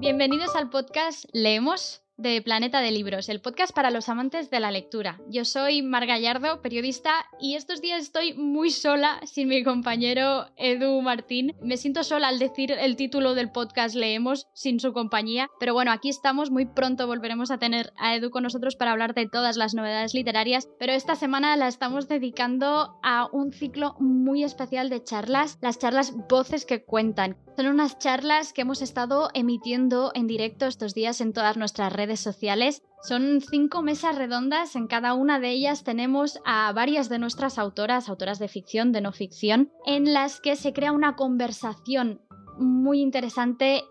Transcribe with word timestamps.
Bienvenidos 0.00 0.56
al 0.56 0.70
podcast 0.70 1.26
Leemos 1.34 2.00
de 2.20 2.42
Planeta 2.42 2.80
de 2.82 2.90
Libros, 2.90 3.30
el 3.30 3.40
podcast 3.40 3.74
para 3.74 3.90
los 3.90 4.10
amantes 4.10 4.50
de 4.50 4.60
la 4.60 4.70
lectura. 4.70 5.18
Yo 5.28 5.46
soy 5.46 5.80
Mar 5.82 6.06
Gallardo, 6.06 6.60
periodista, 6.60 7.12
y 7.40 7.54
estos 7.54 7.80
días 7.80 8.02
estoy 8.02 8.34
muy 8.34 8.70
sola 8.70 9.20
sin 9.24 9.48
mi 9.48 9.64
compañero 9.64 10.46
Edu 10.56 11.00
Martín. 11.00 11.56
Me 11.62 11.78
siento 11.78 12.04
sola 12.04 12.28
al 12.28 12.38
decir 12.38 12.72
el 12.72 12.96
título 12.96 13.34
del 13.34 13.50
podcast 13.50 13.94
Leemos 13.94 14.48
sin 14.52 14.80
su 14.80 14.92
compañía, 14.92 15.48
pero 15.58 15.72
bueno, 15.72 15.92
aquí 15.92 16.10
estamos, 16.10 16.50
muy 16.50 16.66
pronto 16.66 17.06
volveremos 17.06 17.50
a 17.50 17.58
tener 17.58 17.92
a 17.96 18.14
Edu 18.14 18.30
con 18.30 18.42
nosotros 18.42 18.76
para 18.76 18.92
hablar 18.92 19.14
de 19.14 19.26
todas 19.26 19.56
las 19.56 19.74
novedades 19.74 20.12
literarias, 20.12 20.68
pero 20.78 20.92
esta 20.92 21.14
semana 21.14 21.56
la 21.56 21.68
estamos 21.68 22.06
dedicando 22.06 22.98
a 23.02 23.28
un 23.32 23.52
ciclo 23.52 23.96
muy 23.98 24.44
especial 24.44 24.90
de 24.90 25.02
charlas, 25.02 25.58
las 25.62 25.78
charlas 25.78 26.12
Voces 26.28 26.66
que 26.66 26.84
Cuentan. 26.84 27.38
Son 27.56 27.66
unas 27.66 27.98
charlas 27.98 28.52
que 28.52 28.62
hemos 28.62 28.80
estado 28.80 29.30
emitiendo 29.34 30.12
en 30.14 30.26
directo 30.26 30.66
estos 30.66 30.94
días 30.94 31.20
en 31.20 31.32
todas 31.32 31.56
nuestras 31.56 31.92
redes 31.92 32.09
sociales. 32.18 32.82
Son 33.02 33.40
cinco 33.40 33.82
mesas 33.82 34.16
redondas, 34.16 34.74
en 34.74 34.88
cada 34.88 35.14
una 35.14 35.38
de 35.38 35.50
ellas 35.50 35.84
tenemos 35.84 36.40
a 36.44 36.72
varias 36.72 37.08
de 37.08 37.18
nuestras 37.18 37.58
autoras, 37.58 38.08
autoras 38.08 38.38
de 38.38 38.48
ficción, 38.48 38.90
de 38.90 39.00
no 39.00 39.12
ficción, 39.12 39.70
en 39.86 40.12
las 40.12 40.40
que 40.40 40.56
se 40.56 40.72
crea 40.72 40.90
una 40.90 41.14
conversación 41.14 42.20
muy 42.58 43.00
interesante 43.00 43.84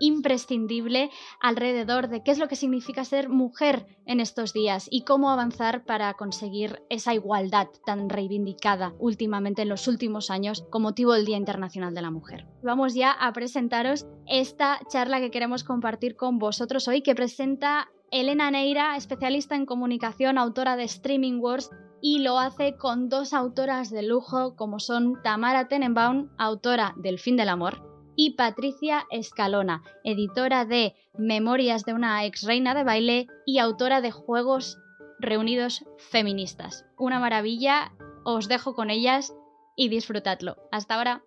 imprescindible 0.00 1.10
alrededor 1.40 2.08
de 2.08 2.22
qué 2.22 2.30
es 2.30 2.38
lo 2.38 2.48
que 2.48 2.56
significa 2.56 3.04
ser 3.04 3.28
mujer 3.28 3.86
en 4.06 4.20
estos 4.20 4.52
días 4.52 4.88
y 4.90 5.04
cómo 5.04 5.30
avanzar 5.30 5.84
para 5.84 6.14
conseguir 6.14 6.82
esa 6.90 7.14
igualdad 7.14 7.68
tan 7.84 8.08
reivindicada 8.08 8.94
últimamente 8.98 9.62
en 9.62 9.68
los 9.68 9.88
últimos 9.88 10.30
años 10.30 10.64
con 10.70 10.82
motivo 10.82 11.12
del 11.12 11.26
Día 11.26 11.36
Internacional 11.36 11.94
de 11.94 12.02
la 12.02 12.10
Mujer. 12.10 12.46
Vamos 12.62 12.94
ya 12.94 13.12
a 13.12 13.32
presentaros 13.32 14.06
esta 14.26 14.80
charla 14.88 15.20
que 15.20 15.30
queremos 15.30 15.64
compartir 15.64 16.16
con 16.16 16.38
vosotros 16.38 16.88
hoy 16.88 17.02
que 17.02 17.14
presenta 17.14 17.88
Elena 18.10 18.50
Neira, 18.50 18.96
especialista 18.96 19.56
en 19.56 19.66
comunicación, 19.66 20.38
autora 20.38 20.76
de 20.76 20.84
Streaming 20.84 21.40
Wars 21.40 21.70
y 22.00 22.20
lo 22.20 22.38
hace 22.38 22.76
con 22.76 23.08
dos 23.08 23.32
autoras 23.32 23.90
de 23.90 24.02
lujo 24.02 24.54
como 24.54 24.78
son 24.78 25.20
Tamara 25.22 25.68
Tenenbaum, 25.68 26.28
autora 26.38 26.94
del 26.96 27.18
Fin 27.18 27.36
del 27.36 27.48
Amor, 27.48 27.82
y 28.16 28.30
Patricia 28.30 29.06
Escalona, 29.10 29.82
editora 30.02 30.64
de 30.64 30.94
Memorias 31.16 31.84
de 31.84 31.94
una 31.94 32.24
ex 32.24 32.42
reina 32.42 32.74
de 32.74 32.82
baile 32.82 33.26
y 33.44 33.58
autora 33.58 34.00
de 34.00 34.10
Juegos 34.10 34.78
Reunidos 35.18 35.84
Feministas. 36.10 36.86
Una 36.98 37.20
maravilla, 37.20 37.92
os 38.24 38.48
dejo 38.48 38.74
con 38.74 38.90
ellas 38.90 39.34
y 39.76 39.88
disfrutadlo. 39.88 40.56
Hasta 40.72 40.94
ahora. 40.94 41.22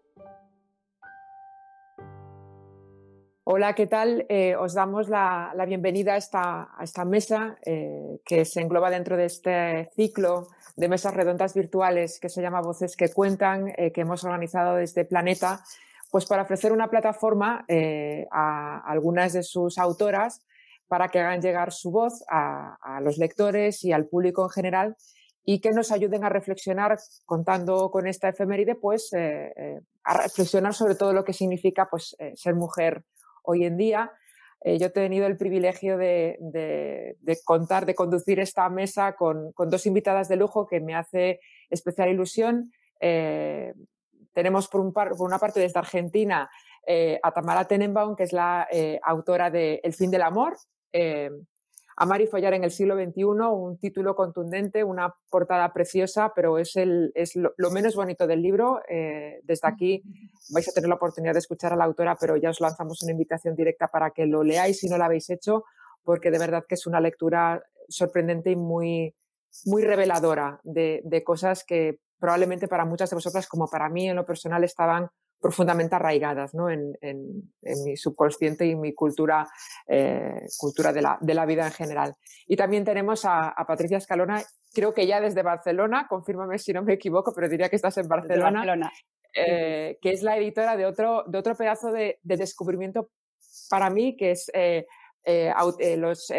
Hola, 3.51 3.73
¿qué 3.73 3.87
tal? 3.87 4.27
Eh, 4.29 4.55
os 4.55 4.75
damos 4.75 5.09
la, 5.09 5.51
bienvenida 5.67 6.13
a 6.13 6.17
esta, 6.17 7.05
mesa 7.05 7.57
eh, 7.65 8.19
que 8.23 8.45
se 8.45 8.61
engloba 8.61 8.91
dentro 8.91 9.17
de 9.17 9.25
este 9.25 9.89
ciclo 9.95 10.49
de 10.75 10.87
mesas 10.87 11.15
redondas 11.15 11.55
virtuales 11.55 12.19
que 12.19 12.29
se 12.29 12.43
llama 12.43 12.61
Voces 12.61 12.95
que 12.95 13.11
Cuentan, 13.11 13.73
eh, 13.75 13.91
que 13.91 14.01
hemos 14.01 14.23
organizado 14.23 14.75
desde 14.75 15.03
Planeta 15.03 15.63
pues 16.11 16.25
para 16.25 16.43
ofrecer 16.43 16.71
una 16.71 16.89
plataforma 16.89 17.65
eh, 17.67 18.27
a 18.31 18.79
algunas 18.79 19.33
de 19.33 19.43
sus 19.43 19.77
autoras 19.77 20.45
para 20.87 21.09
que 21.09 21.19
hagan 21.19 21.41
llegar 21.41 21.71
su 21.71 21.91
voz 21.91 22.23
a, 22.29 22.99
los 23.03 23.17
lectores 23.17 23.83
y 23.83 23.91
al 23.91 24.07
público 24.07 24.43
en 24.43 24.49
general 24.49 24.95
y 25.45 25.61
que 25.61 25.69
nos 25.69 25.91
ayuden 25.91 26.23
a 26.23 26.29
reflexionar, 26.29 26.97
contando 27.25 27.91
con 27.91 28.07
esta 28.07 28.29
efeméride, 28.29 28.75
pues 28.75 29.13
eh, 29.13 29.53
eh, 29.55 29.79
a 30.03 30.23
reflexionar 30.23 30.73
sobre 30.73 30.95
todo 30.95 31.13
lo 31.13 31.23
que 31.23 31.33
significa 31.33 31.87
pues, 31.89 32.15
ser 32.33 32.55
mujer 32.55 33.03
hoy 33.43 33.65
en 33.65 33.77
día. 33.77 34.11
yo 34.65 34.87
he 34.87 34.89
tenido 34.89 35.27
el 35.27 35.37
privilegio 35.37 35.97
de, 35.97 36.37
contar, 37.45 37.85
de 37.85 37.95
conducir 37.95 38.39
esta 38.39 38.67
mesa 38.69 39.15
con, 39.15 39.53
dos 39.55 39.85
invitadas 39.85 40.27
de 40.27 40.35
lujo 40.35 40.67
que 40.67 40.81
me 40.81 40.95
hace 40.95 41.39
especial 41.69 42.09
ilusión. 42.09 42.71
Tenemos 44.39 44.69
por, 44.69 44.89
una 45.19 45.37
parte 45.37 45.59
desde 45.59 45.79
Argentina 45.79 46.49
eh, 46.87 47.19
a 47.21 47.33
Tamara 47.33 47.67
Tenenbaum, 47.67 48.15
que 48.15 48.23
es 48.23 48.31
la 48.31 48.69
eh, 48.71 48.97
autora 49.03 49.51
de 49.51 49.81
El 49.83 49.93
fin 49.93 50.09
del 50.09 50.21
amor, 50.21 50.55
eh, 50.93 51.29
Amar 51.97 52.21
y 52.21 52.27
follar 52.27 52.53
en 52.53 52.63
el 52.63 52.71
siglo 52.71 52.95
XXI, 52.95 53.23
un 53.25 53.77
título 53.77 54.15
contundente, 54.15 54.81
una 54.85 55.13
portada 55.29 55.73
preciosa, 55.73 56.31
pero 56.33 56.57
es, 56.57 56.77
el, 56.77 57.11
es 57.15 57.35
lo, 57.35 57.51
menos 57.71 57.97
bonito 57.97 58.27
del 58.27 58.41
libro. 58.41 58.79
desde 59.43 59.67
aquí 59.67 60.01
vais 60.53 60.69
a 60.69 60.71
tener 60.71 60.87
la 60.87 60.95
oportunidad 60.95 61.33
de 61.33 61.39
escuchar 61.39 61.73
a 61.73 61.75
la 61.75 61.83
autora, 61.83 62.15
pero 62.17 62.37
ya 62.37 62.51
os 62.51 62.61
lanzamos 62.61 63.03
una 63.03 63.11
invitación 63.11 63.57
directa 63.57 63.89
para 63.89 64.11
que 64.11 64.25
lo 64.25 64.43
leáis 64.43 64.79
si 64.79 64.87
no 64.87 64.97
lo 64.97 65.03
habéis 65.03 65.29
hecho, 65.29 65.65
porque 66.01 66.31
de 66.31 66.39
verdad 66.39 66.63
que 66.65 66.75
es 66.75 66.87
una 66.87 67.01
lectura 67.01 67.61
sorprendente 67.89 68.51
y 68.51 68.55
muy, 68.55 69.13
muy 69.65 69.83
reveladora 69.83 70.61
de, 70.63 71.01
de 71.03 71.23
cosas 71.25 71.65
que 71.65 71.99
probablemente 72.19 72.67
para 72.67 72.85
muchas 72.85 73.09
de 73.09 73.15
vosotras, 73.15 73.47
como 73.47 73.67
para 73.67 73.89
mí 73.89 74.09
en 74.09 74.15
lo 74.15 74.25
personal, 74.25 74.63
estaban 74.63 75.09
profundamente 75.39 75.95
arraigadas 75.95 76.53
¿no? 76.53 76.69
en, 76.69 76.97
mi 77.61 77.95
subconsciente 77.95 78.65
y 78.65 78.75
mi 78.75 78.93
cultura, 78.93 79.47
eh, 79.87 80.47
cultura 80.57 80.91
de 80.91 81.01
la, 81.01 81.45
vida 81.45 81.65
en 81.65 81.71
general. 81.71 82.15
Y 82.47 82.55
también 82.55 82.83
tenemos 82.83 83.23
a, 83.25 83.53
Patricia 83.67 83.97
Escalona, 83.97 84.43
creo 84.73 84.93
que 84.93 85.07
ya 85.07 85.21
desde 85.21 85.41
Barcelona, 85.41 86.07
confírmame 86.09 86.59
si 86.59 86.73
no 86.73 86.83
me 86.83 86.93
equivoco, 86.93 87.33
pero 87.33 87.47
diría 87.47 87.69
que 87.69 87.77
estás 87.77 87.97
en 87.97 88.07
Barcelona, 88.07 88.91
eh, 89.33 89.97
que 90.01 90.11
es 90.11 90.23
la 90.23 90.37
editora 90.37 90.75
de 90.75 90.85
otro, 90.85 91.23
de 91.27 91.37
otro 91.37 91.55
pedazo 91.55 91.91
de, 91.91 92.19
descubrimiento 92.23 93.09
para 93.69 93.89
mí, 93.89 94.17
que 94.17 94.31
es 94.31 94.51
eh, 94.53 94.85
los 95.97 96.33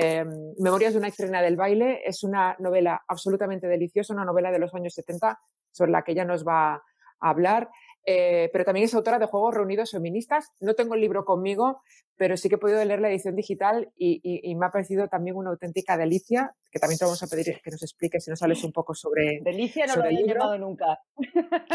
Memorias 0.58 0.92
de 0.92 0.98
una 0.98 1.08
estrena 1.08 1.40
del 1.40 1.56
baile. 1.56 2.02
Es 2.04 2.22
una 2.22 2.56
novela 2.58 3.02
absolutamente 3.08 3.66
deliciosa, 3.66 4.12
una 4.12 4.24
novela 4.24 4.50
de 4.50 4.58
los 4.58 4.74
años 4.74 4.92
70 4.94 5.38
sobre 5.72 5.92
la 5.92 6.02
que 6.02 6.12
ella 6.12 6.24
nos 6.24 6.46
va 6.46 6.74
a 6.74 6.82
hablar. 7.20 7.70
Eh, 8.06 8.48
pero 8.52 8.64
también 8.64 8.84
es 8.84 8.94
autora 8.94 9.18
de 9.18 9.26
Juegos 9.26 9.54
Reunidos 9.54 9.90
Feministas. 9.90 10.52
No 10.60 10.74
tengo 10.74 10.94
el 10.94 11.00
libro 11.00 11.24
conmigo, 11.24 11.82
pero 12.16 12.36
sí 12.36 12.48
que 12.48 12.54
he 12.54 12.58
podido 12.58 12.84
leer 12.84 13.00
la 13.00 13.10
edición 13.10 13.36
digital 13.36 13.92
y, 13.96 14.54
me 14.56 14.66
ha 14.66 14.70
parecido 14.70 15.08
también 15.08 15.36
una 15.36 15.50
auténtica 15.50 15.96
delicia, 15.96 16.54
que 16.70 16.78
también 16.78 16.98
te 16.98 17.04
vamos 17.04 17.22
a 17.22 17.26
pedir 17.26 17.60
que 17.62 17.70
nos 17.70 17.82
expliques 17.82 18.24
si 18.24 18.30
nos 18.30 18.38
sales 18.38 18.64
un 18.64 18.72
poco 18.72 18.94
sobre. 18.94 19.40
Delicia 19.42 19.86
no 19.86 19.96
lo 19.96 20.04
había 20.04 20.26
llamado 20.26 20.58
nunca. 20.58 20.98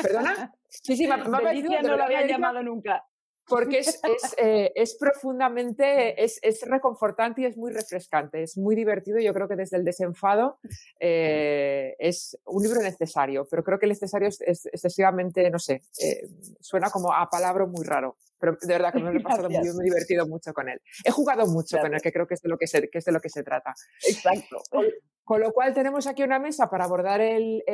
¿Perdona? 0.01 0.53
Sí, 0.67 0.97
sí, 0.97 1.07
me, 1.07 1.17
me 1.17 1.39
Delicia 1.43 1.81
no 1.81 1.95
lo 1.95 2.03
había 2.03 2.25
llamado 2.25 2.63
nunca 2.63 3.05
porque 3.47 3.79
es, 3.79 3.99
es, 4.03 4.35
eh, 4.37 4.71
es 4.75 4.95
profundamente, 4.95 6.23
es, 6.23 6.39
es, 6.41 6.61
reconfortante 6.67 7.41
y 7.41 7.45
es 7.45 7.57
muy 7.57 7.71
refrescante, 7.71 8.43
es 8.43 8.57
muy 8.57 8.75
divertido. 8.75 9.19
Yo 9.19 9.33
creo 9.33 9.47
que 9.47 9.55
desde 9.55 9.77
el 9.77 9.85
desenfado 9.85 10.57
eh, 10.99 11.95
es 11.99 12.37
un 12.45 12.63
libro 12.63 12.81
necesario, 12.81 13.47
pero 13.49 13.63
creo 13.63 13.79
que 13.79 13.85
el 13.85 13.91
necesario 13.91 14.27
es, 14.27 14.41
excesivamente, 14.41 15.49
no 15.49 15.59
sé, 15.59 15.83
eh, 16.01 16.27
suena 16.59 16.89
como 16.89 17.13
a 17.13 17.29
palabra 17.29 17.65
muy 17.65 17.85
raro, 17.85 18.17
pero 18.45 18.57
de 18.61 18.73
verdad 18.73 18.93
que 18.93 18.99
me 18.99 19.17
he 19.17 19.19
pasado 19.21 19.49
muy, 19.49 19.83
divertido 19.83 20.27
mucho 20.27 20.53
con 20.53 20.69
él. 20.69 20.79
He 21.03 21.11
jugado 21.11 21.47
mucho 21.47 21.77
con 21.79 21.93
él, 21.93 22.01
que 22.01 22.11
creo 22.11 22.27
que 22.27 22.35
es 22.35 22.41
de 22.41 22.49
lo 22.49 22.57
que 22.57 22.67
se, 22.67 22.89
que 22.89 22.99
es 22.99 23.05
de 23.05 23.11
lo 23.11 23.19
que 23.19 23.29
se 23.29 23.43
trata. 23.43 23.73
Exacto. 24.07 24.61
Con 25.23 25.41
lo 25.41 25.51
cual 25.51 25.73
tenemos 25.73 26.05
aquí 26.05 26.21
una 26.21 26.37
mesa 26.37 26.69
para 26.69 26.85
abordar 26.85 27.21
el, 27.21 27.65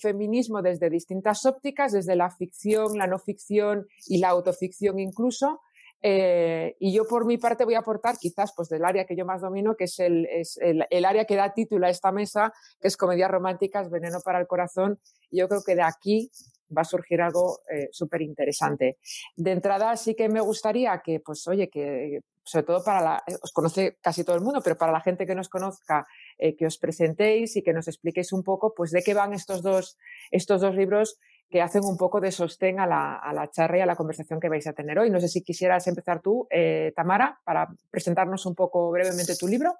feminismo 0.00 0.62
desde 0.62 0.88
distintas 0.88 1.44
ópticas, 1.44 1.92
desde 1.92 2.16
la 2.16 2.30
ficción, 2.30 2.96
la 2.96 3.06
no 3.06 3.18
ficción 3.18 3.86
y 4.06 4.18
la 4.18 4.30
autoficción 4.30 4.98
incluso. 4.98 5.60
Eh, 6.02 6.76
y 6.80 6.94
yo 6.94 7.04
por 7.06 7.26
mi 7.26 7.36
parte 7.36 7.66
voy 7.66 7.74
a 7.74 7.80
aportar 7.80 8.16
quizás 8.18 8.54
pues 8.56 8.70
del 8.70 8.86
área 8.86 9.04
que 9.04 9.14
yo 9.14 9.26
más 9.26 9.42
domino, 9.42 9.76
que 9.76 9.84
es, 9.84 9.98
el, 9.98 10.26
el, 10.62 11.04
área 11.04 11.26
que 11.26 11.36
da 11.36 11.52
título 11.52 11.86
a 11.86 11.90
esta 11.90 12.10
mesa, 12.10 12.54
que 12.80 12.88
es 12.88 12.96
comedias 12.96 13.30
románticas, 13.30 13.90
veneno 13.90 14.18
para 14.24 14.40
el 14.40 14.46
corazón. 14.46 14.98
Y 15.30 15.40
yo 15.40 15.48
creo 15.48 15.62
que 15.62 15.74
de 15.74 15.82
aquí 15.82 16.30
va 16.76 16.82
a 16.82 16.84
surgir 16.84 17.20
algo 17.20 17.60
eh, 17.70 17.88
súper 17.92 18.22
interesante. 18.22 18.98
De 19.36 19.52
entrada 19.52 19.96
sí 19.96 20.14
que 20.14 20.28
me 20.28 20.40
gustaría 20.40 21.00
que, 21.04 21.20
pues 21.20 21.46
oye, 21.48 21.68
que 21.68 22.20
sobre 22.42 22.66
todo 22.66 22.82
para 22.82 23.00
la, 23.00 23.22
eh, 23.26 23.36
os 23.42 23.52
conoce 23.52 23.98
casi 24.00 24.24
todo 24.24 24.36
el 24.36 24.42
mundo, 24.42 24.60
pero 24.62 24.76
para 24.76 24.92
la 24.92 25.00
gente 25.00 25.26
que 25.26 25.34
nos 25.34 25.48
conozca, 25.48 26.06
eh, 26.38 26.56
que 26.56 26.66
os 26.66 26.78
presentéis 26.78 27.56
y 27.56 27.62
que 27.62 27.72
nos 27.72 27.88
expliquéis 27.88 28.32
un 28.32 28.42
poco, 28.42 28.74
pues 28.74 28.90
de 28.90 29.02
qué 29.02 29.14
van 29.14 29.32
estos 29.32 29.62
dos, 29.62 29.98
estos 30.30 30.60
dos 30.60 30.74
libros 30.74 31.18
que 31.48 31.62
hacen 31.62 31.82
un 31.84 31.96
poco 31.96 32.20
de 32.20 32.30
sostén 32.30 32.78
a 32.78 32.86
la, 32.86 33.16
a 33.16 33.32
la 33.32 33.50
charla 33.50 33.78
y 33.78 33.80
a 33.80 33.86
la 33.86 33.96
conversación 33.96 34.38
que 34.38 34.48
vais 34.48 34.66
a 34.68 34.72
tener 34.72 34.96
hoy. 34.98 35.10
No 35.10 35.18
sé 35.18 35.26
si 35.26 35.42
quisieras 35.42 35.86
empezar 35.88 36.22
tú, 36.22 36.46
Tamara, 36.94 37.40
para 37.44 37.66
presentarnos 37.90 38.46
un 38.46 38.54
poco 38.54 38.88
brevemente 38.92 39.34
tu 39.36 39.48
libro. 39.48 39.74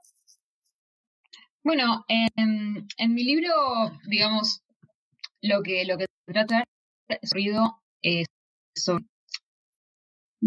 Bueno, 1.63 2.05
en, 2.09 2.89
en 2.97 3.15
mi 3.15 3.23
libro, 3.23 3.53
digamos, 4.09 4.63
lo 5.43 5.63
que, 5.63 5.85
lo 5.85 5.97
que 5.99 6.07
trata 6.27 6.65
ruido 7.33 7.81
eh, 8.03 8.25
sobre 8.77 9.05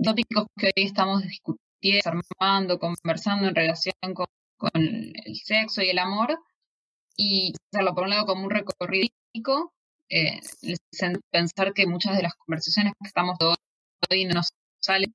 tópicos 0.03 0.47
que 0.57 0.67
hoy 0.67 0.85
estamos 0.85 1.23
discutiendo, 1.23 2.23
armando, 2.39 2.79
conversando 2.79 3.47
en 3.47 3.55
relación 3.55 3.93
con, 4.13 4.27
el 4.73 5.35
sexo 5.43 5.81
y 5.81 5.89
el 5.89 5.99
amor, 5.99 6.39
y 7.17 7.53
hacerlo 7.71 7.93
por 7.93 8.05
un 8.05 8.11
lado 8.11 8.25
como 8.25 8.45
un 8.45 8.49
recorrido, 8.49 9.09
eh, 10.09 10.39
pensar 11.31 11.73
que 11.73 11.85
muchas 11.85 12.15
de 12.15 12.23
las 12.23 12.35
conversaciones 12.35 12.93
que 12.99 13.07
estamos 13.07 13.37
hoy 14.09 14.25
no 14.25 14.41
sale, 14.81 15.07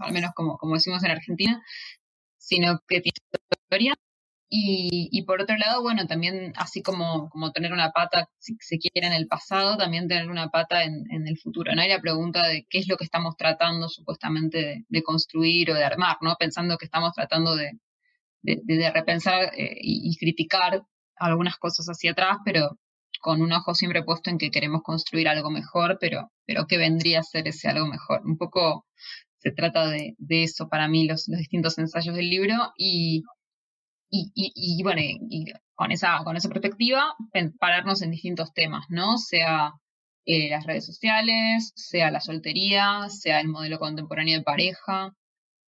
al 0.00 0.12
menos 0.12 0.32
como, 0.34 0.56
como 0.56 0.74
decimos 0.74 1.02
en 1.04 1.10
Argentina, 1.10 1.62
sino 2.38 2.78
que 2.88 3.00
tiene 3.00 3.16
historia. 3.64 3.94
Y, 4.52 5.08
y, 5.12 5.22
por 5.22 5.40
otro 5.40 5.56
lado, 5.56 5.80
bueno, 5.80 6.08
también 6.08 6.52
así 6.56 6.82
como, 6.82 7.30
como 7.30 7.52
tener 7.52 7.72
una 7.72 7.92
pata, 7.92 8.28
si 8.38 8.56
se 8.58 8.78
quiere, 8.78 9.06
en 9.06 9.12
el 9.12 9.28
pasado, 9.28 9.76
también 9.76 10.08
tener 10.08 10.28
una 10.28 10.48
pata 10.48 10.82
en, 10.82 11.04
en 11.12 11.28
el 11.28 11.38
futuro, 11.38 11.72
¿no? 11.72 11.80
hay 11.80 11.88
la 11.88 12.00
pregunta 12.00 12.48
de 12.48 12.66
qué 12.68 12.78
es 12.78 12.88
lo 12.88 12.96
que 12.96 13.04
estamos 13.04 13.36
tratando 13.36 13.88
supuestamente 13.88 14.84
de, 14.88 15.02
construir 15.04 15.70
o 15.70 15.74
de 15.74 15.84
armar, 15.84 16.16
¿no? 16.20 16.34
Pensando 16.36 16.78
que 16.78 16.86
estamos 16.86 17.12
tratando 17.14 17.54
de, 17.54 17.78
de, 18.42 18.90
repensar 18.90 19.52
eh, 19.56 19.76
y, 19.80 20.10
y, 20.10 20.16
criticar 20.16 20.82
algunas 21.16 21.56
cosas 21.56 21.86
hacia 21.86 22.10
atrás, 22.10 22.38
pero 22.44 22.76
con 23.20 23.42
un 23.42 23.52
ojo 23.52 23.74
siempre 23.74 24.02
puesto 24.02 24.30
en 24.30 24.38
que 24.38 24.50
queremos 24.50 24.82
construir 24.82 25.28
algo 25.28 25.50
mejor, 25.50 25.98
pero, 26.00 26.32
pero 26.44 26.66
¿qué 26.66 26.76
vendría 26.76 27.20
a 27.20 27.22
ser 27.22 27.46
ese 27.46 27.68
algo 27.68 27.86
mejor? 27.86 28.22
Un 28.24 28.36
poco 28.36 28.86
se 29.38 29.52
trata 29.52 29.88
de, 29.88 30.14
de 30.18 30.42
eso 30.42 30.68
para 30.68 30.88
mí, 30.88 31.06
los, 31.06 31.28
los, 31.28 31.38
distintos 31.38 31.78
ensayos 31.78 32.16
del 32.16 32.28
libro 32.28 32.54
y, 32.76 33.22
y, 34.10 34.32
y, 34.34 34.82
bueno, 34.82 35.00
y 35.02 35.46
con 35.74 35.92
esa, 35.92 36.18
con 36.24 36.36
esa 36.36 36.48
perspectiva, 36.48 37.14
pararnos 37.58 38.02
en 38.02 38.10
distintos 38.10 38.52
temas, 38.52 38.86
¿no? 38.88 39.18
Sea 39.18 39.72
eh, 40.26 40.50
las 40.50 40.66
redes 40.66 40.84
sociales, 40.84 41.72
sea 41.76 42.10
la 42.10 42.20
soltería, 42.20 43.08
sea 43.08 43.40
el 43.40 43.48
modelo 43.48 43.78
contemporáneo 43.78 44.38
de 44.38 44.44
pareja, 44.44 45.14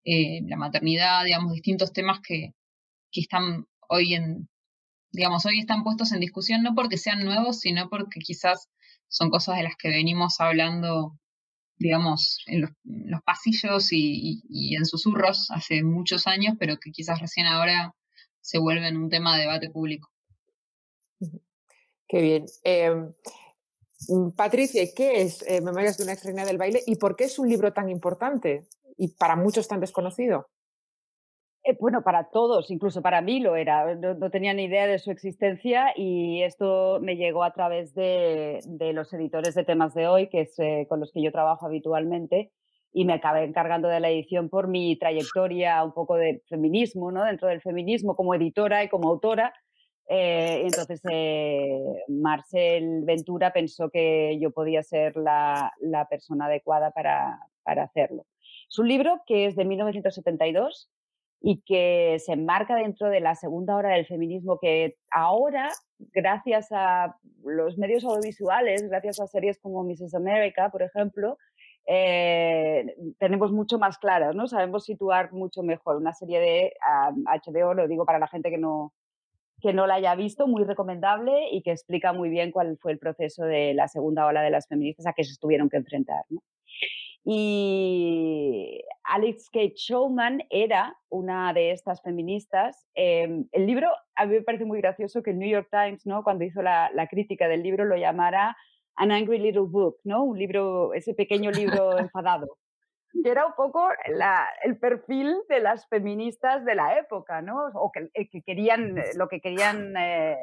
eh, 0.04 0.40
la 0.46 0.56
maternidad, 0.56 1.24
digamos, 1.24 1.52
distintos 1.52 1.92
temas 1.92 2.20
que, 2.20 2.52
que 3.12 3.20
están 3.20 3.66
hoy 3.88 4.14
en, 4.14 4.48
digamos, 5.12 5.46
hoy 5.46 5.60
están 5.60 5.84
puestos 5.84 6.12
en 6.12 6.20
discusión 6.20 6.62
no 6.62 6.74
porque 6.74 6.98
sean 6.98 7.24
nuevos, 7.24 7.60
sino 7.60 7.88
porque 7.88 8.20
quizás 8.20 8.68
son 9.08 9.30
cosas 9.30 9.56
de 9.56 9.64
las 9.64 9.76
que 9.76 9.90
venimos 9.90 10.40
hablando, 10.40 11.18
digamos, 11.76 12.38
en 12.46 12.62
los, 12.62 12.70
pasillos 13.24 13.88
y, 13.92 14.74
en 14.74 14.86
susurros 14.86 15.50
hace 15.50 15.82
muchos 15.82 16.26
años, 16.26 16.56
pero 16.58 16.78
que 16.78 16.90
quizás 16.90 17.20
recién 17.20 17.46
ahora 17.46 17.94
se 18.42 18.58
vuelven 18.58 18.98
un 18.98 19.08
tema 19.08 19.34
de 19.34 19.42
debate 19.42 19.70
público. 19.70 20.10
Qué 22.06 22.20
bien. 22.20 22.44
Em, 22.64 23.14
Patricia, 24.36 24.82
¿qué 24.94 25.22
es 25.22 25.42
eh, 25.48 25.62
Memorias 25.62 25.96
de 25.96 26.04
una 26.04 26.12
extraña 26.12 26.44
del 26.44 26.58
baile 26.58 26.82
y 26.86 26.96
por 26.96 27.16
qué 27.16 27.24
es 27.24 27.38
un 27.38 27.48
libro 27.48 27.72
tan 27.72 27.88
importante 27.88 28.66
y 28.98 29.08
para 29.08 29.36
muchos 29.36 29.68
tan 29.68 29.80
desconocido? 29.80 30.48
Eh, 31.64 31.76
bueno, 31.80 32.02
para 32.02 32.28
todos, 32.30 32.70
incluso 32.72 33.02
para 33.02 33.22
mí 33.22 33.38
lo 33.38 33.54
era. 33.54 33.94
No, 33.94 34.30
tenía 34.30 34.52
ni 34.52 34.64
idea 34.64 34.88
de 34.88 34.98
su 34.98 35.12
existencia 35.12 35.92
y 35.96 36.42
esto 36.42 36.98
me 37.00 37.16
llegó 37.16 37.44
a 37.44 37.52
través 37.52 37.94
de, 37.94 38.60
los 38.92 39.12
editores 39.12 39.54
de 39.54 39.64
temas 39.64 39.94
de 39.94 40.08
hoy, 40.08 40.28
que 40.28 40.40
es 40.40 40.58
eh, 40.58 40.86
con 40.88 40.98
los 40.98 41.12
que 41.12 41.22
yo 41.22 41.30
trabajo 41.30 41.66
habitualmente, 41.66 42.50
y 42.92 43.04
me 43.04 43.14
acabé 43.14 43.44
encargando 43.44 43.88
de 43.88 44.00
la 44.00 44.10
edición 44.10 44.48
por 44.48 44.68
mi 44.68 44.96
trayectoria 44.96 45.82
un 45.82 45.92
poco 45.92 46.16
de 46.16 46.42
feminismo, 46.48 47.10
¿no? 47.10 47.24
Dentro 47.24 47.48
del 47.48 47.62
feminismo 47.62 48.14
como 48.14 48.34
editora 48.34 48.84
y 48.84 48.88
como 48.88 49.08
autora. 49.08 49.54
Eh, 50.08 50.62
entonces, 50.64 51.00
Marcel 52.08 53.02
Ventura 53.04 53.52
pensó 53.52 53.88
que 53.88 54.38
yo 54.40 54.50
podía 54.50 54.82
ser 54.82 55.16
la, 55.16 55.72
persona 56.10 56.46
adecuada 56.46 56.90
para, 56.90 57.38
para 57.62 57.84
hacerlo. 57.84 58.26
Es 58.68 58.78
un 58.78 58.88
libro 58.88 59.22
que 59.26 59.46
es 59.46 59.56
de 59.56 59.64
1972 59.64 60.90
y 61.42 61.62
que 61.62 62.18
se 62.20 62.32
enmarca 62.32 62.76
dentro 62.76 63.08
de 63.08 63.20
la 63.20 63.34
segunda 63.34 63.74
hora 63.74 63.90
del 63.90 64.06
feminismo 64.06 64.58
que 64.60 64.96
ahora, 65.10 65.70
gracias 65.98 66.68
a 66.70 67.16
los 67.42 67.76
medios 67.78 68.04
audiovisuales, 68.04 68.88
gracias 68.88 69.20
a 69.20 69.26
series 69.26 69.58
como 69.58 69.82
Mrs. 69.82 70.14
America, 70.14 70.70
por 70.70 70.82
ejemplo, 70.82 71.36
eh, 71.86 72.94
tenemos 73.18 73.52
mucho 73.52 73.78
más 73.78 73.98
claras, 73.98 74.34
¿no? 74.34 74.46
Sabemos 74.46 74.84
situar 74.84 75.32
mucho 75.32 75.62
mejor. 75.62 75.96
Una 75.96 76.12
serie 76.14 76.40
de 76.40 76.72
HBO, 77.26 77.74
lo 77.74 77.88
digo 77.88 78.04
para 78.04 78.18
la 78.18 78.28
gente 78.28 78.50
que 78.50 78.58
no, 78.58 78.92
que 79.60 79.72
no 79.72 79.86
la 79.86 79.94
haya 79.94 80.14
visto, 80.14 80.46
muy 80.46 80.64
recomendable 80.64 81.50
y 81.50 81.62
que 81.62 81.70
explica 81.70 82.12
muy 82.12 82.28
bien 82.28 82.50
cuál 82.50 82.78
fue 82.78 82.92
el 82.92 82.98
proceso 82.98 83.44
de 83.44 83.74
la 83.74 83.88
segunda 83.88 84.26
ola 84.26 84.42
de 84.42 84.50
las 84.50 84.66
feministas 84.66 85.06
a 85.06 85.12
que 85.12 85.24
se 85.24 85.38
tuvieron 85.40 85.68
que 85.68 85.76
enfrentar. 85.76 86.24
¿no? 86.28 86.40
Y 87.24 88.82
Alex 89.04 89.48
Kate 89.50 89.74
Showman 89.76 90.42
era 90.50 90.96
una 91.08 91.52
de 91.52 91.70
estas 91.70 92.02
feministas. 92.02 92.88
Em, 92.94 93.46
el 93.52 93.66
libro, 93.66 93.88
a 94.16 94.26
mí 94.26 94.34
me 94.34 94.42
parece 94.42 94.64
muy 94.64 94.80
gracioso 94.80 95.22
que 95.22 95.30
el 95.30 95.38
New 95.38 95.48
York 95.48 95.68
Times, 95.70 96.04
¿no? 96.04 96.24
cuando 96.24 96.44
hizo 96.44 96.62
la, 96.62 96.90
crítica 97.08 97.46
del 97.46 97.62
libro, 97.62 97.84
lo 97.84 97.96
llamara 97.96 98.56
An 98.96 99.10
Angry 99.10 99.38
Little 99.38 99.66
Book, 99.68 99.98
¿no? 100.04 100.24
un 100.24 100.38
libro, 100.38 100.94
ese 100.94 101.14
pequeño 101.14 101.50
libro 101.50 101.98
enfadado. 101.98 102.58
Que 103.22 103.30
era 103.30 103.46
un 103.46 103.52
poco 103.54 103.88
el 104.64 104.78
perfil 104.78 105.36
de 105.48 105.60
las 105.60 105.86
feministas 105.88 106.64
de 106.64 106.74
la 106.74 106.98
época, 106.98 107.42
¿no? 107.42 107.66
O 107.74 107.92
que, 107.92 108.08
eh, 108.14 108.28
que 108.30 108.40
querían, 108.42 108.94
lo 109.16 109.28
que 109.28 109.40
querían 109.40 109.94
eh, 109.98 110.38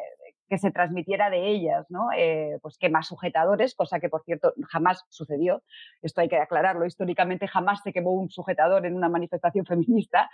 que 0.50 0.58
se 0.58 0.72
transmitiera 0.72 1.30
de 1.30 1.48
ellas, 1.48 1.86
¿no? 1.90 2.10
Eh, 2.18 2.58
pues 2.62 2.78
que 2.78 2.90
más 2.90 3.08
sujetadores, 3.08 3.76
cosa 3.76 4.00
que 4.00 4.10
por 4.10 4.24
cierto 4.24 4.54
jamás 4.68 5.06
sucedió. 5.10 5.62
Esto 6.02 6.22
hay 6.22 6.28
que 6.28 6.38
aclararlo. 6.38 6.86
Históricamente 6.86 7.48
jamás 7.48 7.82
se 7.84 7.94
quemó 7.94 8.12
un 8.12 8.30
sujetador 8.30 8.86
en 8.86 8.96
una 8.96 9.10
manifestación 9.10 9.66
feminista. 9.66 10.30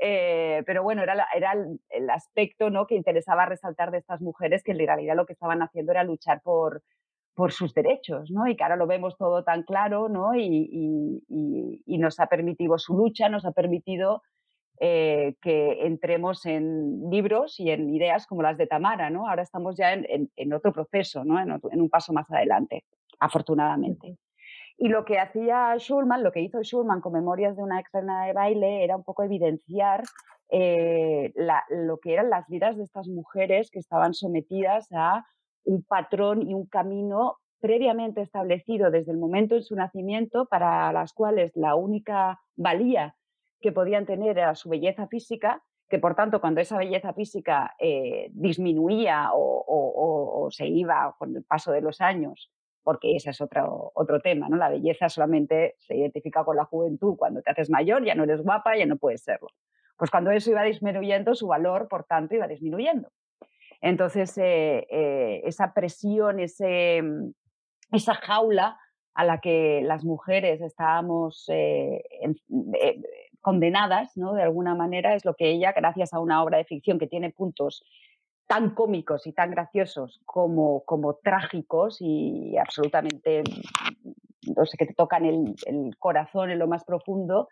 Eh, 0.00 0.62
pero 0.66 0.82
bueno, 0.82 1.02
era, 1.02 1.28
era 1.34 1.54
el, 1.90 2.10
aspecto 2.10 2.70
¿no? 2.70 2.86
que 2.86 2.94
interesaba 2.94 3.46
resaltar 3.46 3.90
de 3.90 3.98
estas 3.98 4.20
mujeres 4.20 4.62
que 4.62 4.72
en 4.72 4.78
realidad 4.78 5.16
lo 5.16 5.26
que 5.26 5.34
estaban 5.34 5.60
haciendo 5.60 5.92
era 5.92 6.04
luchar 6.04 6.40
por, 6.40 6.82
por 7.38 7.52
sus 7.52 7.72
derechos, 7.72 8.32
¿no? 8.32 8.48
Y 8.48 8.56
que 8.56 8.64
ahora 8.64 8.74
lo 8.74 8.88
vemos 8.88 9.16
todo 9.16 9.44
tan 9.44 9.62
claro, 9.62 10.08
¿no? 10.08 10.34
y, 10.34 11.22
y 11.86 11.98
nos 11.98 12.18
ha 12.18 12.26
permitido 12.26 12.78
su 12.78 12.96
lucha, 12.96 13.28
nos 13.28 13.44
ha 13.44 13.52
permitido 13.52 14.22
eh, 14.80 15.34
que 15.42 15.86
entremos 15.86 16.46
en 16.46 17.10
libros 17.10 17.58
y 17.58 17.70
en 17.70 17.92
ideas 17.92 18.28
como 18.28 18.42
las 18.42 18.56
de 18.56 18.68
Tamara, 18.68 19.10
¿no? 19.10 19.28
Ahora 19.28 19.42
estamos 19.42 19.76
ya 19.76 19.92
en, 19.92 20.52
otro 20.52 20.72
proceso, 20.72 21.24
¿no? 21.24 21.40
En, 21.40 21.80
un 21.80 21.90
paso 21.90 22.12
más 22.12 22.30
adelante, 22.30 22.84
afortunadamente. 23.18 24.16
Y 24.76 24.88
lo 24.88 25.04
que 25.04 25.18
hacía 25.18 25.74
Schulman, 25.78 26.22
lo 26.22 26.30
que 26.30 26.42
hizo 26.42 26.62
Schulman 26.62 27.00
con 27.00 27.12
Memorias 27.12 27.56
de 27.56 27.62
una 27.64 27.80
externa 27.80 28.26
de 28.26 28.32
baile, 28.34 28.84
era 28.84 28.94
un 28.94 29.02
poco 29.02 29.24
evidenciar 29.24 30.04
eh, 30.48 31.32
lo 31.70 31.98
que 31.98 32.12
eran 32.12 32.30
las 32.30 32.46
vidas 32.46 32.76
de 32.76 32.84
estas 32.84 33.08
mujeres 33.08 33.72
que 33.72 33.80
estaban 33.80 34.14
sometidas 34.14 34.86
a 34.92 35.26
un 35.64 35.82
patrón 35.82 36.48
y 36.48 36.54
un 36.54 36.66
camino 36.66 37.38
previamente 37.60 38.22
establecido 38.22 38.90
desde 38.90 39.12
el 39.12 39.18
momento 39.18 39.54
de 39.54 39.62
su 39.62 39.74
nacimiento, 39.74 40.46
para 40.46 40.92
las 40.92 41.12
cuales 41.12 41.52
la 41.56 41.74
única 41.74 42.40
valía 42.56 43.16
que 43.60 43.72
podían 43.72 44.06
tener 44.06 44.38
era 44.38 44.54
su 44.54 44.68
belleza 44.68 45.08
física, 45.08 45.62
que 45.88 45.98
por 45.98 46.14
tanto 46.14 46.40
cuando 46.40 46.60
esa 46.60 46.78
belleza 46.78 47.12
física 47.12 47.74
eh, 47.78 48.28
disminuía 48.32 49.30
o, 49.32 50.48
se 50.50 50.66
iba 50.66 51.14
con 51.18 51.36
el 51.36 51.44
paso 51.44 51.72
de 51.72 51.80
los 51.80 52.00
años, 52.00 52.50
porque 52.82 53.16
ese 53.16 53.30
es 53.30 53.40
otro, 53.40 53.92
otro 53.94 54.20
tema, 54.20 54.48
¿no? 54.48 54.56
La 54.56 54.70
belleza 54.70 55.08
solamente 55.08 55.74
se 55.78 55.96
identifica 55.96 56.44
con 56.44 56.56
la 56.56 56.64
juventud, 56.64 57.16
cuando 57.18 57.42
te 57.42 57.50
haces 57.50 57.68
mayor 57.68 58.04
ya 58.04 58.14
no 58.14 58.24
eres 58.24 58.42
guapa, 58.42 58.76
ya 58.76 58.86
no 58.86 58.96
puedes 58.96 59.22
serlo. 59.22 59.48
Pues 59.98 60.10
cuando 60.10 60.30
eso 60.30 60.50
iba 60.50 60.62
disminuyendo, 60.62 61.34
su 61.34 61.48
valor, 61.48 61.88
por 61.88 62.04
tanto, 62.04 62.34
iba 62.34 62.46
disminuyendo. 62.46 63.10
Entonces, 63.80 64.36
eh, 64.38 64.86
eh, 64.90 65.42
esa 65.44 65.72
presión, 65.72 66.40
ese, 66.40 67.02
esa 67.92 68.14
jaula 68.14 68.78
a 69.14 69.24
la 69.24 69.40
que 69.40 69.82
las 69.84 70.04
mujeres 70.04 70.60
estábamos 70.60 71.46
condenadas, 73.40 74.16
¿no? 74.16 74.34
De 74.34 74.42
alguna 74.42 74.74
manera 74.74 75.14
es 75.14 75.24
lo 75.24 75.34
que 75.34 75.50
ella, 75.50 75.72
gracias 75.72 76.12
a 76.12 76.20
una 76.20 76.42
obra 76.42 76.58
de 76.58 76.64
ficción 76.64 76.98
que 76.98 77.06
tiene 77.06 77.30
puntos 77.30 77.84
tan 78.48 78.70
cómicos 78.70 79.26
y 79.26 79.32
tan 79.32 79.50
graciosos 79.50 80.20
como, 80.24 80.82
como 80.84 81.16
trágicos 81.16 81.98
y 82.00 82.56
absolutamente, 82.56 83.44
no 84.56 84.64
sé, 84.64 84.76
que 84.78 84.86
te 84.86 84.94
tocan 84.94 85.26
el, 85.26 85.54
corazón 85.98 86.50
en 86.50 86.58
lo 86.58 86.66
más 86.66 86.82
profundo, 86.84 87.48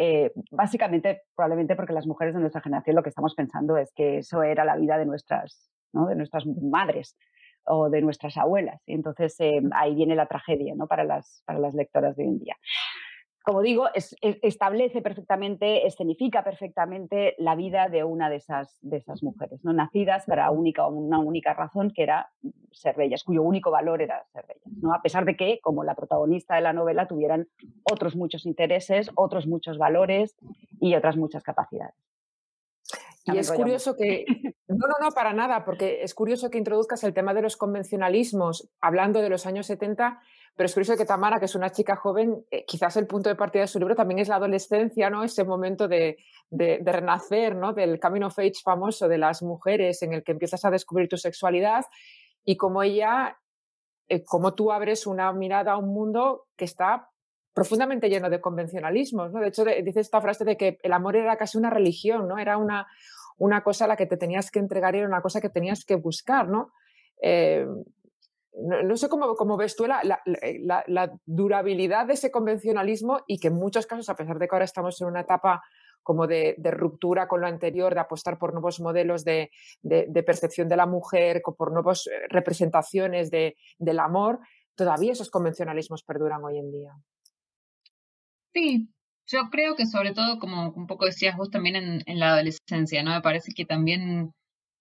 eh, 0.00 0.32
básicamente, 0.52 1.22
probablemente 1.34 1.74
porque 1.74 1.92
las 1.92 2.06
mujeres 2.06 2.32
de 2.32 2.40
nuestra 2.40 2.60
generación 2.60 2.94
lo 2.94 3.02
que 3.02 3.08
estamos 3.08 3.34
pensando 3.34 3.76
es 3.76 3.92
que 3.92 4.18
eso 4.18 4.44
era 4.44 4.64
la 4.64 4.76
vida 4.76 4.96
de 4.96 5.04
nuestras, 5.04 5.70
¿no? 5.92 6.06
de 6.06 6.14
nuestras 6.14 6.46
madres 6.46 7.18
o 7.64 7.90
de 7.90 8.00
nuestras 8.00 8.36
abuelas. 8.36 8.80
Y 8.86 8.94
entonces 8.94 9.34
eh, 9.40 9.60
ahí 9.72 9.96
viene 9.96 10.14
la 10.14 10.26
tragedia 10.26 10.74
¿no? 10.76 10.86
para, 10.86 11.02
las, 11.02 11.42
para 11.44 11.58
las 11.58 11.74
lectoras 11.74 12.16
de 12.16 12.22
hoy 12.22 12.28
en 12.28 12.38
día 12.38 12.56
como 13.48 13.62
digo, 13.62 13.88
establece 13.94 15.00
perfectamente, 15.00 15.86
escenifica 15.86 16.44
perfectamente 16.44 17.34
la 17.38 17.56
vida 17.56 17.88
de 17.88 18.04
una 18.04 18.28
de 18.28 18.36
esas, 18.36 18.76
de 18.82 18.98
esas 18.98 19.22
mujeres, 19.22 19.64
¿no? 19.64 19.72
nacidas 19.72 20.26
para 20.26 20.50
única, 20.50 20.86
una 20.86 21.18
única 21.18 21.54
razón, 21.54 21.90
que 21.90 22.02
era 22.02 22.30
ser 22.72 22.94
bellas, 22.96 23.24
cuyo 23.24 23.42
único 23.42 23.70
valor 23.70 24.02
era 24.02 24.22
ser 24.34 24.44
bellas. 24.46 24.82
¿no? 24.82 24.92
A 24.92 25.00
pesar 25.00 25.24
de 25.24 25.34
que, 25.34 25.60
como 25.62 25.82
la 25.82 25.94
protagonista 25.94 26.56
de 26.56 26.60
la 26.60 26.74
novela, 26.74 27.08
tuvieran 27.08 27.48
otros 27.90 28.16
muchos 28.16 28.44
intereses, 28.44 29.10
otros 29.14 29.46
muchos 29.46 29.78
valores 29.78 30.36
y 30.78 30.94
otras 30.94 31.16
muchas 31.16 31.42
capacidades. 31.42 31.94
Y 33.24 33.38
es 33.38 33.50
curioso 33.50 33.96
que... 33.96 34.26
No, 34.70 34.86
no, 34.86 34.96
no, 35.00 35.12
para 35.12 35.32
nada, 35.32 35.64
porque 35.64 36.02
es 36.02 36.14
curioso 36.14 36.50
que 36.50 36.58
introduzcas 36.58 37.02
el 37.02 37.14
tema 37.14 37.32
de 37.32 37.40
los 37.40 37.56
convencionalismos, 37.56 38.68
hablando 38.82 39.22
de 39.22 39.30
los 39.30 39.46
años 39.46 39.66
70, 39.66 40.20
pero 40.58 40.66
es 40.66 40.74
curioso 40.74 40.96
que 40.96 41.04
Tamara, 41.04 41.38
que 41.38 41.44
es 41.44 41.54
una 41.54 41.70
chica 41.70 41.94
joven, 41.94 42.44
eh, 42.50 42.64
quizás 42.66 42.96
el 42.96 43.06
punto 43.06 43.28
de 43.28 43.36
partida 43.36 43.62
de 43.62 43.68
su 43.68 43.78
libro 43.78 43.94
también 43.94 44.18
es 44.18 44.26
la 44.26 44.34
adolescencia, 44.34 45.08
¿no? 45.08 45.22
Ese 45.22 45.44
momento 45.44 45.86
de, 45.86 46.18
de, 46.50 46.80
renacer, 46.84 47.54
¿no? 47.54 47.72
Del 47.72 48.00
coming 48.00 48.22
of 48.22 48.36
age 48.40 48.54
famoso 48.64 49.06
de 49.06 49.18
las 49.18 49.40
mujeres 49.40 50.02
en 50.02 50.12
el 50.14 50.24
que 50.24 50.32
empiezas 50.32 50.64
a 50.64 50.72
descubrir 50.72 51.08
tu 51.08 51.16
sexualidad 51.16 51.84
y 52.44 52.56
como 52.56 52.82
ella, 52.82 53.38
eh, 54.08 54.24
como 54.24 54.54
tú 54.54 54.72
abres 54.72 55.06
una 55.06 55.32
mirada 55.32 55.74
a 55.74 55.76
un 55.76 55.94
mundo 55.94 56.48
que 56.56 56.64
está 56.64 57.08
profundamente 57.54 58.10
lleno 58.10 58.28
de 58.28 58.40
convencionalismos, 58.40 59.32
¿no? 59.32 59.38
De 59.38 59.50
hecho, 59.50 59.64
dice 59.64 60.00
esta 60.00 60.20
frase 60.20 60.44
de 60.44 60.56
que 60.56 60.80
el 60.82 60.92
amor 60.92 61.14
era 61.14 61.36
casi 61.36 61.56
una 61.56 61.70
religión, 61.70 62.26
¿no? 62.26 62.36
Era 62.36 62.56
una, 62.56 62.88
una 63.36 63.62
cosa 63.62 63.84
a 63.84 63.88
la 63.88 63.96
que 63.96 64.06
te 64.06 64.16
tenías 64.16 64.50
que 64.50 64.58
entregar 64.58 64.96
y 64.96 64.98
era 64.98 65.06
una 65.06 65.22
cosa 65.22 65.40
que 65.40 65.50
tenías 65.50 65.84
que 65.84 65.94
buscar, 65.94 66.48
¿no? 66.48 66.72
Eh, 67.22 67.64
no, 68.58 68.96
sé 68.96 69.08
cómo, 69.08 69.34
cómo, 69.36 69.56
ves 69.56 69.76
tú 69.76 69.86
la, 69.86 70.02
la, 70.04 71.12
durabilidad 71.26 72.06
de 72.06 72.14
ese 72.14 72.30
convencionalismo 72.30 73.20
y 73.26 73.38
que 73.38 73.48
en 73.48 73.54
muchos 73.54 73.86
casos, 73.86 74.08
a 74.08 74.16
pesar 74.16 74.38
de 74.38 74.48
que 74.48 74.54
ahora 74.54 74.64
estamos 74.64 75.00
en 75.00 75.06
una 75.06 75.20
etapa 75.20 75.62
como 76.02 76.26
de, 76.26 76.56
ruptura 76.72 77.28
con 77.28 77.40
lo 77.40 77.46
anterior, 77.46 77.94
de 77.94 78.00
apostar 78.00 78.38
por 78.38 78.52
nuevos 78.52 78.80
modelos 78.80 79.24
de, 79.24 79.50
de, 79.82 80.22
percepción 80.22 80.68
de 80.68 80.76
la 80.76 80.86
mujer, 80.86 81.42
por 81.42 81.72
nuevas 81.72 82.06
eh, 82.06 82.26
representaciones 82.30 83.30
del 83.30 83.98
amor, 83.98 84.40
todavía 84.74 85.12
esos 85.12 85.30
convencionalismos 85.30 86.02
perduran 86.02 86.42
hoy 86.44 86.58
en 86.58 86.70
día. 86.70 86.92
Sí, 88.54 88.88
yo 89.26 89.50
creo 89.50 89.76
que 89.76 89.86
sobre 89.86 90.14
todo, 90.14 90.38
como 90.38 90.70
un 90.70 90.86
poco 90.86 91.04
decías 91.04 91.36
vos 91.36 91.50
también 91.50 91.76
en, 91.76 92.02
en 92.06 92.18
la 92.18 92.32
adolescencia, 92.32 93.02
¿no? 93.02 93.10
Me 93.10 93.20
parece 93.20 93.52
que 93.54 93.66
también 93.66 94.32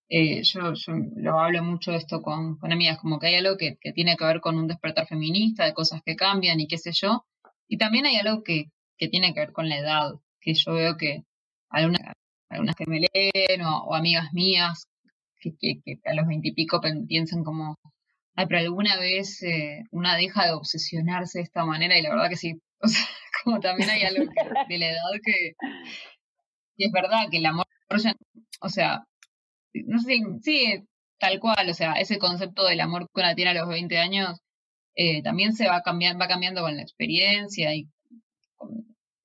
eh, 0.09 0.41
yo, 0.43 0.73
lo 1.15 1.39
hablo 1.39 1.63
mucho 1.63 1.91
esto 1.93 2.21
con, 2.21 2.57
con 2.57 2.71
amigas, 2.71 2.97
como 2.99 3.19
que 3.19 3.27
hay 3.27 3.35
algo 3.35 3.57
que, 3.57 3.77
que, 3.81 3.91
tiene 3.91 4.15
que 4.15 4.25
ver 4.25 4.39
con 4.41 4.57
un 4.57 4.67
despertar 4.67 5.07
feminista, 5.07 5.65
de 5.65 5.73
cosas 5.73 6.01
que 6.05 6.15
cambian 6.15 6.59
y 6.59 6.67
qué 6.67 6.77
sé 6.77 6.91
yo. 6.93 7.25
Y 7.67 7.77
también 7.77 8.05
hay 8.05 8.15
algo 8.17 8.43
que, 8.43 8.71
que 8.97 9.09
tiene 9.09 9.33
que 9.33 9.41
ver 9.41 9.51
con 9.51 9.69
la 9.69 9.77
edad, 9.77 10.13
que 10.39 10.53
yo 10.53 10.73
veo 10.73 10.97
que 10.97 11.23
algunas, 11.69 12.01
algunas 12.49 12.75
que 12.75 12.85
me 12.87 13.01
leen 13.01 13.61
o, 13.63 13.93
amigas 13.95 14.31
mías 14.33 14.87
que, 15.39 15.51
que, 15.59 15.99
a 16.05 16.13
los 16.13 16.27
veintipico 16.27 16.81
piensan 17.07 17.43
como, 17.43 17.77
ay, 18.35 18.45
pero 18.47 18.61
alguna 18.61 18.97
vez 18.97 19.43
eh, 19.43 19.83
una 19.91 20.15
deja 20.15 20.45
de 20.45 20.53
obsesionarse 20.53 21.39
de 21.39 21.43
esta 21.43 21.65
manera 21.65 21.97
y 21.97 22.01
la 22.01 22.09
verdad 22.09 22.29
que 22.29 22.37
sí. 22.37 22.53
O 22.79 22.87
sea, 22.87 23.07
como 23.43 23.59
también 23.59 23.89
hay 23.89 24.03
algo 24.03 24.23
de 24.69 24.77
la 24.77 24.91
edad 24.91 25.11
que, 25.23 25.55
es 26.77 26.91
verdad 26.91 27.27
que 27.31 27.37
el 27.37 27.45
amor, 27.47 27.65
o 28.61 28.69
sea, 28.69 29.03
no 29.73 29.99
sé, 29.99 30.19
sí, 30.41 30.83
tal 31.19 31.39
cual, 31.39 31.69
o 31.69 31.73
sea, 31.73 31.93
ese 31.93 32.17
concepto 32.19 32.65
del 32.65 32.81
amor 32.81 33.07
que 33.13 33.21
una 33.21 33.35
tiene 33.35 33.51
a 33.51 33.53
los 33.55 33.67
20 33.69 33.97
años 33.97 34.39
eh, 34.95 35.21
también 35.23 35.53
se 35.53 35.67
va 35.67 35.81
cambiando, 35.81 36.19
va 36.19 36.27
cambiando 36.27 36.61
con 36.61 36.75
la 36.75 36.81
experiencia 36.81 37.73
y 37.75 37.87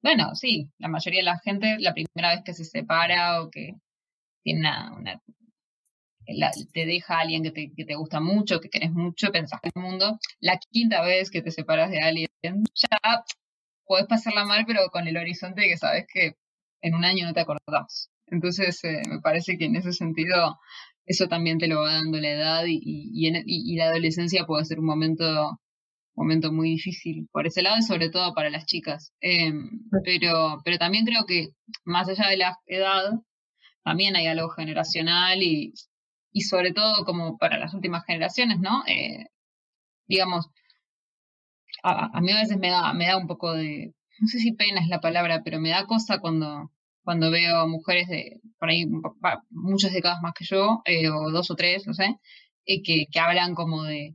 bueno, 0.02 0.34
sí, 0.34 0.68
la 0.78 0.88
mayoría 0.88 1.20
de 1.20 1.25
la 1.25 1.38
gente 1.38 1.76
la 1.78 1.94
primera 1.94 2.34
vez 2.34 2.42
que 2.44 2.54
se 2.54 2.64
separa 2.64 3.42
o 3.42 3.50
que 3.50 3.75
tiene 4.42 4.61
una, 4.61 5.22
te 6.72 6.87
deja 6.87 7.16
a 7.16 7.20
alguien 7.20 7.42
que 7.42 7.50
te, 7.52 7.72
que 7.75 7.84
te 7.84 7.94
gusta 7.94 8.20
mucho, 8.20 8.61
que 8.61 8.68
querés 8.70 8.92
mucho, 8.92 9.32
pensás 9.32 9.61
en 9.62 9.72
el 9.75 9.82
mundo, 9.82 10.18
la 10.40 10.58
quinta 10.58 11.02
vez 11.02 11.30
que 11.30 11.42
te 11.42 11.50
separas 11.50 11.90
de 11.90 12.00
alguien, 12.00 12.28
ya 12.42 13.25
podés 13.87 14.06
pasarla 14.06 14.44
mal, 14.44 14.64
pero 14.66 14.88
con 14.90 15.06
el 15.08 15.16
horizonte 15.16 15.68
que 15.68 15.76
sabes 15.76 16.06
que 16.12 16.37
en 16.82 16.94
un 16.94 17.04
año 17.04 17.26
no 17.26 17.34
te 17.34 17.40
acordás. 17.40 18.12
Entonces, 18.26 18.83
eh, 18.85 19.02
me 19.09 19.21
parece 19.21 19.59
que 19.59 19.67
en 19.67 19.76
ese 19.76 19.93
sentido 19.93 20.59
eso 21.07 21.29
también 21.29 21.59
te 21.59 21.69
lo 21.69 21.81
va 21.81 21.95
dando 21.95 22.19
la 22.19 22.31
edad 22.31 22.64
y, 22.67 22.81
y, 22.83 23.33
y, 23.47 23.76
la 23.76 23.87
adolescencia 23.87 24.47
puede 24.47 24.64
ser 24.64 24.79
un 24.79 24.87
momento, 24.87 25.61
momento 26.14 26.52
muy 26.52 26.71
difícil 26.71 27.29
por 27.33 27.47
ese 27.47 27.62
lado 27.62 27.79
y 27.79 27.83
sobre 27.83 28.11
todo 28.11 28.35
para 28.35 28.50
las 28.50 28.67
chicas. 28.67 29.12
Eh, 29.21 29.52
pero, 30.05 30.61
pero 30.64 30.79
también 30.79 31.05
creo 31.05 31.26
que 31.26 31.49
más 31.85 32.09
allá 32.09 32.29
de 32.31 32.37
la 32.37 32.59
edad, 32.67 33.12
también 33.85 34.17
hay 34.17 34.26
algo 34.29 34.50
generacional 34.50 35.43
y, 35.43 35.75
y 36.33 36.43
sobre 36.43 36.73
todo 36.73 37.05
como 37.05 37.38
para 37.38 37.59
las 37.59 37.75
últimas 37.75 38.05
generaciones, 38.07 38.61
¿no? 38.61 38.85
Eh, 38.87 39.26
digamos, 40.07 40.49
a, 41.83 42.17
a, 42.17 42.21
mí 42.21 42.33
a 42.33 42.37
veces 42.37 42.59
me 42.59 42.71
da, 42.71 42.93
me 42.93 43.07
da 43.07 43.17
un 43.17 43.26
poco 43.26 43.52
de, 43.55 43.95
no 44.21 44.29
sé 44.29 44.38
si 44.38 44.52
pena 44.52 44.81
es 44.81 44.88
la 44.88 45.00
palabra, 45.00 45.43
pero 45.45 45.61
me 45.61 45.71
da 45.71 45.87
cosa 45.87 46.21
cuando 46.21 46.71
cuando 47.04 47.30
veo 47.30 47.66
mujeres 47.68 48.09
de, 48.09 48.40
por 48.59 48.71
ahí, 48.71 48.87
muchas 49.50 49.92
décadas 49.92 50.21
más 50.23 50.32
que 50.35 50.44
yo, 50.44 50.82
eh, 50.85 51.09
o 51.09 51.30
dos 51.30 51.50
o 51.50 51.56
tres, 51.56 51.87
no 51.87 51.94
sé, 51.94 52.16
eh, 52.66 52.82
que, 52.82 53.06
que 53.11 53.21
hablan 53.21 53.54
como 53.54 53.85
de, 53.85 54.14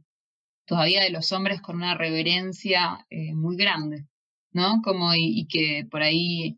todavía 0.65 1.03
de 1.03 1.11
los 1.11 1.31
hombres 1.31 1.61
con 1.61 1.77
una 1.77 1.95
reverencia 1.95 3.05
eh, 3.09 3.33
muy 3.33 3.57
grande, 3.57 4.05
¿no? 4.51 4.81
Como, 4.83 5.13
y, 5.15 5.47
que 5.47 5.85
por 5.89 6.03
ahí 6.03 6.57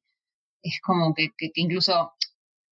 es 0.64 0.80
como 0.82 1.14
que, 1.14 1.30
que, 1.38 1.52
incluso 1.56 2.14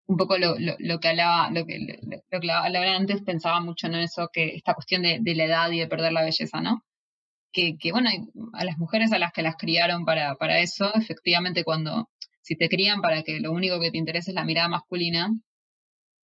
un 0.06 0.16
poco 0.16 0.38
lo, 0.38 0.58
lo, 0.58 0.76
lo, 0.78 1.00
que 1.00 1.08
hablaba, 1.08 1.50
lo 1.50 1.66
que, 1.66 1.78
lo, 1.80 2.40
que 2.40 2.52
hablaba 2.52 2.96
antes, 2.96 3.22
pensaba 3.22 3.60
mucho 3.60 3.86
en 3.88 3.96
eso, 3.96 4.30
que 4.32 4.54
esta 4.54 4.74
cuestión 4.74 5.02
de, 5.02 5.18
de, 5.20 5.34
la 5.34 5.44
edad 5.44 5.70
y 5.70 5.80
de 5.80 5.88
perder 5.88 6.12
la 6.12 6.24
belleza, 6.24 6.60
¿no? 6.60 6.84
Que, 7.52 7.76
que 7.78 7.92
bueno, 7.92 8.10
a 8.54 8.64
las 8.64 8.78
mujeres 8.78 9.12
a 9.12 9.18
las 9.18 9.32
que 9.32 9.42
las 9.42 9.56
criaron 9.56 10.04
para, 10.04 10.36
para 10.36 10.60
eso, 10.60 10.94
efectivamente 10.94 11.64
cuando 11.64 12.08
si 12.46 12.54
te 12.56 12.68
crían 12.68 13.00
para 13.00 13.24
que 13.24 13.40
lo 13.40 13.50
único 13.52 13.80
que 13.80 13.90
te 13.90 13.98
interese 13.98 14.30
es 14.30 14.36
la 14.36 14.44
mirada 14.44 14.68
masculina, 14.68 15.28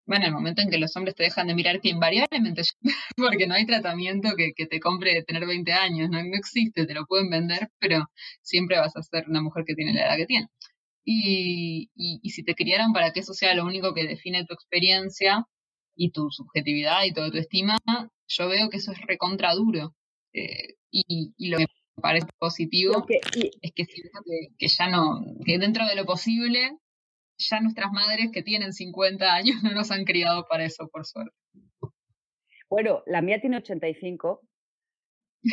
bueno, 0.07 0.27
el 0.27 0.33
momento 0.33 0.63
en 0.63 0.71
que 0.71 0.79
los 0.79 0.95
hombres 0.97 1.17
te 1.17 1.25
dejan 1.25 1.49
de 1.49 1.55
mirar, 1.55 1.81
que 1.81 1.89
invariablemente, 1.89 2.63
porque 3.17 3.47
no 3.49 3.55
hay 3.55 3.67
tratamiento 3.67 4.31
que, 4.37 4.53
te 4.67 4.79
compre 4.81 5.25
tener 5.25 5.47
20 5.47 5.73
años, 5.73 6.11
no, 6.11 6.23
no 6.23 6.37
existe, 6.37 6.87
te 6.87 6.95
lo 6.95 7.07
pueden 7.07 7.29
vender, 7.29 7.69
pero 7.81 8.07
siempre 8.41 8.79
vas 8.79 8.97
a 8.97 9.03
ser 9.03 9.29
una 9.29 9.43
mujer 9.43 9.65
que 9.67 9.75
tiene 9.75 9.95
la 9.95 10.07
edad 10.07 10.17
que 10.17 10.27
tiene. 10.27 10.47
Y, 11.05 11.91
y, 11.97 12.21
y, 12.23 12.31
si 12.31 12.45
te 12.45 12.55
criaron 12.55 12.93
para 12.93 13.13
que 13.13 13.21
eso 13.21 13.35
sea 13.35 13.55
lo 13.55 13.65
único 13.65 13.93
que 13.95 14.07
define 14.07 14.47
tu 14.47 14.55
experiencia 14.55 15.45
y 15.97 16.13
tu 16.13 16.31
subjetividad 16.31 17.05
y 17.05 17.13
toda 17.13 17.33
tu 17.33 17.39
estima, 17.39 17.79
yo 18.29 18.49
veo 18.49 18.71
que 18.71 18.77
eso 18.79 18.93
es 18.93 19.01
recontra 19.03 19.55
duro. 19.55 19.95
Eh, 20.33 20.77
y, 20.91 21.33
y, 21.37 21.49
lo 21.51 21.59
que 21.59 21.67
parece 22.01 22.29
positivo 22.39 23.05
es 23.09 23.73
que 23.75 23.85
que, 24.59 24.69
ya 24.69 24.89
no, 24.89 25.21
que 25.45 25.59
dentro 25.59 25.87
de 25.87 25.95
lo 25.97 26.05
posible, 26.05 26.79
ya 27.39 27.61
nuestras 27.61 27.93
madres 27.93 28.31
que 28.33 28.43
tienen 28.43 28.73
50 28.73 29.35
años 29.35 29.63
no 29.63 29.73
nos 29.73 29.91
han 29.91 30.05
criado 30.05 30.47
para 30.49 30.65
eso, 30.65 30.89
por 30.89 31.05
suerte. 31.05 31.35
Bueno, 32.69 33.03
la 33.07 33.21
mía 33.21 33.41
tiene 33.41 33.59
85. 33.59 34.41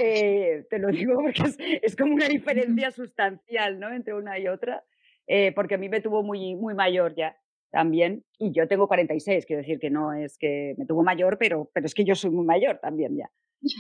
Eh, 0.02 0.66
te 0.70 0.78
lo 0.78 0.90
digo 0.90 1.16
porque 1.16 1.44
es, 1.82 1.96
como 1.96 2.14
una 2.14 2.28
diferencia 2.28 2.92
sustancial 2.92 3.80
¿no? 3.80 3.92
entre 3.92 4.14
una 4.14 4.38
y 4.38 4.48
otra, 4.48 4.84
eh, 5.28 5.52
porque 5.54 5.76
a 5.76 5.78
mí 5.78 5.90
me 5.90 6.00
tuvo 6.00 6.24
muy, 6.24 6.56
muy 6.56 6.76
mayor 6.76 7.16
ya 7.16 7.36
también, 7.72 8.24
y 8.38 8.52
yo 8.52 8.68
tengo 8.68 8.88
46, 8.88 9.46
quiero 9.46 9.62
decir 9.62 9.80
que 9.80 9.90
no 9.90 10.14
es 10.14 10.38
que 10.38 10.74
me 10.78 10.86
tuvo 10.86 11.04
mayor, 11.04 11.38
pero, 11.38 11.70
pero 11.74 11.86
es 11.86 11.94
que 11.94 12.04
yo 12.04 12.16
soy 12.16 12.32
muy 12.32 12.46
mayor 12.46 12.80
también 12.80 13.16
ya. 13.16 13.30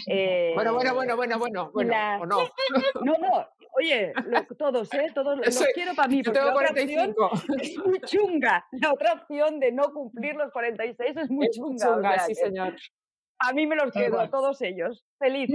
Eh, 0.07 0.51
bueno, 0.55 0.74
bueno, 0.74 0.93
bueno, 0.93 1.15
bueno, 1.15 1.39
bueno, 1.39 1.71
bueno, 1.74 2.17
o 2.21 2.25
no. 2.25 2.38
No, 3.03 3.17
no, 3.17 3.48
oye, 3.77 4.13
todos, 4.57 4.93
¿eh? 4.93 5.07
Todos 5.13 5.38
los 5.38 5.67
quiero 5.74 5.93
para 5.95 6.07
mí. 6.07 6.21
Yo 6.21 6.31
tengo 6.31 6.51
45. 6.51 7.31
Es 7.62 7.77
muy 7.77 8.00
chunga. 8.01 8.65
La 8.71 8.93
otra 8.93 9.13
opción 9.13 9.59
de 9.59 9.71
no 9.71 9.93
cumplir 9.93 10.36
los 10.36 10.51
46 10.51 11.17
es 11.17 11.29
muy 11.29 11.50
chunga. 11.50 12.19
sí, 12.19 12.36
señor. 12.36 12.75
A 13.41 13.53
mí 13.53 13.65
me 13.65 13.77
los 13.77 13.93
quedo, 13.93 14.29
todos 14.29 14.62
ellos. 14.62 15.05
Feliz. 15.17 15.50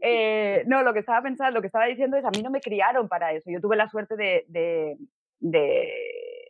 Eh, 0.00 0.62
no, 0.66 0.82
lo 0.82 0.92
que 0.92 1.00
estaba 1.00 1.22
pensando, 1.22 1.54
lo 1.54 1.60
que 1.60 1.66
estaba 1.66 1.86
diciendo 1.86 2.16
es, 2.16 2.24
a 2.24 2.30
mí 2.30 2.40
no 2.40 2.50
me 2.50 2.60
criaron 2.60 3.08
para 3.08 3.32
eso. 3.32 3.50
Yo 3.50 3.60
tuve 3.60 3.76
la 3.76 3.88
suerte 3.88 4.14
de, 4.14 4.44
de, 4.46 4.96
de, 5.40 5.92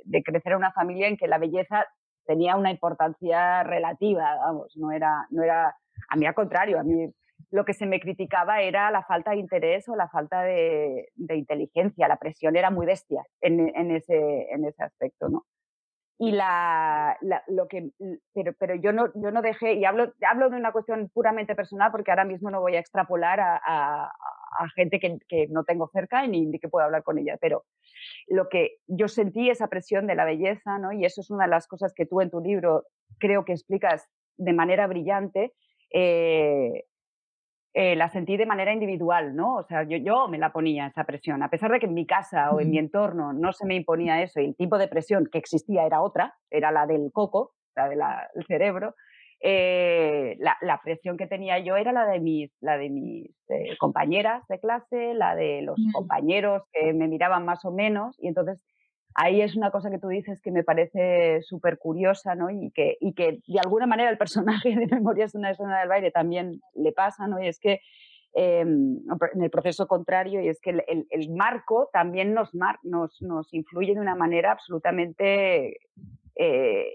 de 0.05 0.23
crecer 0.23 0.53
en 0.53 0.59
una 0.59 0.73
familia 0.73 1.09
en 1.09 1.17
que 1.17 1.29
la 1.29 1.39
belleza 1.39 1.87
tenía 2.27 2.57
una 2.57 2.71
importancia 2.71 3.63
relativa, 3.63 4.37
vamos, 4.37 4.77
no 4.77 4.91
era, 4.91 5.27
no 5.31 5.43
era 5.43 5.75
a 6.09 6.17
mí 6.17 6.27
al 6.27 6.35
contrario, 6.35 6.79
a 6.79 6.83
mí 6.83 7.11
lo 7.51 7.65
que 7.65 7.75
se 7.75 7.87
me 7.87 8.01
criticaba 8.01 8.61
era 8.61 8.91
la 8.91 9.03
falta 9.03 9.31
de 9.33 9.39
interés 9.39 9.89
o 9.89 9.97
la 9.97 10.09
falta 10.09 10.43
de, 10.43 11.09
inteligencia, 11.17 12.09
la 12.09 12.17
presión 12.17 12.57
era 12.57 12.71
muy 12.71 12.87
bestia 12.87 13.23
en, 13.41 13.91
ese, 13.91 14.51
en 14.51 14.65
ese 14.65 14.83
aspecto, 14.83 15.29
¿no? 15.29 15.47
Y 16.19 16.33
la, 16.33 17.19
lo 17.47 17.69
que, 17.69 17.91
pero, 18.33 18.55
pero 18.59 18.75
yo, 18.75 18.91
no, 18.91 19.13
yo 19.15 19.31
no 19.31 19.43
dejé, 19.43 19.75
y 19.75 19.85
hablo, 19.85 20.15
hablo 20.27 20.49
de 20.49 20.57
una 20.57 20.73
cuestión 20.73 21.11
puramente 21.13 21.55
personal 21.55 21.91
porque 21.93 22.11
ahora 22.11 22.25
mismo 22.25 22.51
no 22.51 22.63
voy 22.63 22.77
a 22.77 22.81
extrapolar 22.81 23.39
a, 23.39 23.61
a, 23.63 24.69
gente 24.75 24.99
que, 24.99 25.19
que, 25.29 25.47
no 25.49 25.65
tengo 25.65 25.89
cerca 25.89 26.27
ni, 26.27 26.47
ni 26.47 26.59
que 26.59 26.71
puedo 26.71 26.87
hablar 26.87 27.03
con 27.03 27.19
ella, 27.19 27.37
pero 27.39 27.67
lo 28.29 28.49
que 28.49 28.79
yo 28.87 29.09
sentí 29.09 29.51
esa 29.51 29.69
presión 29.69 30.07
de 30.07 30.15
la 30.15 30.25
belleza, 30.25 30.79
¿no? 30.79 30.91
Y 30.91 31.05
eso 31.05 31.21
es 31.21 31.31
una 31.31 31.45
de 31.45 31.51
las 31.51 31.69
cosas 31.69 31.93
que 31.95 32.07
tú 32.07 32.23
en 32.23 32.31
tu 32.31 32.41
libro 32.41 32.85
creo 33.19 33.45
que 33.45 33.53
explicas 33.53 34.09
de 34.39 34.55
manera 34.55 34.87
brillante, 34.87 35.53
eh, 35.99 36.85
eh, 37.73 37.97
la 37.97 38.11
sentí 38.11 38.37
de 38.37 38.45
manera 38.45 38.73
individual, 38.73 39.35
¿no? 39.35 39.55
O 39.55 39.63
sea, 39.63 39.83
yo, 39.85 39.97
yo 39.97 40.29
me 40.29 40.37
la 40.37 40.53
ponía 40.53 40.87
esa 40.87 41.05
presión, 41.05 41.43
a 41.43 41.49
pesar 41.49 41.73
de 41.73 41.79
que 41.79 41.87
en 41.87 41.95
mi 41.95 42.07
casa 42.07 42.51
o 42.51 42.61
en 42.61 42.71
mi 42.71 42.79
entorno 42.79 43.33
no 43.33 43.55
se 43.55 43.65
me 43.65 43.77
imponía 43.77 44.23
eso 44.23 44.41
y 44.41 44.47
el 44.47 44.57
tipo 44.57 44.77
de 44.77 44.89
presión 44.89 45.27
que 45.33 45.39
existía 45.39 45.87
era 45.87 46.03
otra, 46.03 46.35
era 46.51 46.71
la 46.71 46.87
del 46.87 47.11
coco, 47.13 47.55
la 47.75 47.89
del 47.89 48.45
cerebro, 48.47 48.95
eh, 49.41 50.37
la, 50.39 50.81
presión 50.83 51.17
que 51.17 51.27
tenía 51.27 51.59
yo 51.61 51.77
era 51.77 51.93
la 51.93 52.07
de 52.07 52.21
mis, 52.21 52.51
la 52.61 52.77
de 52.77 52.91
mis 52.91 53.31
eh, 53.49 53.77
compañeras 53.79 54.43
de 54.49 54.61
clase, 54.61 55.15
la 55.15 55.35
de 55.35 55.63
los 55.63 55.77
compañeros 55.93 56.63
que 56.73 56.93
me 56.93 57.09
miraban 57.09 57.47
más 57.47 57.65
o 57.65 57.73
menos, 57.73 58.17
y 58.21 58.29
entonces 58.29 58.63
ahí 59.17 59.41
es 59.41 59.57
una 59.57 59.71
cosa 59.71 59.91
que 59.91 59.99
tú 59.99 60.09
dices 60.09 60.41
que 60.43 60.51
me 60.51 60.63
parece 60.63 61.41
súper 61.43 61.79
curiosa, 61.79 62.35
¿no? 62.35 62.51
Y 62.51 62.71
que, 62.71 62.99
y 63.01 63.15
que 63.15 63.41
de 63.47 63.59
alguna 63.59 63.87
manera 63.87 64.11
el 64.11 64.19
personaje 64.19 64.69
de 64.77 64.87
Memorias 64.87 65.33
de 65.33 65.39
una 65.39 65.51
escena 65.51 65.81
del 65.81 65.89
baile 65.89 66.11
también 66.11 66.61
le 66.75 66.93
pasa, 66.93 67.27
¿no? 67.27 67.43
Y 67.43 67.49
es 67.49 67.59
que 67.59 67.81
em, 68.35 68.99
en 69.35 69.43
el 69.43 69.51
proceso 69.51 69.87
contrario, 69.89 70.43
y 70.43 70.49
es 70.49 70.61
que 70.61 70.71
el, 70.71 71.07
el, 71.09 71.31
marco 71.31 71.89
también 71.93 72.35
nos, 72.35 72.55
nos, 72.83 73.23
nos, 73.23 73.55
influye 73.55 73.95
de 73.95 74.01
una 74.01 74.15
manera 74.15 74.53
absolutamente 74.53 75.79
eh, 76.35 76.87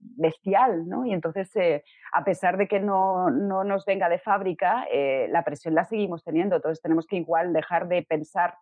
bestial, 0.00 0.88
¿no? 0.88 1.06
Y 1.06 1.12
entonces, 1.12 1.54
eh, 1.54 1.84
a 2.12 2.24
pesar 2.24 2.56
de 2.56 2.66
que 2.66 2.80
no, 2.80 3.30
no 3.30 3.62
nos 3.62 3.84
venga 3.84 4.08
de 4.08 4.18
fábrica, 4.18 4.86
eh, 4.92 5.28
la 5.30 5.44
presión 5.44 5.76
la 5.76 5.84
seguimos 5.84 6.24
teniendo. 6.24 6.56
Entonces, 6.56 6.82
tenemos 6.82 7.06
que 7.06 7.16
igual 7.16 7.52
dejar 7.52 7.86
de 7.86 8.02
pensar 8.02 8.54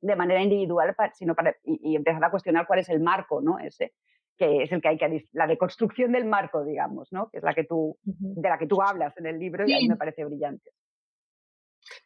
de 0.00 0.16
manera 0.16 0.42
individual 0.42 0.94
sino 1.14 1.34
para, 1.34 1.54
y, 1.64 1.96
empezar 1.96 2.24
a 2.24 2.30
cuestionar 2.30 2.66
cuál 2.66 2.80
es 2.80 2.88
el 2.88 3.00
marco, 3.00 3.40
¿no? 3.40 3.58
Ese, 3.58 3.92
que 4.36 4.62
es 4.62 4.72
el 4.72 4.80
que 4.82 4.88
hay 4.88 4.98
que 4.98 5.24
la 5.32 5.46
deconstrucción 5.46 6.12
del 6.12 6.26
marco, 6.26 6.64
digamos, 6.64 7.12
¿no? 7.12 7.28
Que 7.30 7.38
es 7.38 7.44
la 7.44 7.54
que 7.54 7.64
tú 7.64 7.96
de 8.04 8.48
la 8.48 8.58
que 8.58 8.66
tú 8.66 8.82
hablas 8.82 9.16
en 9.16 9.26
el 9.26 9.38
libro 9.38 9.64
y 9.66 9.72
a 9.72 9.78
mí 9.78 9.88
me 9.88 9.96
parece 9.96 10.24
brillante. 10.24 10.70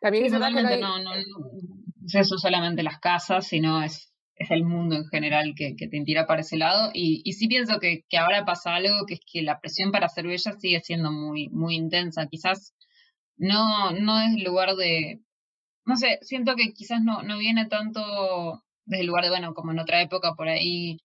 También 0.00 0.26
es 0.26 0.32
no, 0.32 0.38
no, 0.38 1.14
es 2.04 2.14
eso 2.14 2.38
solamente 2.38 2.82
las 2.82 2.98
casas, 3.00 3.46
sino 3.46 3.82
es, 3.82 4.12
es 4.36 4.50
el 4.50 4.64
mundo 4.64 4.96
en 4.96 5.06
general 5.06 5.54
que, 5.56 5.74
que 5.76 5.88
te 5.88 6.02
tira 6.04 6.26
para 6.26 6.42
ese 6.42 6.56
lado. 6.56 6.90
Y, 6.92 7.22
y 7.24 7.32
sí 7.32 7.48
pienso 7.48 7.78
que, 7.80 8.04
que, 8.08 8.18
ahora 8.18 8.44
pasa 8.44 8.74
algo, 8.74 9.06
que 9.06 9.14
es 9.14 9.20
que 9.30 9.42
la 9.42 9.60
presión 9.60 9.90
para 9.90 10.08
ser 10.08 10.26
bella 10.26 10.52
sigue 10.58 10.80
siendo 10.80 11.10
muy, 11.10 11.48
muy 11.48 11.76
intensa. 11.76 12.26
Quizás 12.26 12.74
no, 13.36 13.92
no 13.92 14.20
es 14.20 14.36
el 14.36 14.44
lugar 14.44 14.74
de, 14.76 15.20
no 15.84 15.96
sé, 15.96 16.18
siento 16.22 16.54
que 16.56 16.72
quizás 16.72 17.02
no, 17.02 17.22
no 17.22 17.38
viene 17.38 17.66
tanto 17.66 18.62
desde 18.84 19.02
el 19.02 19.06
lugar 19.06 19.24
de, 19.24 19.30
bueno, 19.30 19.54
como 19.54 19.72
en 19.72 19.78
otra 19.78 20.02
época 20.02 20.34
por 20.34 20.48
ahí 20.48 20.98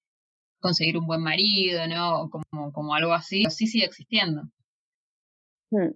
conseguir 0.60 0.98
un 0.98 1.06
buen 1.06 1.22
marido, 1.22 1.88
¿no? 1.88 2.30
Como, 2.30 2.72
como 2.72 2.96
algo 2.96 3.14
así, 3.14 3.44
pero 3.44 3.52
sí 3.52 3.68
sigue 3.68 3.86
existiendo. 3.86 4.44
Hmm, 5.72 5.92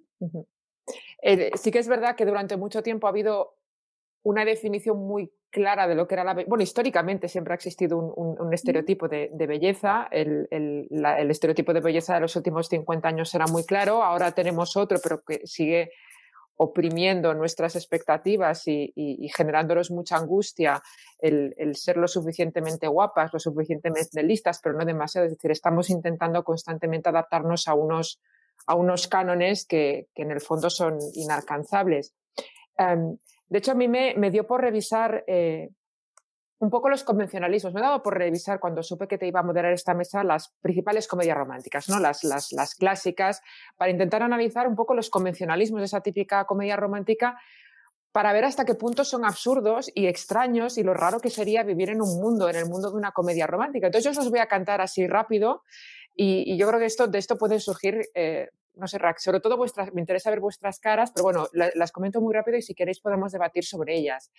eh, 1.22 1.52
sí 1.56 1.72
que 1.72 1.80
es 1.80 1.88
verdad 1.88 2.16
que 2.16 2.26
durante 2.26 2.58
mucho 2.58 2.84
tiempo 2.84 3.08
ha 3.08 3.12
habido 3.12 3.56
una 4.24 4.46
definición 4.46 4.98
muy 4.98 5.32
clara 5.50 5.88
de 5.88 5.96
lo 5.96 6.08
que 6.08 6.16
era 6.16 6.24
la 6.24 6.34
Bueno, 6.34 6.64
históricamente 6.64 7.28
siempre 7.28 7.54
ha 7.54 7.56
existido 7.56 7.98
un, 7.98 8.40
un, 8.40 8.54
estereotipo 8.54 9.08
de, 9.08 9.32
de 9.34 9.48
belleza. 9.48 10.08
El, 10.12 10.48
el, 10.52 10.88
el, 10.92 11.32
estereotipo 11.32 11.74
de 11.74 11.80
belleza 11.80 12.16
de 12.16 12.22
los 12.22 12.36
últimos 12.36 12.68
50 12.68 13.08
años 13.08 13.34
era 13.34 13.48
muy 13.48 13.66
claro. 13.66 14.04
Ahora 14.04 14.32
tenemos 14.34 14.78
otro, 14.78 15.00
pero 15.02 15.22
que 15.24 15.42
sigue 15.46 15.92
oprimiendo 16.62 17.34
nuestras 17.34 17.78
expectativas 17.78 18.68
y, 18.68 19.32
generándonos 19.34 19.92
mucha 19.92 20.18
angustia 20.18 20.84
el, 21.18 21.56
ser 21.76 21.96
lo 21.96 22.08
suficientemente 22.08 22.86
guapas, 22.88 23.32
lo 23.32 23.40
suficientemente 23.40 24.22
listas, 24.24 24.60
pero 24.62 24.78
no 24.78 24.84
demasiado. 24.84 25.26
Es 25.26 25.34
decir, 25.34 25.52
estamos 25.52 25.90
intentando 25.90 26.44
constantemente 26.44 27.08
adaptarnos 27.08 27.70
a 27.70 27.76
unos, 27.76 28.20
a 28.68 28.76
unos 28.76 29.08
cánones 29.08 29.66
que, 29.66 30.10
en 30.16 30.32
el 30.32 30.42
fondo 30.42 30.70
son 30.70 31.00
inalcanzables. 31.14 32.14
Em, 32.78 33.18
de 33.48 33.58
hecho, 33.58 33.72
a 33.72 33.76
mí 33.76 33.88
me, 33.88 34.16
me 34.18 34.30
dio 34.30 34.46
por 34.46 34.60
revisar 34.60 35.24
eh, 35.28 35.70
un 36.60 36.70
poco 36.70 36.90
los 36.90 37.04
convencionalismos. 37.04 37.74
Me 37.74 37.80
he 37.80 37.84
dado 37.84 38.04
por 38.04 38.18
revisar 38.18 38.60
cuando 38.60 38.84
supe 38.84 39.08
que 39.08 39.18
te 39.18 39.28
iba 39.28 39.40
a 39.40 39.44
moderar 39.44 39.74
esta 39.74 39.94
mesa 39.94 40.24
las 40.24 40.50
principales 40.62 41.08
comedias 41.08 41.38
románticas, 41.38 41.88
¿no? 41.90 42.00
Las, 42.00 42.24
las, 42.24 42.52
las 42.52 42.76
clásicas, 42.76 43.42
para 43.78 43.92
intentar 43.92 44.24
analizar 44.24 44.68
un 44.68 44.76
poco 44.76 44.94
los 44.94 45.10
convencionalismos 45.10 45.82
de 45.82 45.86
esa 45.86 46.02
típica 46.02 46.46
comedia 46.46 46.76
romántica 46.76 47.38
para 48.12 48.34
ver 48.34 48.44
hasta 48.44 48.66
qué 48.66 48.76
punto 48.76 49.04
son 49.06 49.24
absurdos 49.24 49.92
y 49.94 50.08
extraños 50.08 50.78
y 50.78 50.84
lo 50.84 50.94
raro 50.94 51.20
que 51.20 51.30
sería 51.30 51.64
vivir 51.64 51.92
en 51.92 52.02
un 52.02 52.20
mundo, 52.20 52.50
en 52.50 52.56
el 52.56 52.66
mundo 52.66 52.90
de 52.90 52.98
una 52.98 53.12
comedia 53.12 53.48
romántica. 53.48 53.88
Entonces 53.88 54.14
yo 54.14 54.22
os 54.22 54.30
voy 54.30 54.40
a 54.40 54.48
cantar 54.48 54.82
así 54.82 55.08
rápido 55.08 55.64
y, 56.16 56.58
yo 56.58 56.68
creo 56.68 56.80
que 56.80 56.86
esto, 56.86 57.08
de 57.08 57.20
esto 57.20 57.38
pueden 57.38 57.60
surgir, 57.60 58.02
eh, 58.16 58.50
no 58.74 58.88
sé, 58.88 59.00
sobre 59.18 59.40
todo 59.40 59.58
vuestras, 59.58 59.94
me 59.94 60.02
interesa 60.02 60.30
ver 60.32 60.40
vuestras 60.40 60.80
caras, 60.80 61.12
pero 61.14 61.24
bueno, 61.24 61.48
las 61.54 61.92
comento 61.92 62.20
muy 62.20 62.34
rápido 62.34 62.58
y 62.58 62.62
si 62.62 62.74
queréis 62.74 63.00
podemos 63.00 63.32
debatir 63.32 63.64
sobre 63.64 63.96
ellas. 63.96 64.32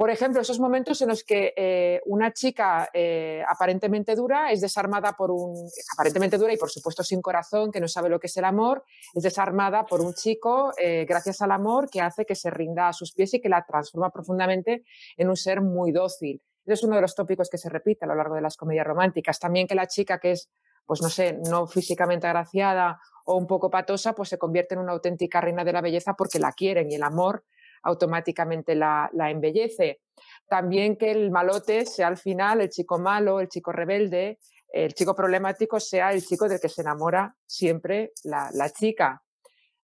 Por 0.00 0.08
ejemplo, 0.08 0.40
esos 0.40 0.58
momentos 0.58 1.02
en 1.02 1.08
los 1.08 1.22
que 1.24 1.52
eh, 1.54 2.00
una 2.06 2.32
chica 2.32 2.88
eh, 2.94 3.44
aparentemente 3.46 4.14
dura 4.14 4.50
es 4.50 4.62
desarmada 4.62 5.12
por 5.12 5.30
un, 5.30 5.54
aparentemente 5.92 6.38
dura 6.38 6.54
y 6.54 6.56
por 6.56 6.70
supuesto 6.70 7.04
sin 7.04 7.20
corazón, 7.20 7.70
que 7.70 7.80
no 7.80 7.86
sabe 7.86 8.08
lo 8.08 8.18
que 8.18 8.28
es 8.28 8.36
el 8.38 8.46
amor, 8.46 8.82
es 9.14 9.22
desarmada 9.22 9.84
por 9.84 10.00
un 10.00 10.14
chico 10.14 10.72
eh, 10.78 11.04
gracias 11.06 11.42
al 11.42 11.52
amor 11.52 11.90
que 11.90 12.00
hace 12.00 12.24
que 12.24 12.34
se 12.34 12.48
rinda 12.48 12.88
a 12.88 12.94
sus 12.94 13.12
pies 13.12 13.34
y 13.34 13.42
que 13.42 13.50
la 13.50 13.62
transforma 13.66 14.08
profundamente 14.08 14.84
en 15.18 15.28
un 15.28 15.36
ser 15.36 15.60
muy 15.60 15.92
dócil. 15.92 16.40
Ese 16.64 16.72
es 16.72 16.82
uno 16.82 16.96
de 16.96 17.02
los 17.02 17.14
tópicos 17.14 17.50
que 17.50 17.58
se 17.58 17.68
repite 17.68 18.06
a 18.06 18.08
lo 18.08 18.14
largo 18.14 18.34
de 18.36 18.40
las 18.40 18.56
comedias 18.56 18.86
románticas. 18.86 19.38
También 19.38 19.66
que 19.66 19.74
la 19.74 19.86
chica 19.86 20.18
que 20.18 20.30
es, 20.30 20.48
pues 20.86 21.02
no 21.02 21.10
sé, 21.10 21.38
no 21.50 21.66
físicamente 21.66 22.26
agraciada 22.26 22.98
o 23.26 23.36
un 23.36 23.46
poco 23.46 23.68
patosa, 23.68 24.14
pues 24.14 24.30
se 24.30 24.38
convierte 24.38 24.76
en 24.76 24.80
una 24.80 24.92
auténtica 24.92 25.42
reina 25.42 25.62
de 25.62 25.74
la 25.74 25.82
belleza 25.82 26.14
porque 26.14 26.38
la 26.38 26.52
quieren 26.52 26.90
y 26.90 26.94
el 26.94 27.02
amor 27.02 27.44
automáticamente 27.82 28.74
la, 28.74 29.10
embellece. 29.12 30.00
También 30.48 30.96
que 30.96 31.10
el 31.10 31.30
malote 31.30 31.86
sea 31.86 32.08
al 32.08 32.18
final 32.18 32.60
el 32.60 32.70
chico 32.70 32.98
malo, 32.98 33.40
el 33.40 33.48
chico 33.48 33.72
rebelde, 33.72 34.38
el 34.72 34.94
chico 34.94 35.14
problemático 35.14 35.80
sea 35.80 36.12
el 36.12 36.24
chico 36.24 36.48
del 36.48 36.60
que 36.60 36.68
se 36.68 36.82
enamora 36.82 37.34
siempre 37.46 38.12
la, 38.24 38.70
chica. 38.70 39.22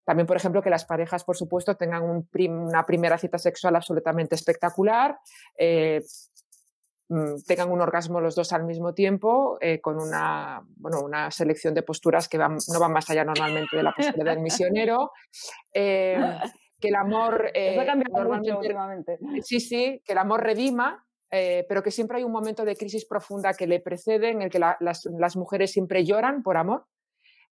También, 0.04 0.26
por 0.26 0.36
ejemplo, 0.36 0.62
que 0.62 0.70
las 0.70 0.84
parejas, 0.84 1.24
por 1.24 1.36
supuesto, 1.36 1.74
tengan 1.76 2.02
una 2.04 2.86
primera 2.86 3.18
cita 3.18 3.38
sexual 3.38 3.74
absolutamente 3.74 4.36
espectacular, 4.36 5.18
eh, 5.58 6.00
mm, 7.08 7.42
tengan 7.44 7.72
un 7.72 7.80
orgasmo 7.80 8.20
los 8.20 8.36
dos 8.36 8.52
al 8.52 8.64
mismo 8.64 8.94
tiempo, 8.94 9.58
eh, 9.60 9.80
con 9.80 10.00
una, 10.00 10.62
bueno, 10.76 11.00
una 11.00 11.32
selección 11.32 11.74
de 11.74 11.82
posturas 11.82 12.28
que 12.28 12.38
no 12.38 12.78
van 12.78 12.92
más 12.92 13.10
allá 13.10 13.24
normalmente 13.24 13.76
de 13.76 13.82
la 13.82 13.92
postura 13.92 14.32
del 14.32 14.42
misionero. 14.42 15.10
Eh, 15.78 16.16
que 16.80 16.88
el 16.88 16.94
amor 16.94 17.50
eh, 17.54 17.76
normalmente, 18.12 19.18
sí 19.42 19.60
sí 19.60 20.02
que 20.04 20.12
el 20.12 20.18
amor 20.18 20.42
redima 20.42 21.06
eh, 21.30 21.64
pero 21.68 21.82
que 21.82 21.90
siempre 21.90 22.18
hay 22.18 22.24
un 22.24 22.32
momento 22.32 22.64
de 22.64 22.76
crisis 22.76 23.04
profunda 23.04 23.54
que 23.54 23.66
le 23.66 23.80
precede 23.80 24.30
en 24.30 24.42
el 24.42 24.50
que 24.50 24.60
las, 24.60 25.36
mujeres 25.36 25.72
siempre 25.72 26.04
lloran 26.04 26.42
por 26.42 26.56
amor 26.56 26.86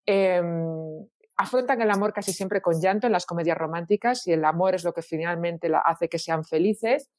em, 0.06 1.06
afrontan 1.36 1.82
el 1.82 1.92
amor 1.92 2.14
casi 2.14 2.32
siempre 2.32 2.62
con 2.62 2.80
llanto 2.80 3.08
en 3.08 3.14
las 3.14 3.26
comedias 3.26 3.58
románticas 3.58 4.26
y 4.28 4.32
el 4.32 4.46
amor 4.46 4.76
es 4.76 4.86
lo 4.86 4.94
que 4.94 5.02
finalmente 5.02 5.70
hace 5.84 6.08
que 6.08 6.20
sean 6.20 6.46
felices. 6.46 7.12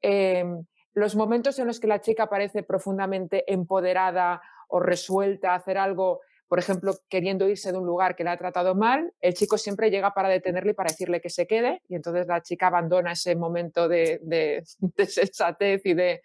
Em, 0.00 0.64
los 0.94 1.16
momentos 1.16 1.58
en 1.58 1.66
los 1.66 1.80
que 1.80 1.88
la 1.88 2.00
chica 2.00 2.28
parece 2.28 2.62
profundamente 2.62 3.44
empoderada 3.52 4.40
o 4.68 4.78
resuelta 4.78 5.52
a 5.52 5.56
hacer 5.56 5.78
algo 5.78 6.20
por 6.48 6.58
ejemplo, 6.58 6.94
queriendo 7.10 7.46
irse 7.46 7.72
de 7.72 7.78
un 7.78 7.86
lugar 7.86 8.16
que 8.16 8.24
le 8.24 8.30
ha 8.30 8.36
tratado 8.38 8.74
mal, 8.74 9.12
el 9.20 9.34
chico 9.34 9.58
siempre 9.58 9.90
llega 9.90 10.14
para 10.14 10.30
detenerle 10.30 10.70
y 10.70 10.74
para 10.74 10.90
decirle 10.90 11.20
que 11.20 11.28
se 11.28 11.46
quede, 11.46 11.82
y 11.88 11.94
entonces 11.94 12.26
la 12.26 12.42
chica 12.42 12.68
abandona 12.68 13.12
ese 13.12 13.36
momento 13.36 13.86
de, 13.86 14.18
de, 14.22 14.64
sensatez 15.06 15.84
y 15.84 15.92
de, 15.92 16.22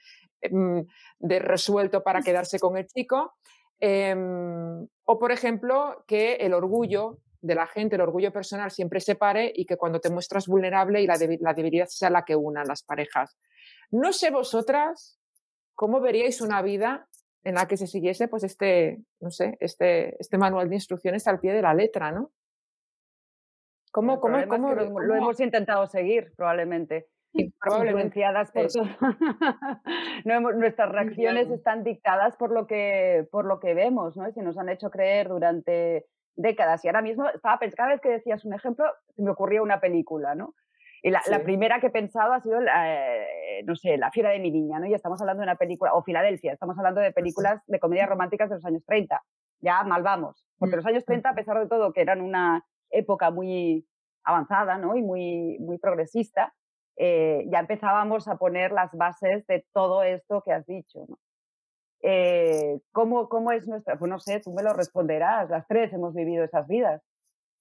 de, 1.19 1.39
resuelto 1.39 2.03
para 2.03 2.21
quedarse 2.21 2.57
con 2.57 2.77
el 2.77 2.87
chico. 2.87 3.33
Em, 3.81 4.87
o, 5.03 5.19
por 5.19 5.33
ejemplo, 5.33 6.05
que 6.07 6.35
el 6.35 6.53
orgullo 6.53 7.19
de 7.41 7.55
la 7.55 7.67
gente, 7.67 7.95
el 7.95 8.01
orgullo 8.01 8.31
personal 8.31 8.71
siempre 8.71 9.01
se 9.01 9.15
pare 9.15 9.51
y 9.53 9.65
que 9.65 9.75
cuando 9.75 9.99
te 9.99 10.09
muestras 10.09 10.47
vulnerable 10.47 11.01
y 11.01 11.07
la, 11.07 11.17
la 11.41 11.53
debilidad 11.53 11.87
sea 11.87 12.09
la 12.09 12.23
que 12.23 12.37
una 12.37 12.63
las 12.63 12.83
parejas. 12.83 13.37
No 13.91 14.13
sé 14.13 14.31
vosotras 14.31 15.19
cómo 15.75 15.99
veríais 15.99 16.39
una 16.39 16.61
vida 16.61 17.09
en 17.43 17.55
la 17.55 17.67
que 17.67 17.77
se 17.77 17.87
siguiese 17.87 18.27
pues 18.27 18.43
este, 18.43 19.01
no 19.19 19.31
sé, 19.31 19.57
este, 19.59 20.15
este 20.19 20.37
manual 20.37 20.69
de 20.69 20.75
instrucciones 20.75 21.27
al 21.27 21.39
pie 21.39 21.53
de 21.53 21.61
la 21.61 21.73
letra, 21.73 22.11
¿no? 22.11 22.31
¿Cómo, 23.91 24.19
cómo, 24.19 24.47
cómo, 24.47 24.73
lo, 24.73 25.15
hemos 25.15 25.39
intentado 25.39 25.85
seguir, 25.85 26.33
probablemente. 26.35 27.09
probablemente. 27.61 28.23
por 28.51 28.65
no 30.25 30.51
Nuestras 30.53 30.91
reacciones 30.91 31.51
están 31.51 31.83
dictadas 31.83 32.35
por 32.35 32.51
lo, 32.51 32.65
que, 32.65 33.27
por 33.31 33.45
lo 33.45 33.59
que 33.59 33.75
vemos, 33.75 34.17
¿no? 34.17 34.27
Y 34.27 34.31
se 34.31 34.41
nos 34.41 34.57
han 34.57 34.69
hecho 34.69 34.89
creer 34.89 35.29
durante 35.29 36.07
décadas. 36.35 36.83
Y 36.83 36.87
ahora 36.87 37.03
mismo 37.03 37.29
estaba 37.29 37.59
pensando, 37.59 37.77
cada 37.77 37.89
vez 37.89 38.01
que 38.01 38.09
decías 38.09 38.43
un 38.45 38.53
ejemplo, 38.53 38.85
se 39.15 39.21
me 39.21 39.29
ocurría 39.29 39.61
una 39.61 39.79
película, 39.79 40.33
¿no? 40.33 40.55
Y 41.05 41.11
la, 41.11 41.21
primera 41.43 41.81
que 41.81 41.87
he 41.87 41.91
pensado 41.91 42.31
ha 42.31 42.41
sido, 42.41 42.61
eh, 42.61 43.61
no 43.65 43.75
sé, 43.75 43.97
La 43.97 44.09
fiera 44.09 44.29
de 44.29 44.39
mi 44.39 44.51
niña, 44.51 44.79
¿no? 44.79 44.85
Y 44.85 44.93
estamos 44.93 45.19
hablando 45.19 45.41
de 45.41 45.47
una 45.47 45.57
película, 45.57 45.93
o 45.93 46.01
Filadelfia, 46.01 46.53
estamos 46.53 46.77
hablando 46.77 47.01
de 47.01 47.11
películas 47.11 47.61
de 47.67 47.79
comedias 47.79 48.07
románticas 48.07 48.49
de 48.49 48.55
los 48.55 48.65
años 48.65 48.85
30. 48.85 49.21
Ya 49.59 49.83
mal 49.83 50.01
vamos, 50.01 50.45
porque 50.57 50.77
los 50.77 50.85
años 50.85 51.03
30, 51.03 51.29
a 51.29 51.35
pesar 51.35 51.59
de 51.59 51.67
todo, 51.67 51.91
que 51.91 52.01
eran 52.01 52.21
una 52.21 52.65
época 52.89 53.31
muy 53.31 53.85
avanzada, 54.23 54.77
¿no? 54.77 54.95
Y 54.95 55.01
muy, 55.01 55.57
muy 55.59 55.77
progresista, 55.77 56.53
eh, 56.95 57.45
ya 57.51 57.59
empezábamos 57.59 58.29
a 58.29 58.37
poner 58.37 58.71
las 58.71 58.91
bases 58.93 59.45
de 59.47 59.65
todo 59.73 60.03
esto 60.03 60.41
que 60.41 60.53
has 60.53 60.65
dicho, 60.65 61.05
¿no? 61.09 61.17
eh, 62.03 62.79
¿cómo, 62.91 63.29
¿cómo 63.29 63.51
es 63.51 63.67
nuestra? 63.67 63.97
Pues 63.97 64.09
no 64.09 64.19
sé, 64.19 64.41
tú 64.41 64.53
me 64.53 64.61
lo 64.61 64.73
responderás, 64.73 65.49
las 65.49 65.65
tres 65.67 65.91
hemos 65.93 66.13
vivido 66.13 66.43
esas 66.43 66.67
vidas. 66.67 67.01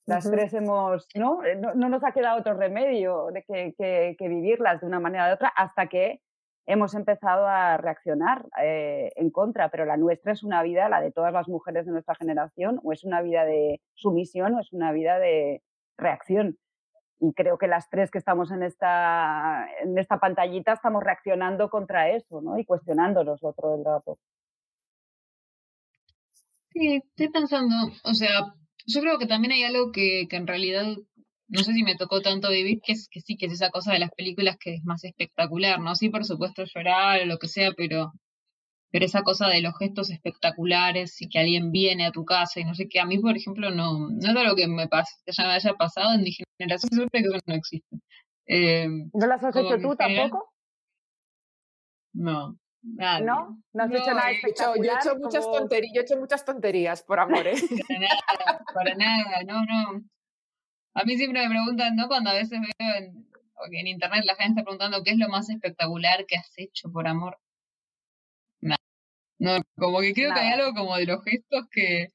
Las 0.07 0.29
tres 0.29 0.53
hemos, 0.55 1.07
¿no? 1.15 1.45
Eh, 1.45 1.55
¿no? 1.57 1.75
¿no? 1.75 1.89
nos 1.89 2.03
ha 2.03 2.13
quedado 2.13 2.41
otro 2.41 2.55
remedio 2.55 3.29
de 3.33 3.45
que, 3.45 3.75
que, 3.79 4.17
que, 4.19 4.29
vivirlas 4.29 4.81
de 4.81 4.87
una 4.87 4.99
manera 4.99 5.25
o 5.25 5.27
de 5.29 5.35
otra 5.35 5.49
hasta 5.49 5.87
que 5.87 6.21
hemos 6.67 6.95
empezado 6.95 7.47
a 7.47 7.77
reaccionar 7.77 8.47
eh, 8.61 9.11
en 9.17 9.31
contra, 9.31 9.69
pero 9.71 9.85
la 9.85 9.97
nuestra 9.97 10.33
es 10.33 10.43
una 10.43 10.63
vida, 10.63 10.89
la 10.89 11.01
de 11.01 11.11
todas 11.11 11.33
las 11.33 11.49
mujeres 11.49 11.87
de 11.87 11.93
nuestra 11.93 12.15
generación, 12.15 12.81
o 12.83 12.93
es 12.93 13.05
una 13.05 13.21
vida 13.23 13.45
de 13.45 13.81
sumisión 13.95 14.55
o 14.55 14.61
es 14.61 14.73
una 14.73 14.93
vida 14.93 15.19
de 15.19 15.63
reacción. 15.97 16.59
Y 17.21 17.33
creo 17.35 17.57
que 17.57 17.69
las 17.69 17.89
tres 17.89 18.11
que 18.11 18.19
estamos 18.19 18.51
en 18.51 18.65
esta, 18.65 19.69
en 19.81 19.97
esta 19.97 20.19
pantallita 20.19 20.73
estamos 20.73 21.03
reaccionando 21.03 21.71
contra 21.71 22.11
eso, 22.11 22.41
¿no? 22.41 22.59
Y 22.59 22.65
cuestionándonos 22.65 23.43
otro 23.45 23.77
del 23.77 23.85
rato. 23.85 24.19
Sí, 26.73 26.97
estoy 26.97 27.29
pensando, 27.29 27.75
o 28.03 28.15
sea, 28.15 28.55
yo 28.87 29.01
creo 29.01 29.19
que 29.19 29.27
también 29.27 29.53
hay 29.53 29.65
algo 29.65 29.93
que, 29.93 30.27
que 30.29 30.37
en 30.37 30.47
realidad 30.47 30.97
no 31.53 31.63
sé 31.63 31.75
si 31.75 31.83
me 31.83 31.97
tocó 31.97 32.23
tanto 32.23 32.51
vivir, 32.51 32.81
que 32.83 32.93
es 32.93 33.09
que 33.11 33.21
sí, 33.21 33.37
que 33.37 33.47
es 33.47 33.53
esa 33.53 33.71
cosa 33.71 33.93
de 33.93 33.99
las 33.99 34.11
películas 34.13 34.57
que 34.59 34.75
es 34.75 34.85
más 34.85 35.05
espectacular, 35.05 35.81
¿no? 35.81 35.95
Sí, 35.95 36.09
por 36.09 36.25
supuesto 36.25 36.65
llorar 36.65 37.21
o 37.21 37.27
lo 37.27 37.39
que 37.39 37.47
sea, 37.47 37.73
pero, 37.77 38.13
pero 38.91 39.05
esa 39.05 39.23
cosa 39.23 39.49
de 39.49 39.61
los 39.61 39.77
gestos 39.79 40.11
espectaculares 40.11 41.21
y 41.21 41.29
que 41.29 41.39
alguien 41.39 41.71
viene 41.71 42.07
a 42.07 42.11
tu 42.11 42.25
casa 42.25 42.61
y 42.61 42.65
no 42.65 42.75
sé 42.75 42.89
qué, 42.89 43.01
a 43.01 43.07
mí, 43.07 43.19
por 43.19 43.37
ejemplo, 43.37 43.71
no, 43.71 44.09
no 44.09 44.31
es 44.31 44.37
algo 44.37 44.57
que 44.57 44.67
me, 44.67 44.89
pase, 44.89 45.13
que 45.27 45.33
ya 45.33 45.45
me 45.45 45.53
haya 45.53 45.75
pasado 45.75 46.15
en 46.15 46.23
mi 46.23 46.33
generación, 46.59 46.91
seguro 46.91 47.11
que 47.13 47.19
eso 47.19 47.39
no 47.47 47.55
existe. 47.55 47.97
Eh, 48.47 48.89
¿No 49.13 49.27
las 49.27 49.45
has 49.45 49.55
hecho 49.55 49.79
tú 49.79 49.95
tampoco? 49.95 50.49
No. 52.15 52.57
Nadie. 52.83 53.27
¿No? 53.27 53.63
¿No 53.73 53.85
has 53.85 53.91
no, 53.91 53.97
hecho 53.97 54.15
nada 54.15 54.31
espectacular? 54.31 54.77
Yo, 54.77 54.85
yo, 54.85 54.93
he 54.93 54.97
hecho 54.97 55.19
muchas 55.19 55.45
tonterías, 55.45 55.93
yo 55.95 56.01
he 56.01 56.05
hecho 56.05 56.17
muchas 56.17 56.45
tonterías 56.45 57.03
por 57.03 57.21
amor, 57.21 57.47
¿eh? 57.47 57.55
para 57.89 57.99
nada, 58.01 58.65
para 58.75 58.95
nada, 58.95 59.43
no, 59.47 59.65
no. 59.65 60.03
A 60.95 61.05
mí 61.05 61.17
siempre 61.17 61.43
me 61.43 61.49
preguntan, 61.49 61.97
¿no? 61.97 62.09
Cuando 62.09 62.31
a 62.31 62.35
veces 62.35 62.61
veo 62.61 62.95
en, 62.97 63.27
en 63.71 63.87
internet 63.87 64.25
la 64.25 64.35
gente 64.35 64.61
está 64.61 64.65
preguntando 64.65 65.03
qué 65.03 65.13
es 65.13 65.19
lo 65.19 65.29
más 65.29 65.49
espectacular 65.49 66.27
que 66.27 66.37
has 66.37 66.53
hecho 66.57 66.91
por 66.91 67.07
amor. 67.07 67.39
Nada. 68.61 68.79
No, 69.39 69.59
como 69.77 70.01
que 70.01 70.13
creo 70.13 70.31
Nada. 70.31 70.41
que 70.41 70.47
hay 70.49 70.61
algo 70.61 70.75
como 70.75 70.97
de 70.97 71.07
los 71.07 71.23
gestos 71.25 71.69
que, 71.71 72.13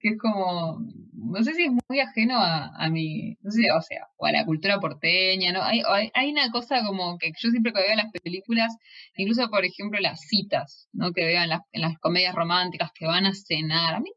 que 0.00 0.08
es 0.10 0.18
como, 0.18 0.80
no 1.12 1.42
sé 1.44 1.54
si 1.54 1.64
es 1.64 1.72
muy 1.88 2.00
ajeno 2.00 2.38
a, 2.38 2.74
a 2.74 2.88
mi, 2.88 3.36
no 3.42 3.50
sé, 3.50 3.70
o 3.70 3.82
sea, 3.82 4.08
o 4.16 4.26
a 4.26 4.32
la 4.32 4.46
cultura 4.46 4.80
porteña, 4.80 5.52
¿no? 5.52 5.62
Hay, 5.62 5.82
hay, 5.86 6.10
hay 6.14 6.30
una 6.32 6.50
cosa 6.50 6.82
como 6.84 7.18
que 7.18 7.32
yo 7.38 7.50
siempre 7.50 7.72
que 7.72 7.80
veo 7.80 7.96
las 7.96 8.10
películas, 8.10 8.74
incluso 9.16 9.48
por 9.50 9.64
ejemplo 9.64 10.00
las 10.00 10.20
citas, 10.20 10.88
¿no? 10.92 11.12
Que 11.12 11.26
veo 11.26 11.42
en 11.42 11.50
las, 11.50 11.60
en 11.72 11.82
las 11.82 11.98
comedias 11.98 12.34
románticas 12.34 12.90
que 12.94 13.06
van 13.06 13.26
a 13.26 13.34
cenar, 13.34 13.94
a 13.94 14.00
mí 14.00 14.10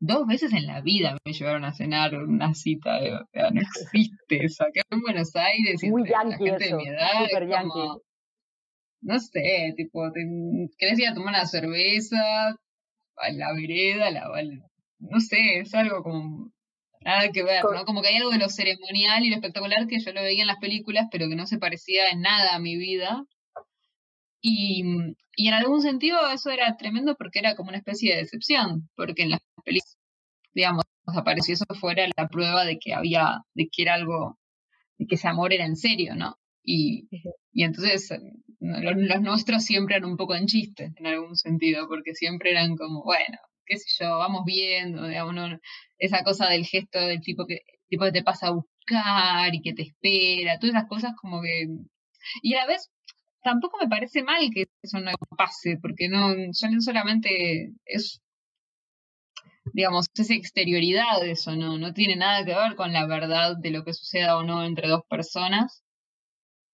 dos 0.00 0.26
veces 0.26 0.52
en 0.54 0.66
la 0.66 0.80
vida 0.80 1.18
me 1.24 1.32
llevaron 1.32 1.64
a 1.64 1.74
cenar 1.74 2.14
una 2.14 2.54
cita, 2.54 3.00
de, 3.00 3.14
o 3.14 3.26
sea, 3.32 3.50
no 3.50 3.60
existe 3.60 4.44
eso. 4.44 4.64
Acá 4.64 4.82
en 4.90 5.00
Buenos 5.00 5.34
Aires, 5.36 5.80
Muy 5.82 6.08
la 6.08 6.36
gente 6.36 6.64
eso, 6.64 6.76
de 6.76 6.82
mi 6.82 6.88
edad, 6.88 7.24
es 7.28 7.68
como, 7.68 8.02
no 9.02 9.18
sé, 9.18 9.74
tipo, 9.76 10.10
te, 10.12 10.20
querés 10.78 10.98
ir 10.98 11.08
a 11.08 11.14
tomar 11.14 11.34
una 11.34 11.46
cerveza 11.46 12.56
a 13.20 13.30
la 13.32 13.52
vereda, 13.54 14.10
la, 14.10 14.28
no 14.98 15.20
sé, 15.20 15.60
es 15.60 15.74
algo 15.74 16.02
como 16.02 16.52
nada 17.00 17.30
que 17.32 17.42
ver, 17.42 17.64
¿no? 17.64 17.84
Como 17.84 18.02
que 18.02 18.08
hay 18.08 18.16
algo 18.16 18.30
de 18.30 18.38
lo 18.38 18.48
ceremonial 18.48 19.24
y 19.24 19.30
lo 19.30 19.36
espectacular 19.36 19.86
que 19.86 20.00
yo 20.00 20.12
lo 20.12 20.22
veía 20.22 20.42
en 20.42 20.46
las 20.46 20.58
películas, 20.58 21.06
pero 21.10 21.28
que 21.28 21.36
no 21.36 21.46
se 21.46 21.58
parecía 21.58 22.10
en 22.10 22.20
nada 22.20 22.54
a 22.54 22.58
mi 22.58 22.76
vida. 22.76 23.24
Y, 24.42 24.84
y 25.36 25.48
en 25.48 25.54
algún 25.54 25.82
sentido 25.82 26.18
eso 26.30 26.50
era 26.50 26.76
tremendo 26.76 27.16
porque 27.16 27.38
era 27.40 27.56
como 27.56 27.70
una 27.70 27.78
especie 27.78 28.14
de 28.14 28.22
decepción, 28.22 28.88
porque 28.96 29.22
en 29.22 29.30
las 29.30 29.40
películas, 29.64 29.98
digamos, 30.54 30.84
apareció 31.06 31.54
eso 31.54 31.64
fuera 31.78 32.06
la 32.16 32.28
prueba 32.28 32.64
de 32.64 32.78
que 32.78 32.94
había, 32.94 33.40
de 33.54 33.68
que 33.70 33.82
era 33.82 33.94
algo, 33.94 34.38
de 34.98 35.06
que 35.06 35.14
ese 35.16 35.28
amor 35.28 35.52
era 35.52 35.64
en 35.66 35.76
serio, 35.76 36.14
¿no? 36.14 36.36
Y, 36.62 37.08
y 37.52 37.64
entonces 37.64 38.10
los, 38.60 39.20
nuestros 39.22 39.64
siempre 39.64 39.96
eran 39.96 40.10
un 40.10 40.16
poco 40.16 40.34
en 40.34 40.46
chiste, 40.46 40.92
en 40.96 41.06
algún 41.06 41.36
sentido, 41.36 41.88
porque 41.88 42.14
siempre 42.14 42.50
eran 42.52 42.76
como, 42.76 43.02
bueno, 43.02 43.38
qué 43.66 43.78
sé 43.78 44.04
yo, 44.04 44.18
vamos 44.18 44.44
viendo, 44.44 45.06
digamos, 45.06 45.58
esa 45.98 46.22
cosa 46.24 46.48
del 46.48 46.64
gesto 46.66 47.00
del 47.00 47.20
tipo 47.20 47.46
que, 47.46 47.60
tipo 47.88 48.04
que 48.04 48.12
te 48.12 48.22
pasa 48.22 48.48
a 48.48 48.52
buscar 48.52 49.54
y 49.54 49.62
que 49.62 49.74
te 49.74 49.82
espera, 49.82 50.58
todas 50.58 50.74
esas 50.76 50.88
cosas 50.88 51.12
como 51.20 51.42
que... 51.42 51.66
Y 52.42 52.54
a 52.54 52.60
la 52.60 52.66
vez 52.66 52.90
tampoco 53.42 53.78
me 53.80 53.88
parece 53.88 54.22
mal 54.22 54.50
que 54.52 54.66
eso 54.82 55.00
no 55.00 55.12
pase, 55.36 55.78
porque 55.80 56.08
no, 56.08 56.34
no 56.36 56.80
solamente 56.80 57.72
es, 57.84 58.20
digamos, 59.72 60.08
es 60.14 60.30
exterioridad 60.30 61.20
de 61.20 61.32
eso, 61.32 61.56
no, 61.56 61.78
no 61.78 61.92
tiene 61.94 62.16
nada 62.16 62.44
que 62.44 62.54
ver 62.54 62.76
con 62.76 62.92
la 62.92 63.06
verdad 63.06 63.56
de 63.56 63.70
lo 63.70 63.84
que 63.84 63.94
suceda 63.94 64.36
o 64.36 64.42
no 64.42 64.64
entre 64.64 64.88
dos 64.88 65.02
personas. 65.08 65.82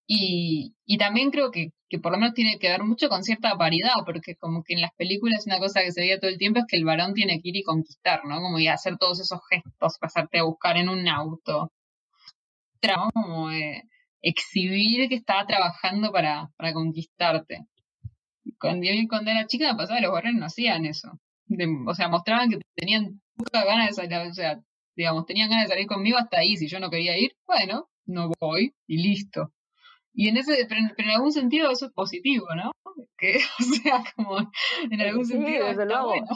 Y, 0.09 0.75
y 0.85 0.99
también 0.99 1.31
creo 1.31 1.51
que, 1.51 1.70
que 1.88 1.99
por 1.99 2.12
lo 2.12 2.18
menos 2.18 2.35
tiene 2.35 2.59
que 2.59 2.68
ver 2.68 2.83
mucho 2.83 3.09
con 3.09 3.22
cierta 3.22 3.57
paridad, 3.57 3.92
porque 4.05 4.35
como 4.37 4.62
que 4.64 4.75
en 4.75 4.81
las 4.81 4.92
películas 4.94 5.46
una 5.46 5.59
cosa 5.59 5.83
que 5.83 5.92
se 5.92 6.01
veía 6.01 6.18
todo 6.18 6.31
el 6.31 6.38
tiempo 6.38 6.61
es 6.61 6.66
que 6.68 6.77
el 6.77 6.85
varón 6.85 7.14
tiene 7.14 7.40
que 7.40 7.49
ir 7.51 7.57
y 7.57 7.62
conquistar, 7.62 8.25
¿no? 8.25 8.40
Como 8.40 8.59
hacer 8.70 8.96
todos 8.99 9.20
esos 9.20 9.40
gestos, 9.49 9.99
pasarte 10.01 10.38
a 10.38 10.44
buscar 10.44 10.77
en 10.77 10.88
un 10.88 11.07
auto, 11.09 11.70
¿no? 12.83 13.11
Como 13.12 13.51
eh, 13.51 13.83
exhibir 14.22 15.09
que 15.09 15.16
estaba 15.16 15.46
trabajando 15.46 16.11
para, 16.12 16.51
para 16.57 16.72
conquistarte. 16.72 17.66
Cuando, 18.61 18.87
cuando 19.09 19.31
era 19.31 19.46
chica 19.46 19.72
me 19.72 19.79
pasaba, 19.79 20.01
los 20.01 20.12
varones 20.12 20.40
no 20.40 20.46
hacían 20.46 20.87
eso. 20.87 21.18
O 21.87 21.94
sea, 21.94 22.09
mostraban 22.09 22.51
que 22.51 22.59
tenían 22.75 23.20
poca 23.37 23.64
ganas 23.64 23.88
de 23.88 23.94
salir, 23.94 24.31
o 24.31 24.35
sea, 24.35 24.61
digamos, 24.96 25.27
tenían 25.27 25.51
ganas 25.51 25.66
de 25.66 25.75
salir 25.75 25.87
conmigo 25.87 26.18
hasta 26.18 26.38
ahí. 26.38 26.57
Si 26.57 26.68
yo 26.68 26.81
no 26.81 26.90
quería 26.90 27.18
ir, 27.18 27.37
bueno, 27.46 27.88
no 28.07 28.31
voy 28.40 28.75
y 28.87 29.03
listo. 29.03 29.53
Y 30.16 30.29
en 30.29 30.38
ese, 30.38 30.66
pero 30.68 30.81
en, 30.81 30.88
pero 30.96 31.09
en 31.11 31.14
algún 31.16 31.33
sentido 31.33 31.70
eso 31.70 31.87
es 31.87 31.92
positivo, 31.92 32.46
¿no? 32.57 32.72
Que, 33.18 33.37
o 33.61 33.62
sea, 33.62 34.02
como 34.16 34.38
en 34.90 35.00
algún 35.00 35.24
Sí, 35.26 35.35
sentido 35.35 35.66
desde 35.66 35.83
está 35.83 35.85
luego. 35.85 36.09
bueno. 36.09 36.26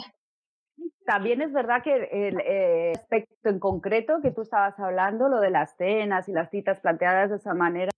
También 1.05 1.41
es 1.41 1.51
verdad 1.51 1.83
que 1.83 1.93
el 2.11 2.39
eh, 2.41 2.93
aspecto 2.95 3.49
en 3.49 3.59
concreto 3.59 4.19
que 4.21 4.31
tú 4.31 4.41
estabas 4.43 4.79
hablando, 4.79 5.29
lo 5.29 5.39
de 5.39 5.49
las 5.49 5.75
cenas 5.75 6.29
y 6.29 6.31
las 6.31 6.49
citas 6.51 6.79
planteadas 6.79 7.31
de 7.31 7.37
esa 7.37 7.53
manera, 7.55 7.91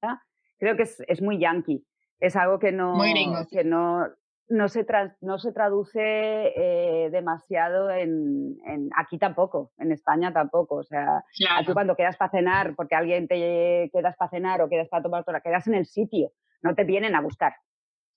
creo 0.57 0.75
que 0.77 0.83
es, 0.83 1.01
es 1.07 1.21
muy 1.21 1.37
yankee. 1.37 1.85
Es 2.19 2.37
algo 2.37 2.59
que 2.59 2.71
no, 2.71 2.93
Muy 2.95 3.13
que 3.51 3.65
no, 3.65 4.07
no, 4.53 4.67
se, 4.69 4.85
tra- 4.85 5.15
no 5.21 5.37
se 5.39 5.51
traduce 5.51 5.99
eh, 6.01 7.09
demasiado 7.11 7.89
en, 7.89 8.57
en- 8.65 8.89
Aquí 8.95 9.17
tampoco, 9.17 9.71
en 9.77 9.91
España 9.91 10.31
tampoco. 10.31 10.75
O 10.75 10.83
sea, 10.83 11.23
Claro. 11.37 11.73
cuando 11.73 11.95
quedas 11.95 12.17
para 12.17 12.31
cenar, 12.31 12.75
porque 12.75 12.95
alguien 12.95 13.27
te 13.27 13.89
quedas 13.91 14.15
para 14.17 14.29
cenar 14.29 14.61
o 14.61 14.69
quedas 14.69 14.87
para 14.89 15.03
tomar 15.03 15.21
otra, 15.21 15.41
quedas 15.41 15.67
en 15.67 15.75
el 15.75 15.85
sitio, 15.85 16.31
no 16.61 16.73
te 16.75 16.83
vienen 16.83 17.15
a 17.15 17.21
buscar. 17.21 17.53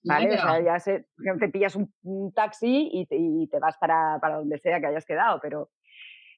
¿Vale? 0.05 0.35
O 0.35 0.38
sea, 0.38 0.61
ya 0.61 0.79
se, 0.79 1.07
te 1.40 1.49
pillas 1.49 1.75
un, 1.75 1.92
un 2.05 2.33
taxi 2.33 2.88
y 2.92 3.07
te, 3.07 3.16
y 3.16 3.49
te 3.49 3.59
vas 3.59 3.77
para, 3.79 4.18
para 4.20 4.37
donde 4.37 4.59
sea 4.59 4.79
que 4.79 4.87
hayas 4.87 5.05
quedado, 5.05 5.40
pero 5.42 5.70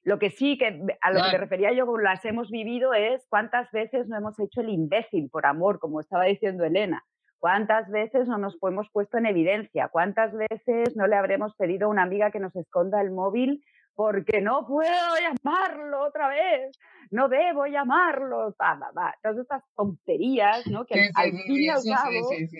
lo 0.03 0.17
que 0.17 0.31
sí 0.31 0.57
que 0.57 0.81
a 1.01 1.11
lo 1.11 1.21
que 1.23 1.31
me 1.33 1.37
refería 1.37 1.71
yo 1.73 1.85
con 1.85 2.01
las 2.01 2.23
hemos 2.25 2.49
vivido 2.49 2.93
es 2.95 3.27
cuántas 3.29 3.69
veces 3.71 4.07
no 4.07 4.17
hemos 4.17 4.39
hecho 4.39 4.61
el 4.61 4.69
imbécil 4.69 5.29
por 5.29 5.45
amor, 5.45 5.77
como 5.77 5.99
estaba 5.99 6.23
diciendo 6.23 6.63
Elena. 6.63 7.03
¿Cuántas 7.39 7.89
veces 7.89 8.27
no 8.27 8.37
nos 8.37 8.57
hemos 8.61 8.89
puesto 8.91 9.17
en 9.17 9.25
evidencia? 9.25 9.87
¿Cuántas 9.87 10.33
veces 10.33 10.95
no 10.95 11.07
le 11.07 11.15
habremos 11.15 11.55
pedido 11.55 11.87
a 11.87 11.89
una 11.89 12.03
amiga 12.03 12.31
que 12.31 12.39
nos 12.39 12.55
esconda 12.55 13.01
el 13.01 13.11
móvil 13.11 13.63
porque 13.95 14.41
no 14.41 14.67
puedo 14.67 14.89
llamarlo 15.21 16.05
otra 16.05 16.27
vez? 16.27 16.77
No 17.11 17.29
debo 17.29 17.65
llamarlo. 17.65 18.53
Pa, 18.57 18.77
pa, 18.79 18.91
pa. 18.93 19.15
Todas 19.23 19.37
estas 19.39 19.63
tonterías, 19.75 20.67
¿no? 20.67 20.85
Que 20.85 20.95
Sí, 21.05 21.09
al, 21.15 21.31
sí, 21.31 21.37
fin 21.43 21.55
sí, 21.55 21.63
y 21.65 21.69
al 21.69 21.81
sí, 21.81 21.93
cabo 21.93 22.29
sí, 22.29 22.47
sí. 22.47 22.57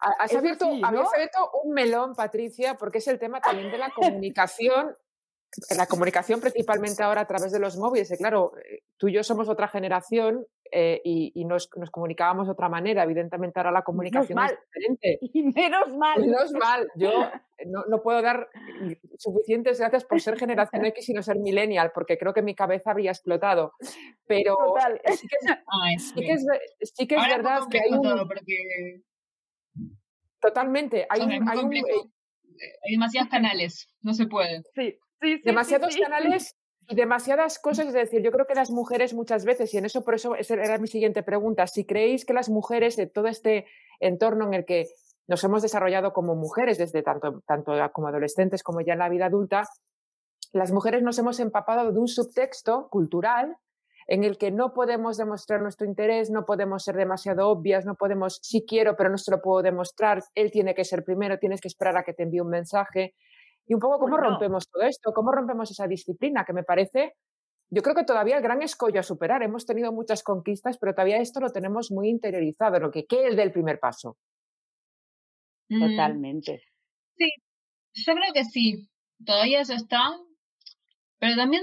Ha- 0.00 0.24
Has 0.24 0.34
abierto, 0.34 0.64
así, 0.66 0.80
¿no? 0.80 0.86
habías 0.88 1.14
abierto 1.14 1.50
un 1.62 1.74
melón, 1.74 2.14
Patricia, 2.16 2.74
porque 2.74 2.98
es 2.98 3.08
el 3.08 3.18
tema 3.18 3.40
también 3.40 3.70
de 3.70 3.78
la 3.78 3.90
comunicación, 3.94 4.94
la 5.76 5.86
comunicación 5.86 6.40
principalmente 6.40 7.02
ahora 7.02 7.20
a 7.20 7.26
través 7.26 7.52
de 7.52 7.60
los 7.60 7.76
móviles. 7.76 8.10
Y 8.10 8.16
claro, 8.16 8.52
eh, 8.58 8.80
tú 8.96 9.08
y 9.08 9.12
yo 9.12 9.22
somos 9.22 9.48
otra 9.48 9.68
generación 9.68 10.44
eh, 10.74 11.02
y, 11.04 11.32
y 11.34 11.44
nos, 11.44 11.68
nos 11.76 11.90
comunicábamos 11.90 12.46
de 12.46 12.52
otra 12.52 12.68
manera. 12.70 13.02
Evidentemente 13.02 13.60
ahora 13.60 13.70
la 13.70 13.82
comunicación 13.82 14.30
es 14.30 14.34
mal. 14.34 14.58
diferente. 14.66 15.18
Y 15.34 15.42
menos 15.42 15.94
mal. 15.96 16.20
Menos 16.20 16.52
mal, 16.52 16.88
yo 16.96 17.10
no, 17.66 17.84
no 17.88 18.02
puedo 18.02 18.22
dar 18.22 18.48
suficientes 19.18 19.78
gracias 19.78 20.04
por 20.04 20.20
ser 20.20 20.38
generación 20.38 20.84
X 20.86 21.10
y 21.10 21.12
no 21.12 21.22
ser 21.22 21.38
millennial, 21.38 21.92
porque 21.94 22.16
creo 22.16 22.32
que 22.32 22.42
mi 22.42 22.54
cabeza 22.54 22.90
habría 22.90 23.10
explotado. 23.10 23.74
Pero 24.26 24.56
Total. 24.56 25.00
sí 25.14 25.28
que 25.28 25.36
es, 25.40 25.58
Ay, 25.82 25.98
sí 25.98 26.14
sí. 26.14 26.20
que 26.24 26.32
es, 26.32 26.46
sí 26.94 27.06
que 27.06 27.16
es 27.16 27.22
es 27.22 27.28
verdad 27.28 27.60
que 27.70 27.78
hay 27.78 27.90
complejo 27.90 28.14
un... 28.14 28.16
todo 28.16 28.28
porque 28.28 29.02
Totalmente, 30.40 31.06
hay 31.08 31.20
es 31.20 31.26
un, 31.26 31.66
un, 31.66 31.72
eh, 31.76 31.82
demasiados 32.90 33.30
canales, 33.30 33.94
no 34.00 34.12
se 34.12 34.26
puede. 34.26 34.62
Sí, 34.74 34.98
sí, 35.20 35.36
sí. 35.36 35.42
demasiados 35.44 35.96
canales 35.96 36.56
y 36.92 36.94
demasiadas 36.94 37.58
cosas. 37.58 37.86
Es 37.86 37.94
decir, 37.94 38.22
yo 38.22 38.30
creo 38.30 38.46
que 38.46 38.54
las 38.54 38.70
mujeres 38.70 39.14
muchas 39.14 39.46
veces, 39.46 39.72
y 39.72 39.78
en 39.78 39.86
eso 39.86 40.04
por 40.04 40.14
eso 40.14 40.34
esa 40.34 40.54
era 40.54 40.76
mi 40.76 40.86
siguiente 40.86 41.22
pregunta, 41.22 41.66
si 41.66 41.86
creéis 41.86 42.26
que 42.26 42.34
las 42.34 42.50
mujeres 42.50 42.96
de 42.96 43.06
todo 43.06 43.28
este 43.28 43.64
entorno 43.98 44.46
en 44.46 44.54
el 44.54 44.64
que 44.66 44.88
nos 45.26 45.42
hemos 45.42 45.62
desarrollado 45.62 46.12
como 46.12 46.34
mujeres 46.34 46.76
desde 46.76 47.02
tanto, 47.02 47.40
tanto 47.46 47.72
como 47.92 48.08
adolescentes 48.08 48.62
como 48.62 48.82
ya 48.82 48.92
en 48.92 48.98
la 48.98 49.08
vida 49.08 49.26
adulta, 49.26 49.66
las 50.52 50.70
mujeres 50.70 51.02
nos 51.02 51.18
hemos 51.18 51.40
empapado 51.40 51.90
de 51.90 51.98
un 51.98 52.08
subtexto 52.08 52.88
cultural 52.90 53.56
en 54.06 54.24
el 54.24 54.36
que 54.36 54.50
no 54.50 54.74
podemos 54.74 55.16
demostrar 55.16 55.62
nuestro 55.62 55.86
interés, 55.86 56.30
no 56.30 56.44
podemos 56.44 56.84
ser 56.84 56.96
demasiado 56.96 57.48
obvias, 57.48 57.86
no 57.86 57.94
podemos, 57.94 58.38
sí 58.42 58.66
quiero, 58.68 58.96
pero 58.96 59.08
no 59.08 59.16
se 59.16 59.30
lo 59.30 59.40
puedo 59.40 59.62
demostrar, 59.62 60.22
él 60.34 60.50
tiene 60.50 60.74
que 60.74 60.84
ser 60.84 61.04
primero, 61.04 61.38
tienes 61.38 61.62
que 61.62 61.68
esperar 61.68 61.96
a 61.96 62.02
que 62.02 62.12
te 62.12 62.24
envíe 62.24 62.40
un 62.40 62.50
mensaje. 62.50 63.14
Y 63.66 63.74
un 63.74 63.80
poco 63.80 63.98
cómo 63.98 64.16
rompemos 64.16 64.68
todo 64.68 64.82
esto, 64.82 65.12
cómo 65.12 65.32
rompemos 65.32 65.70
esa 65.70 65.86
disciplina, 65.86 66.44
que 66.44 66.52
me 66.52 66.64
parece, 66.64 67.14
yo 67.70 67.82
creo 67.82 67.94
que 67.94 68.04
todavía 68.04 68.36
el 68.36 68.42
gran 68.42 68.60
escollo 68.62 69.00
a 69.00 69.04
superar. 69.04 69.42
Hemos 69.42 69.64
tenido 69.64 69.92
muchas 69.92 70.22
conquistas, 70.22 70.78
pero 70.78 70.94
todavía 70.94 71.18
esto 71.18 71.40
lo 71.40 71.50
tenemos 71.50 71.90
muy 71.90 72.08
interiorizado, 72.08 72.78
lo 72.80 72.90
que 72.90 73.06
¿qué 73.06 73.28
es 73.28 73.36
del 73.36 73.52
primer 73.52 73.78
paso? 73.78 74.16
Mm. 75.68 75.90
Totalmente. 75.90 76.62
Sí, 77.16 77.30
yo 77.94 78.14
creo 78.14 78.32
que 78.34 78.44
sí, 78.44 78.88
todavía 79.24 79.60
eso 79.60 79.74
está, 79.74 80.10
pero 81.18 81.36
también 81.36 81.62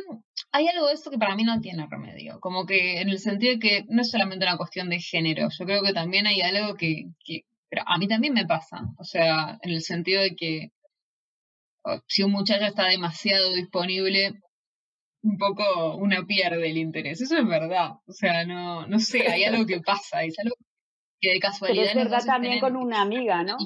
hay 0.51 0.67
algo 0.67 0.87
de 0.87 0.93
esto 0.93 1.11
que 1.11 1.17
para 1.17 1.35
mí 1.35 1.43
no 1.43 1.59
tiene 1.59 1.85
remedio, 1.89 2.39
como 2.39 2.65
que 2.65 3.01
en 3.01 3.09
el 3.09 3.19
sentido 3.19 3.53
de 3.53 3.59
que 3.59 3.85
no 3.89 4.01
es 4.01 4.09
solamente 4.09 4.45
una 4.45 4.57
cuestión 4.57 4.89
de 4.89 4.99
género, 4.99 5.49
yo 5.51 5.65
creo 5.65 5.83
que 5.83 5.93
también 5.93 6.27
hay 6.27 6.41
algo 6.41 6.75
que, 6.75 7.07
que 7.23 7.41
pero 7.69 7.83
a 7.85 7.97
mí 7.97 8.07
también 8.07 8.33
me 8.33 8.45
pasa, 8.45 8.77
o 8.97 9.03
sea, 9.03 9.59
en 9.61 9.71
el 9.71 9.81
sentido 9.81 10.21
de 10.21 10.35
que 10.35 10.71
si 12.07 12.23
un 12.23 12.31
muchacho 12.31 12.65
está 12.65 12.87
demasiado 12.87 13.53
disponible, 13.53 14.33
un 15.21 15.37
poco 15.37 15.95
uno 15.97 16.25
pierde 16.25 16.69
el 16.69 16.77
interés. 16.77 17.21
Eso 17.21 17.37
es 17.37 17.47
verdad. 17.47 17.91
O 18.05 18.11
sea, 18.11 18.45
no, 18.45 18.87
no 18.87 18.99
sé, 18.99 19.27
hay 19.27 19.43
algo 19.43 19.65
que 19.65 19.81
pasa, 19.81 20.23
es 20.23 20.37
algo 20.39 20.55
que 21.19 21.33
de 21.33 21.39
casualidad. 21.39 21.83
Pero 21.87 21.99
es 21.99 22.09
verdad 22.09 22.25
también 22.25 22.59
con 22.59 22.75
una 22.75 23.01
amiga, 23.01 23.43
¿no? 23.43 23.57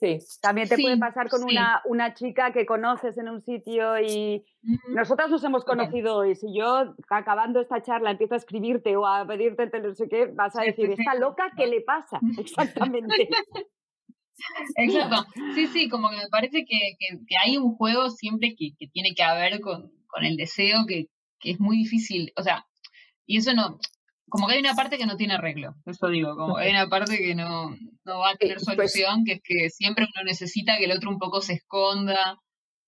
Sí. 0.00 0.18
También 0.40 0.66
te 0.66 0.78
puede 0.78 0.96
pasar 0.96 1.28
con 1.28 1.44
una, 1.44 1.82
una 1.84 2.14
chica 2.14 2.52
que 2.52 2.64
conoces 2.64 3.18
en 3.18 3.28
un 3.28 3.42
sitio 3.42 4.00
y 4.00 4.42
nosotras 4.88 5.28
nos 5.28 5.44
hemos 5.44 5.62
conocido 5.62 6.16
hoy. 6.16 6.34
Si 6.36 6.56
yo, 6.56 6.94
acabando 7.10 7.60
esta 7.60 7.82
charla, 7.82 8.12
empiezo 8.12 8.32
a 8.32 8.38
escribirte 8.38 8.96
o 8.96 9.06
a 9.06 9.26
pedirte 9.26 9.68
no 9.78 9.94
sé 9.94 10.08
qué, 10.08 10.24
vas 10.24 10.56
a 10.56 10.62
decir, 10.62 10.90
¿está 10.90 11.14
loca? 11.16 11.52
¿Qué 11.54 11.66
le 11.66 11.82
pasa? 11.82 12.18
Exactamente. 12.38 13.28
Exacto. 14.76 15.26
Sí, 15.54 15.66
sí, 15.68 15.88
como 15.88 16.10
que 16.10 16.16
me 16.16 16.28
parece 16.28 16.64
que, 16.64 16.96
que, 16.98 17.36
hay 17.42 17.56
un 17.56 17.74
juego 17.76 18.10
siempre 18.10 18.54
que, 18.56 18.70
que 18.78 18.86
tiene 18.88 19.14
que 19.14 19.24
ver 19.34 19.60
con, 19.60 19.90
con 20.06 20.24
el 20.24 20.36
deseo 20.36 20.84
que, 20.86 21.06
que, 21.38 21.52
es 21.52 21.60
muy 21.60 21.76
difícil. 21.78 22.32
O 22.36 22.42
sea, 22.42 22.66
y 23.26 23.38
eso 23.38 23.54
no. 23.54 23.78
Como 24.28 24.46
que 24.46 24.54
hay 24.54 24.60
una 24.60 24.74
parte 24.74 24.96
que 24.96 25.06
no 25.06 25.16
tiene 25.16 25.34
arreglo, 25.34 25.74
eso 25.86 26.06
digo, 26.06 26.36
como 26.36 26.56
hay 26.56 26.70
una 26.70 26.88
parte 26.88 27.18
que 27.18 27.34
no, 27.34 27.76
no 28.04 28.18
va 28.20 28.30
a 28.30 28.36
tener 28.36 28.58
pues 28.58 28.64
solución, 28.64 29.24
que 29.24 29.32
es 29.32 29.40
que 29.42 29.70
siempre 29.70 30.04
uno 30.04 30.24
necesita 30.24 30.78
que 30.78 30.84
el 30.84 30.92
otro 30.92 31.10
un 31.10 31.18
poco 31.18 31.40
se 31.40 31.54
esconda 31.54 32.38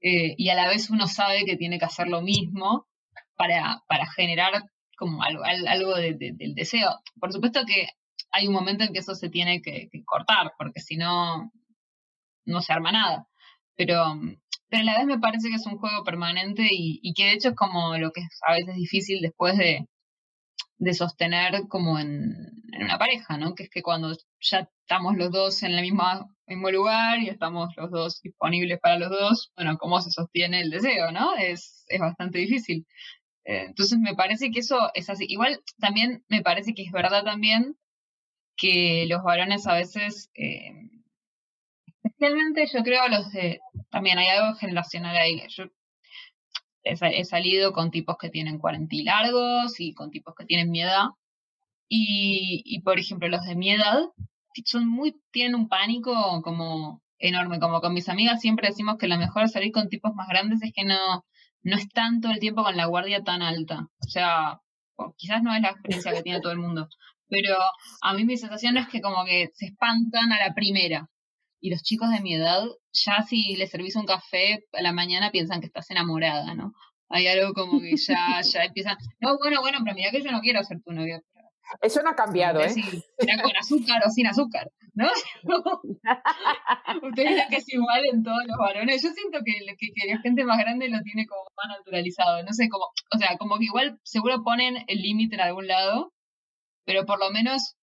eh, 0.01 0.35
y 0.39 0.51
a 0.51 0.55
la 0.55 0.69
vez 0.69 0.89
uno 0.89 1.09
sabe 1.09 1.45
que 1.45 1.57
tiene 1.57 1.81
que 1.81 1.85
hacer 1.85 2.07
lo 2.07 2.23
mismo 2.23 2.87
para, 3.35 3.83
para 3.89 4.07
generar 4.13 4.63
como 4.97 5.25
algo, 5.25 5.43
algo 5.43 5.97
de, 5.97 6.15
del 6.15 6.55
deseo. 6.55 6.91
Por 7.19 7.33
supuesto 7.33 7.63
que 7.67 7.89
hay 8.33 8.49
un 8.49 8.55
momento 8.55 8.85
en 8.85 8.93
que 8.93 9.01
eso 9.01 9.15
se 9.15 9.29
tiene 9.29 9.63
que, 9.63 9.91
cortar, 10.07 10.53
porque 10.59 10.81
si 10.81 10.97
no, 10.97 11.53
no 12.47 12.61
se 12.63 12.73
arma 12.73 12.93
nada. 12.93 13.29
Pero, 13.77 14.15
pero 14.69 14.83
a 14.83 14.85
la 14.85 14.99
vez 14.99 15.07
me 15.07 15.19
parece 15.19 15.49
que 15.51 15.57
es 15.57 15.67
un 15.67 15.79
juego 15.79 16.03
permanente 16.03 16.67
y, 16.71 17.13
que 17.15 17.25
de 17.25 17.33
hecho 17.35 17.51
es 17.51 17.55
como 17.55 17.97
lo 17.99 18.11
que 18.11 18.23
es 18.23 18.41
a 18.47 18.53
veces 18.53 18.75
difícil 18.75 19.21
después 19.21 19.57
de, 19.59 19.87
de 20.79 20.95
sostener 20.95 21.69
como 21.69 21.99
en, 21.99 22.35
en, 22.73 22.85
una 22.85 22.99
pareja, 22.99 23.37
¿no? 23.37 23.55
Que 23.55 23.65
es 23.65 23.71
que 23.71 23.83
cuando 23.83 24.17
ya 24.41 24.69
estamos 24.81 25.17
los 25.17 25.31
dos 25.31 25.63
en 25.63 25.73
el 25.73 25.83
mismo, 25.83 26.05
mismo 26.47 26.71
lugar 26.71 27.21
y 27.21 27.29
estamos 27.29 27.71
los 27.77 27.91
dos 27.91 28.21
disponibles 28.23 28.81
para 28.81 28.99
los 28.99 29.11
dos, 29.11 29.53
bueno, 29.57 29.77
¿cómo 29.79 30.01
se 30.01 30.11
sostiene 30.11 30.63
el 30.63 30.71
deseo, 30.71 31.13
no? 31.13 31.35
Es, 31.37 31.85
es 31.89 32.01
bastante 32.01 32.39
difícil. 32.39 32.87
Eh, 33.45 33.65
entonces 33.67 33.99
me 33.99 34.15
parece 34.15 34.51
que 34.51 34.61
eso 34.61 34.91
es 34.95 35.11
así. 35.11 35.27
Igual 35.29 35.61
también 35.79 36.25
me 36.29 36.43
parece 36.43 36.75
que 36.75 36.83
es 36.83 36.93
verdad 36.93 37.25
también 37.25 37.77
que 38.63 39.07
los 39.09 39.25
varones 39.25 39.67
a 39.67 39.75
veces, 39.75 40.31
eh, 40.37 40.71
especialmente 42.05 42.65
yo 42.73 42.85
creo 42.85 43.09
los 43.09 43.33
de, 43.33 43.61
también 43.91 44.19
hay 44.19 44.29
algo 44.29 44.57
generacional 44.57 45.17
ahí. 45.17 45.43
Yo 45.49 45.65
he, 46.85 47.25
salido 47.25 47.73
con 47.73 47.91
tipos 47.91 48.17
que 48.19 48.31
tienen 48.31 48.61
40 48.61 48.95
y 48.95 49.03
largos 49.03 49.81
y 49.81 49.95
con 49.95 50.11
tipos 50.11 50.37
que 50.37 50.45
tienen 50.45 50.71
mi 50.71 50.81
edad. 50.81 51.07
Y, 51.89 52.63
y, 52.65 52.83
por 52.83 53.01
ejemplo, 53.01 53.29
los 53.29 53.45
de 53.45 53.57
mi 53.57 53.73
edad 53.73 53.99
son 54.65 54.89
muy, 54.89 55.21
tienen 55.33 55.57
un 55.57 55.69
pánico 55.69 56.41
como 56.43 57.03
enorme. 57.19 57.59
Como 57.59 57.81
con 57.81 57.93
mis 57.93 58.09
amigas 58.09 58.41
siempre 58.41 58.69
decimos 58.69 58.97
que 58.97 59.09
lo 59.09 59.19
mejor 59.19 59.43
es 59.43 59.53
salir 59.53 59.73
con 59.73 59.89
tipos 59.89 60.15
más 60.15 60.29
grandes 60.29 60.63
es 60.63 60.73
que 60.73 60.85
no, 60.85 61.25
no 61.63 61.77
es 61.77 61.89
tanto 61.89 62.31
el 62.31 62.39
tiempo 62.39 62.63
con 62.63 62.77
la 62.77 62.87
guardia 62.87 63.25
tan 63.25 63.43
alta. 63.43 63.89
O 64.07 64.09
sea, 64.09 64.61
quizás 65.17 65.43
no 65.43 65.53
es 65.53 65.63
la 65.63 65.71
experiencia 65.71 66.13
que 66.13 66.23
tiene 66.23 66.41
todo 66.41 66.53
el 66.53 66.59
mundo, 66.59 66.89
pero 67.33 67.57
a 68.03 68.13
mí 68.13 68.27
mi 68.27 68.37
sensación 68.37 68.77
es 68.77 68.89
que 68.89 69.01
como 69.01 69.25
que 69.25 69.49
se 69.55 69.65
espantan 69.65 70.33
a 70.33 70.39
la 70.39 70.53
primera. 70.53 71.09
Y 71.63 71.71
los 71.71 71.83
chicos 71.83 72.11
de 72.11 72.21
mi 72.21 72.35
edad, 72.35 72.63
ya 72.93 73.23
si 73.23 73.57
les 73.57 73.71
servís 73.71 73.97
un 73.97 74.05
café 74.05 74.67
a 74.75 74.83
la 74.83 74.93
mañana 74.93 75.31
piensan 75.31 75.61
que 75.61 75.69
estás 75.69 75.91
enamorada, 75.91 76.55
¿no? 76.55 76.75
Hay 77.09 77.27
algo 77.29 77.55
como 77.55 77.81
que 77.81 77.97
ya, 77.97 78.43
ya 78.53 78.65
empiezan, 78.65 78.99
no, 79.21 79.39
bueno, 79.39 79.63
bueno, 79.63 79.79
pero 79.83 79.97
mira 79.97 80.11
que 80.11 80.21
yo 80.21 80.31
no 80.31 80.43
quiero 80.43 80.63
ser 80.63 80.83
tu 80.85 80.93
novia. 80.93 81.23
Eso 81.81 82.03
no 82.03 82.11
ha 82.11 82.15
cambiado, 82.15 82.61
¿eh? 82.61 82.75
Era 83.17 83.43
con 83.43 83.57
azúcar 83.57 84.03
o 84.05 84.11
sin 84.11 84.27
azúcar, 84.27 84.71
¿no? 84.93 85.09
Ustedes 87.03 87.49
que 87.49 87.57
es 87.57 87.73
igual 87.73 88.05
en 88.13 88.23
todos 88.23 88.45
los 88.47 88.59
varones. 88.59 89.03
Yo 89.03 89.09
siento 89.09 89.39
que, 89.43 89.53
que, 89.79 89.87
que, 89.95 90.13
la 90.13 90.21
gente 90.21 90.45
más 90.45 90.59
grande 90.59 90.91
lo 90.91 91.01
tiene 91.01 91.27
como 91.27 91.45
más 91.57 91.79
naturalizado. 91.79 92.43
No 92.43 92.53
sé, 92.53 92.69
como, 92.69 92.85
o 92.85 93.19
sea, 93.19 93.39
como 93.39 93.57
que 93.59 93.65
igual 93.65 93.99
seguro 94.03 94.45
ponen 94.45 94.85
el 94.87 94.99
límite 95.01 95.37
en 95.37 95.41
algún 95.41 95.67
lado, 95.67 96.13
pero 96.85 97.05
por 97.07 97.19
lo 97.19 97.31
menos 97.31 97.77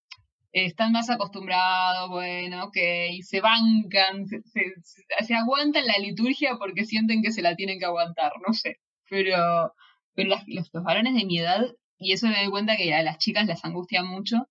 están 0.52 0.92
más 0.92 1.10
acostumbrados, 1.10 2.10
bueno, 2.10 2.66
ok, 2.66 2.78
se 3.22 3.42
bancan, 3.42 4.26
se, 4.28 5.36
aguantan 5.36 5.86
la 5.86 5.98
liturgia 6.00 6.58
porque 6.58 6.86
sienten 6.86 7.22
que 7.22 7.32
se 7.32 7.42
la 7.42 7.56
tienen 7.56 7.80
que 7.80 7.86
aguantar, 7.86 8.32
no 8.46 8.54
sé. 8.54 8.78
Pero, 9.10 9.74
pero 10.14 10.36
los, 10.48 10.72
varones 10.72 11.14
de 11.16 11.26
mi 11.26 11.40
edad, 11.40 11.66
y 11.98 12.14
eso 12.14 12.28
me 12.28 12.38
doy 12.38 12.50
cuenta 12.50 12.78
que 12.78 12.94
a 12.94 13.04
las 13.04 13.18
chicas 13.18 13.48
las 13.48 13.64
angustia 13.64 14.04
mucho, 14.04 14.48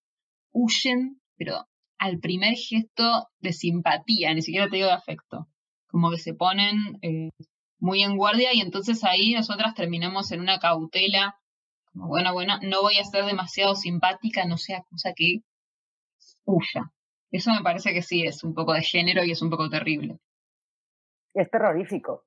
huyen, 0.53 1.21
pero 1.37 1.67
al 1.99 2.19
primer 2.21 2.55
gesto 2.55 3.29
de 3.41 3.53
simpatía, 3.53 4.33
ni 4.35 4.43
siquiera 4.43 4.69
te 4.69 4.77
digo 4.77 4.89
de 4.89 4.95
afecto. 4.95 5.49
Como 5.89 6.11
que 6.11 6.19
se 6.19 6.35
ponen 6.35 6.99
eh, 7.03 7.31
muy 7.81 8.03
en 8.03 8.17
guardia 8.17 8.53
y 8.55 8.61
entonces 8.61 9.03
ahí 9.05 9.33
nosotras 9.33 9.75
terminamos 9.75 10.31
en 10.33 10.41
una 10.41 10.59
cautela 10.59 11.37
bueno, 12.07 12.33
bueno, 12.33 12.55
no 12.63 12.83
voy 12.83 12.99
a 12.99 13.05
ser 13.05 13.25
demasiado 13.25 13.75
simpática, 13.75 14.45
no 14.45 14.57
sea 14.57 14.83
cosa 14.83 15.13
que 15.15 15.43
huya. 16.45 16.93
Eso 17.31 17.51
me 17.53 17.63
parece 17.63 17.93
que 17.93 18.03
sí, 18.03 18.25
es 18.25 18.43
un 18.45 18.55
poco 18.55 18.73
de 18.73 18.83
género 18.83 19.25
y 19.25 19.33
es 19.33 19.43
un 19.43 19.51
poco 19.51 19.69
terrible. 19.69 20.19
Es 21.35 21.51
terrorífico. 21.51 22.25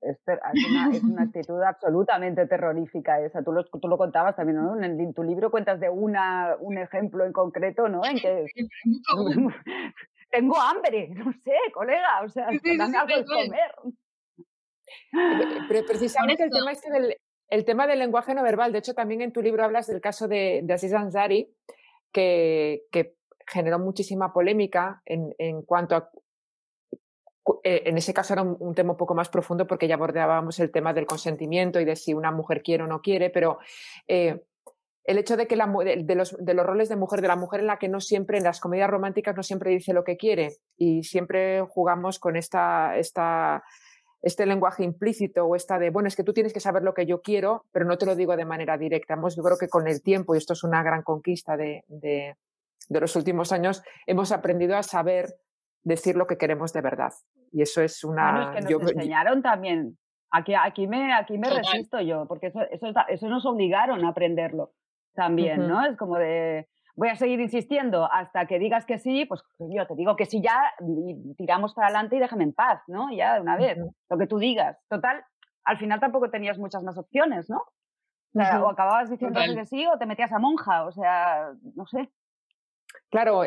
Es, 0.00 0.18
una, 0.26 0.90
es 0.90 1.02
una, 1.04 1.22
actitud 1.30 1.62
absolutamente 1.62 2.46
terrorífica 2.46 3.20
esa. 3.20 3.42
Tú 3.44 3.52
lo, 3.52 3.64
tú 3.64 3.86
lo 3.86 3.96
contabas 3.96 4.34
también, 4.34 4.56
¿no? 4.56 4.82
En, 4.82 5.14
tu 5.14 5.22
libro 5.22 5.50
cuentas 5.50 5.78
de 5.78 5.88
una, 5.88 6.56
un 6.58 6.76
ejemplo 6.76 7.24
en 7.24 7.32
concreto, 7.32 7.88
¿no? 7.88 8.04
En 8.04 8.18
que 8.18 8.46
tengo 10.30 10.60
hambre, 10.60 11.08
no 11.10 11.32
sé, 11.44 11.54
colega, 11.72 12.22
o 12.24 12.28
sea, 12.28 12.46
dame 12.46 12.98
algo 12.98 13.16
de 13.16 13.24
comer. 13.24 13.74
Pero 15.68 15.86
precisamente 15.86 16.42
el 16.44 16.50
tema 16.50 16.72
este 16.72 16.90
del, 16.90 17.16
el 17.52 17.66
tema 17.66 17.86
del 17.86 17.98
lenguaje 17.98 18.34
no 18.34 18.42
verbal, 18.42 18.72
de 18.72 18.78
hecho 18.78 18.94
también 18.94 19.20
en 19.20 19.30
tu 19.30 19.42
libro 19.42 19.62
hablas 19.62 19.86
del 19.86 20.00
caso 20.00 20.26
de, 20.26 20.62
de 20.64 20.72
Aziz 20.72 20.90
que, 22.10 23.14
generó 23.46 23.78
muchísima 23.78 24.32
polémica 24.32 25.02
en, 25.04 25.60
cuanto 25.62 25.96
a... 25.96 26.10
Eh, 27.64 27.82
en 27.86 27.98
ese 27.98 28.14
caso 28.14 28.32
era 28.32 28.42
un, 28.42 28.74
tema 28.74 28.92
un 28.92 28.96
poco 28.96 29.14
más 29.14 29.28
profundo 29.28 29.66
porque 29.66 29.86
ya 29.86 29.96
abordábamos 29.96 30.60
el 30.60 30.70
tema 30.70 30.94
del 30.94 31.06
consentimiento 31.06 31.78
y 31.78 31.84
de 31.84 31.96
si 31.96 32.14
una 32.14 32.30
mujer 32.30 32.62
quiere 32.62 32.84
o 32.84 32.86
no 32.86 33.02
quiere, 33.02 33.28
pero 33.28 33.58
eh, 34.08 34.44
el 35.04 35.18
hecho 35.18 35.36
de 35.36 35.46
que 35.46 35.56
la, 35.56 35.66
de, 35.66 36.14
los, 36.14 36.34
de, 36.38 36.54
los, 36.54 36.64
roles 36.64 36.88
de 36.88 36.96
mujer, 36.96 37.20
de 37.20 37.28
la 37.28 37.36
mujer 37.36 37.60
en 37.60 37.66
la 37.66 37.78
que 37.78 37.88
no 37.88 38.00
siempre, 38.00 38.38
en 38.38 38.44
las 38.44 38.60
comedias 38.60 38.88
románticas 38.88 39.36
no 39.36 39.42
siempre 39.42 39.72
dice 39.72 39.92
lo 39.92 40.04
que 40.04 40.16
quiere 40.16 40.56
y 40.78 41.02
siempre 41.02 41.60
jugamos 41.68 42.18
con 42.18 42.36
esta, 42.36 42.96
esta 42.96 43.62
este 44.22 44.46
lenguaje 44.46 44.84
implícito 44.84 45.44
o 45.44 45.56
esta 45.56 45.78
de, 45.78 45.90
bueno, 45.90 46.06
es 46.06 46.14
que 46.14 46.22
tú 46.22 46.32
tienes 46.32 46.52
que 46.52 46.60
saber 46.60 46.84
lo 46.84 46.94
que 46.94 47.06
yo 47.06 47.20
quiero, 47.20 47.66
pero 47.72 47.84
no 47.84 47.98
te 47.98 48.06
lo 48.06 48.14
digo 48.14 48.36
de 48.36 48.44
manera 48.44 48.78
directa. 48.78 49.16
yo 49.16 49.42
creo 49.42 49.58
que 49.58 49.68
con 49.68 49.88
el 49.88 50.02
tiempo, 50.02 50.34
y 50.34 50.38
esto 50.38 50.52
es 50.52 50.62
una 50.62 50.82
gran 50.82 51.02
conquista 51.02 51.56
de, 51.56 51.84
de, 51.88 52.36
los 52.88 53.16
últimos 53.16 53.52
años, 53.52 53.82
hemos 54.06 54.30
aprendido 54.30 54.76
a 54.76 54.84
saber 54.84 55.34
decir 55.82 56.16
lo 56.16 56.28
que 56.28 56.38
queremos 56.38 56.72
de 56.72 56.80
verdad. 56.80 57.12
Y 57.50 57.62
eso 57.62 57.82
es 57.82 58.04
una... 58.04 58.52
que 58.54 58.60
nos 58.62 58.92
enseñaron 58.92 59.42
también. 59.42 59.98
Aquí, 60.30 60.54
aquí 60.54 60.86
me, 60.86 61.12
aquí 61.12 61.36
me 61.36 61.50
resisto 61.50 62.00
yo, 62.00 62.26
porque 62.26 62.46
eso, 62.46 62.60
eso, 62.70 62.86
eso, 63.08 63.28
nos 63.28 63.44
obligaron 63.44 64.04
a 64.04 64.10
aprenderlo 64.10 64.72
también, 65.14 65.68
¿no? 65.68 65.84
Es 65.84 65.96
como 65.98 66.16
de, 66.16 66.68
voy 66.94 67.08
a 67.08 67.16
seguir 67.16 67.40
insistiendo 67.40 68.10
hasta 68.10 68.46
que 68.46 68.58
digas 68.58 68.84
que 68.84 68.98
sí, 68.98 69.24
pues 69.24 69.42
yo 69.58 69.86
te 69.86 69.94
digo 69.94 70.16
que 70.16 70.26
sí 70.26 70.42
ya 70.42 70.72
y 70.80 71.34
tiramos 71.34 71.74
para 71.74 71.88
adelante 71.88 72.16
y 72.16 72.20
déjame 72.20 72.44
en 72.44 72.52
paz, 72.52 72.82
¿no? 72.86 73.12
Ya 73.12 73.34
de 73.34 73.40
una 73.40 73.56
vez, 73.56 73.78
lo 74.10 74.18
que 74.18 74.26
tú 74.26 74.38
digas. 74.38 74.78
Total, 74.88 75.24
al 75.64 75.78
final 75.78 76.00
tampoco 76.00 76.30
tenías 76.30 76.58
muchas 76.58 76.82
más 76.82 76.98
opciones, 76.98 77.48
¿no? 77.48 77.62
O, 78.34 78.40
sea, 78.40 78.62
o 78.62 78.70
acababas 78.70 79.10
diciendo 79.10 79.40
que 79.54 79.66
sí 79.66 79.86
o 79.86 79.98
te 79.98 80.06
metías 80.06 80.32
a 80.32 80.38
monja, 80.38 80.84
o 80.84 80.92
sea, 80.92 81.52
no 81.74 81.86
sé. 81.86 82.10
Claro, 83.10 83.42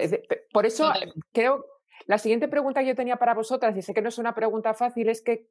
por 0.53 0.65
eso 0.65 0.91
creo, 1.31 1.65
la 2.07 2.17
siguiente 2.17 2.47
pregunta 2.47 2.81
que 2.81 2.87
yo 2.87 2.95
tenía 2.95 3.17
para 3.17 3.33
vosotras, 3.33 3.75
y 3.75 3.81
sé 3.81 3.93
que 3.93 4.01
no 4.01 4.09
es 4.09 4.17
una 4.17 4.35
pregunta 4.35 4.73
fácil, 4.73 5.09
es 5.09 5.21
que, 5.21 5.47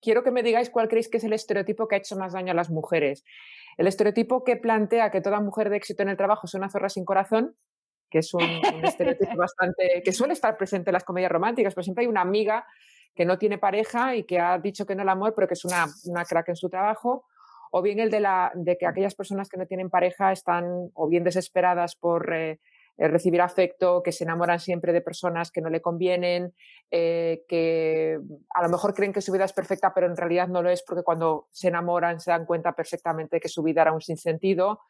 quiero 0.00 0.22
que 0.22 0.30
me 0.30 0.42
digáis 0.42 0.70
cuál 0.70 0.88
creéis 0.88 1.08
que 1.08 1.16
es 1.16 1.24
el 1.24 1.32
estereotipo 1.32 1.88
que 1.88 1.94
ha 1.94 1.98
hecho 1.98 2.16
más 2.16 2.32
daño 2.32 2.52
a 2.52 2.54
las 2.54 2.70
mujeres. 2.70 3.24
El 3.78 3.86
estereotipo 3.86 4.44
que 4.44 4.56
plantea 4.56 5.10
que 5.10 5.20
toda 5.20 5.40
mujer 5.40 5.70
de 5.70 5.76
éxito 5.76 6.02
en 6.02 6.10
el 6.10 6.16
trabajo 6.16 6.46
es 6.46 6.54
una 6.54 6.68
zorra 6.68 6.88
sin 6.88 7.04
corazón, 7.04 7.56
que 8.10 8.18
es 8.18 8.34
un, 8.34 8.42
estereotipo 8.82 9.36
bastante 9.36 10.02
que 10.04 10.12
suele 10.12 10.34
estar 10.34 10.56
presente 10.56 10.90
en 10.90 10.94
las 10.94 11.04
comedias 11.04 11.32
románticas, 11.32 11.74
pero 11.74 11.84
siempre 11.84 12.04
hay 12.04 12.08
una 12.08 12.20
amiga 12.20 12.66
que 13.14 13.24
no 13.24 13.38
tiene 13.38 13.58
pareja 13.58 14.14
y 14.14 14.24
que 14.24 14.38
ha 14.38 14.58
dicho 14.58 14.84
que 14.84 14.94
no 14.94 15.02
el 15.02 15.08
amor, 15.08 15.34
pero 15.34 15.48
que 15.48 15.54
es 15.54 15.64
una, 15.64 15.86
una 16.04 16.24
crack 16.24 16.50
en 16.50 16.56
su 16.56 16.68
trabajo, 16.68 17.24
o 17.70 17.82
bien 17.82 17.98
el 17.98 18.10
de, 18.10 18.20
la, 18.20 18.52
de 18.54 18.76
que 18.76 18.86
aquellas 18.86 19.14
personas 19.14 19.48
que 19.48 19.56
no 19.56 19.66
tienen 19.66 19.90
pareja 19.90 20.32
están 20.32 20.90
o 20.94 21.08
bien 21.08 21.24
desesperadas 21.24 21.96
por 21.96 22.32
eh, 22.32 22.52
eh, 22.52 22.58
recibir 22.98 23.40
afecto, 23.40 24.02
que 24.02 24.10
se 24.10 24.24
enamoran 24.24 24.58
siempre 24.58 24.92
de 24.92 25.00
personas 25.00 25.52
que 25.52 25.60
no 25.60 25.70
le 25.70 25.80
convienen, 25.80 26.52
eh, 26.90 27.44
que 27.48 28.18
a 28.54 28.62
lo 28.62 28.68
mejor 28.68 28.92
creen 28.94 29.12
que 29.12 29.20
su 29.20 29.30
vida 29.30 29.44
es 29.44 29.52
perfecta, 29.52 29.94
pero 29.94 30.08
en 30.08 30.16
realidad 30.16 30.48
no 30.48 30.62
lo 30.62 30.70
es 30.70 30.82
porque 30.82 31.04
cuando 31.04 31.46
se 31.52 31.68
enamoran 31.68 32.18
se 32.18 32.32
dan 32.32 32.44
cuenta 32.44 32.72
perfectamente 32.72 33.38
que 33.38 33.48
su 33.48 33.62
vida 33.62 33.82
era 33.82 33.92
un 33.92 34.00
sinsentido, 34.00 34.80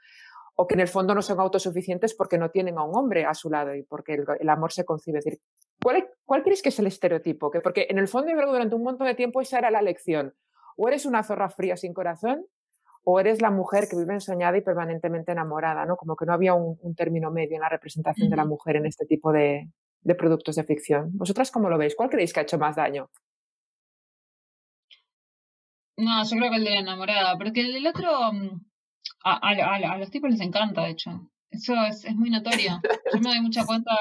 o 0.61 0.67
que 0.67 0.75
en 0.75 0.81
el 0.81 0.89
fondo 0.89 1.15
no 1.15 1.23
son 1.23 1.39
autosuficientes 1.39 2.15
porque 2.15 2.37
no 2.37 2.51
tienen 2.51 2.79
a 2.79 2.83
un 2.83 2.97
hombre 2.97 3.25
a 3.25 3.33
su 3.33 3.49
lado 3.49 3.75
y 3.77 3.85
porque 3.85 4.25
el, 4.41 4.49
amor 4.49 4.73
se 4.73 4.85
concibe. 4.85 5.19
decir, 5.19 5.39
¿cuál, 5.81 6.09
¿cuál, 6.25 6.43
crees 6.43 6.63
que 6.63 6.71
es 6.71 6.79
el 6.81 6.89
estereotipo? 6.89 7.49
Que 7.49 7.61
porque 7.61 7.87
en 7.89 7.99
el 7.99 8.09
fondo, 8.09 8.33
durante 8.35 8.75
un 8.75 8.83
montón 8.83 9.07
de 9.07 9.15
tiempo 9.15 9.41
esa 9.41 9.59
era 9.59 9.71
la 9.71 9.83
lección. 9.83 10.35
O 10.77 10.89
eres 10.89 11.07
una 11.07 11.23
zorra 11.23 11.49
fría 11.49 11.77
sin 11.77 11.95
corazón, 11.95 12.45
o 13.11 13.19
eres 13.19 13.41
la 13.41 13.51
mujer 13.51 13.89
que 13.89 13.97
vive 13.97 14.13
ensoñada 14.13 14.59
y 14.59 14.61
permanentemente 14.61 15.33
enamorada, 15.33 15.87
¿no? 15.87 15.97
Como 15.97 16.15
que 16.15 16.27
no 16.27 16.35
había 16.35 16.53
un, 16.53 16.95
término 16.95 17.31
medio 17.31 17.55
en 17.55 17.63
la 17.63 17.71
representación 17.71 18.29
de 18.29 18.37
la 18.37 18.45
mujer 18.45 18.77
en 18.77 18.85
este 18.85 19.07
tipo 19.07 19.33
de, 19.33 19.71
productos 20.19 20.57
de 20.57 20.65
ficción. 20.65 21.17
¿Vosotras 21.17 21.51
cómo 21.51 21.71
lo 21.71 21.79
veis? 21.79 21.97
¿Cuál 21.97 22.11
creéis 22.11 22.35
que 22.35 22.41
ha 22.41 22.43
hecho 22.43 22.59
más 22.59 22.77
daño? 22.77 23.09
No, 25.97 26.23
yo 26.23 26.37
creo 26.37 26.51
que 26.51 26.57
el 26.57 26.65
de 26.65 26.71
la 26.71 26.81
enamorada, 26.81 27.39
porque 27.39 27.63
el 27.63 27.73
del 27.73 27.87
otro 27.87 28.31
mm, 28.31 28.61
a, 29.25 29.97
los 29.97 30.11
tipos 30.11 30.31
les 30.31 30.43
encanta, 30.43 30.85
de 30.85 30.91
hecho. 30.91 31.31
Eso 31.51 31.73
es, 31.87 32.15
muy 32.15 32.29
notorio. 32.29 32.79
Yo 33.15 33.21
me 33.21 33.31
doy 33.31 33.41
mucha 33.41 33.65
cuenta 33.65 33.93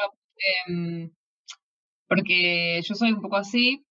em, 0.68 1.10
porque 2.10 2.82
yo 2.84 2.94
soy 2.94 3.14
un 3.14 3.22
poco 3.22 3.38
así 3.38 3.86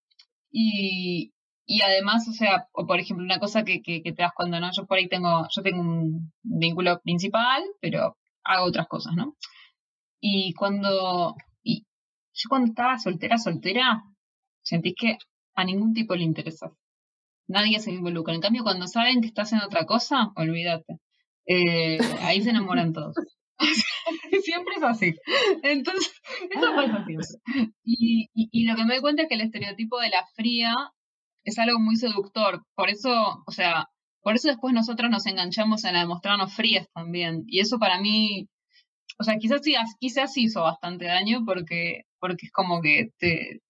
y, 0.51 1.33
y 1.67 1.83
además, 1.83 2.29
o 2.29 2.33
sea, 2.33 2.69
o 2.73 2.87
por 2.87 3.01
ejemplo, 3.01 3.25
una 3.25 3.41
cosa 3.41 3.65
que, 3.65 3.83
que, 3.83 4.01
te 4.01 4.23
das 4.23 4.33
cuenta, 4.35 4.61
¿no? 4.61 4.71
Yo 4.73 4.87
por 4.87 4.99
ahí 4.99 5.09
tengo, 5.09 5.47
yo 5.51 5.63
tengo 5.63 5.81
un 5.81 6.33
vínculo 6.43 7.01
principal, 7.01 7.63
pero 7.81 8.17
hago 8.45 8.67
otras 8.67 8.87
cosas, 8.87 9.15
¿no? 9.17 9.37
Y 10.21 10.55
cuando, 10.55 11.35
y 11.65 11.85
yo 12.33 12.49
cuando 12.49 12.69
estaba 12.69 12.99
soltera, 12.99 13.39
soltera, 13.39 14.05
sentís 14.63 14.95
que 14.97 15.19
a 15.57 15.65
ningún 15.65 15.93
tipo 15.93 16.15
le 16.15 16.23
interesa. 16.23 16.71
Nadie 17.49 17.81
se 17.81 17.91
involucra. 17.93 18.35
En 18.35 18.41
cambio, 18.41 18.63
cuando 18.63 18.87
saben 18.87 19.21
que 19.21 19.29
estás 19.29 19.53
en 19.53 19.61
otra 19.61 19.87
cosa, 19.87 20.33
olvídate. 20.37 20.99
Eh, 21.47 21.99
ahí 22.21 22.43
se 22.43 22.51
enamoran 22.51 22.93
todos. 22.93 23.17
siempre 24.43 24.75
es 24.77 24.83
así. 24.83 25.15
Entonces, 25.63 26.13
eso 26.51 26.75
pasa 26.77 27.05
siempre. 27.05 27.73
Y, 27.85 28.29
y, 28.35 28.49
y, 28.53 28.67
lo 28.67 28.77
que 28.77 28.85
me 28.85 28.95
doy 28.95 29.01
cuenta 29.01 29.23
es 29.23 29.29
que 29.29 29.35
el 29.35 29.41
estereotipo 29.41 29.99
de 30.01 30.11
la 30.11 30.25
fría 30.35 30.75
es 31.47 31.59
algo 31.59 31.79
muy 31.79 31.97
seductor. 31.97 32.63
Por 32.75 32.91
eso, 32.91 33.43
o 33.47 33.53
sea, 33.53 33.89
por 34.21 34.35
eso 34.35 34.49
después 34.49 34.75
nosotros 34.75 35.11
nos 35.11 35.27
enganchamos 35.27 35.85
en 35.85 35.95
la 35.95 36.01
de 36.01 36.07
mostrarnos 36.07 36.53
frías 36.55 36.89
también. 36.93 37.45
Y 37.47 37.61
eso 37.61 37.79
para 37.79 38.01
mí, 38.01 38.49
o 39.19 39.25
sea, 39.25 39.37
quizás 39.39 39.63
sí, 39.63 39.75
quizás 40.01 40.37
hizo 40.37 40.63
bastante 40.63 41.07
daño 41.07 41.45
porque, 41.47 42.03
porque 42.21 42.47
es 42.47 42.53
como 42.53 42.83
que 42.83 43.11
te, 43.19 43.61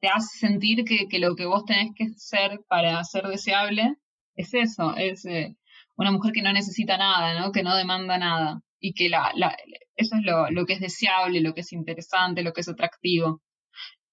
te 0.00 0.08
hace 0.08 0.38
sentir 0.38 0.84
que, 0.84 1.08
que, 1.08 1.18
lo 1.18 1.34
que 1.34 1.46
vos 1.46 1.64
tenés 1.64 1.92
que 1.96 2.10
ser 2.16 2.60
para 2.68 3.02
ser 3.04 3.24
deseable 3.26 3.96
es 4.36 4.54
eso, 4.54 4.94
es 4.96 5.24
eh, 5.24 5.56
una 5.96 6.12
mujer 6.12 6.32
que 6.32 6.42
no 6.42 6.52
necesita 6.52 6.98
nada, 6.98 7.40
¿no? 7.40 7.52
Que 7.52 7.62
no 7.62 7.74
demanda 7.76 8.18
nada. 8.18 8.60
Y 8.78 8.94
que 8.94 9.08
la, 9.08 9.32
la, 9.36 9.56
eso 9.96 10.16
es 10.16 10.22
lo, 10.24 10.50
lo 10.50 10.66
que 10.66 10.74
es 10.74 10.80
deseable, 10.80 11.40
lo 11.40 11.54
que 11.54 11.62
es 11.62 11.72
interesante, 11.72 12.42
lo 12.42 12.52
que 12.52 12.60
es 12.62 12.68
atractivo. 12.68 13.40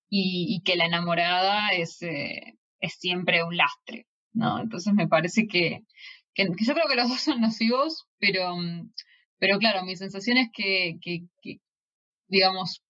Y, 0.09 0.55
y 0.55 0.61
que 0.63 0.75
la 0.77 0.85
enamorada 0.85 1.69
es, 1.69 2.01
eh, 2.01 2.55
es 2.79 2.93
siempre 2.95 3.43
un 3.43 3.57
lastre, 3.57 4.07
¿no? 4.33 4.59
Entonces 4.59 4.93
me 4.93 5.07
parece 5.07 5.47
que, 5.47 5.83
que, 6.33 6.45
yo 6.45 6.73
creo 6.73 6.87
que 6.87 6.95
los 6.95 7.09
dos 7.09 7.21
son 7.21 7.41
nocivos, 7.41 8.07
pero, 8.19 8.55
pero 9.37 9.59
claro, 9.59 9.83
mi 9.83 9.95
sensación 9.95 10.37
es 10.37 10.49
que, 10.53 10.97
que, 11.01 11.27
digamos, 12.27 12.83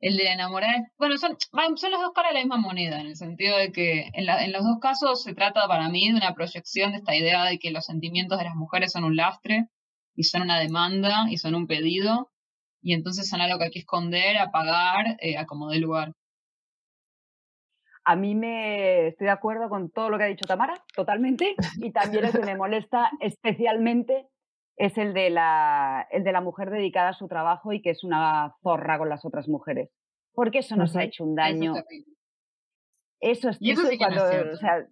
el 0.00 0.16
de 0.16 0.24
la 0.24 0.32
enamorada, 0.32 0.90
bueno, 0.98 1.16
son, 1.16 1.36
son 1.76 1.90
los 1.92 2.00
dos 2.00 2.12
caras 2.12 2.32
de 2.32 2.38
la 2.38 2.44
misma 2.44 2.56
moneda, 2.56 3.00
en 3.00 3.06
el 3.06 3.16
sentido 3.16 3.56
de 3.56 3.70
que 3.70 4.10
en, 4.14 4.26
la, 4.26 4.44
en 4.44 4.52
los 4.52 4.64
dos 4.64 4.78
casos 4.80 5.22
se 5.22 5.32
trata 5.32 5.68
para 5.68 5.88
mí 5.88 6.10
de 6.10 6.16
una 6.16 6.34
proyección 6.34 6.90
de 6.90 6.98
esta 6.98 7.14
idea 7.14 7.44
de 7.44 7.58
que 7.58 7.70
los 7.70 7.86
sentimientos 7.86 8.38
de 8.38 8.44
las 8.44 8.56
mujeres 8.56 8.92
son 8.92 9.04
un 9.04 9.14
lastre 9.14 9.68
y 10.16 10.24
son 10.24 10.42
una 10.42 10.58
demanda 10.58 11.26
y 11.30 11.38
son 11.38 11.54
un 11.54 11.68
pedido, 11.68 12.32
y 12.82 12.94
entonces 12.94 13.28
son 13.28 13.40
algo 13.40 13.58
que 13.58 13.66
hay 13.66 13.70
que 13.70 13.78
esconder, 13.78 14.36
apagar, 14.38 15.16
eh, 15.20 15.38
a 15.38 15.46
como 15.46 15.72
lugar. 15.72 16.12
A 18.04 18.16
mí 18.16 18.34
me 18.34 19.08
estoy 19.08 19.26
de 19.26 19.32
acuerdo 19.32 19.68
con 19.68 19.90
todo 19.90 20.10
lo 20.10 20.18
que 20.18 20.24
ha 20.24 20.28
dicho 20.28 20.46
Tamara, 20.46 20.74
totalmente, 20.94 21.54
y 21.76 21.92
también 21.92 22.24
el 22.24 22.32
que 22.32 22.40
me 22.40 22.56
molesta 22.56 23.10
especialmente 23.20 24.28
es 24.76 24.98
el 24.98 25.12
de, 25.14 25.30
la, 25.30 26.06
el 26.10 26.24
de 26.24 26.32
la 26.32 26.40
mujer 26.40 26.70
dedicada 26.70 27.10
a 27.10 27.14
su 27.14 27.28
trabajo 27.28 27.72
y 27.72 27.82
que 27.82 27.90
es 27.90 28.04
una 28.04 28.56
zorra 28.62 28.98
con 28.98 29.08
las 29.08 29.24
otras 29.24 29.48
mujeres. 29.48 29.90
Porque 30.34 30.58
eso 30.58 30.76
nos 30.76 30.96
ha 30.96 31.04
hecho 31.04 31.24
un 31.24 31.34
daño. 31.34 31.74
Eso, 33.20 33.50
es, 33.50 33.58
y 33.60 33.98
cuando, 33.98 34.24
o 34.24 34.56
sea, 34.56 34.86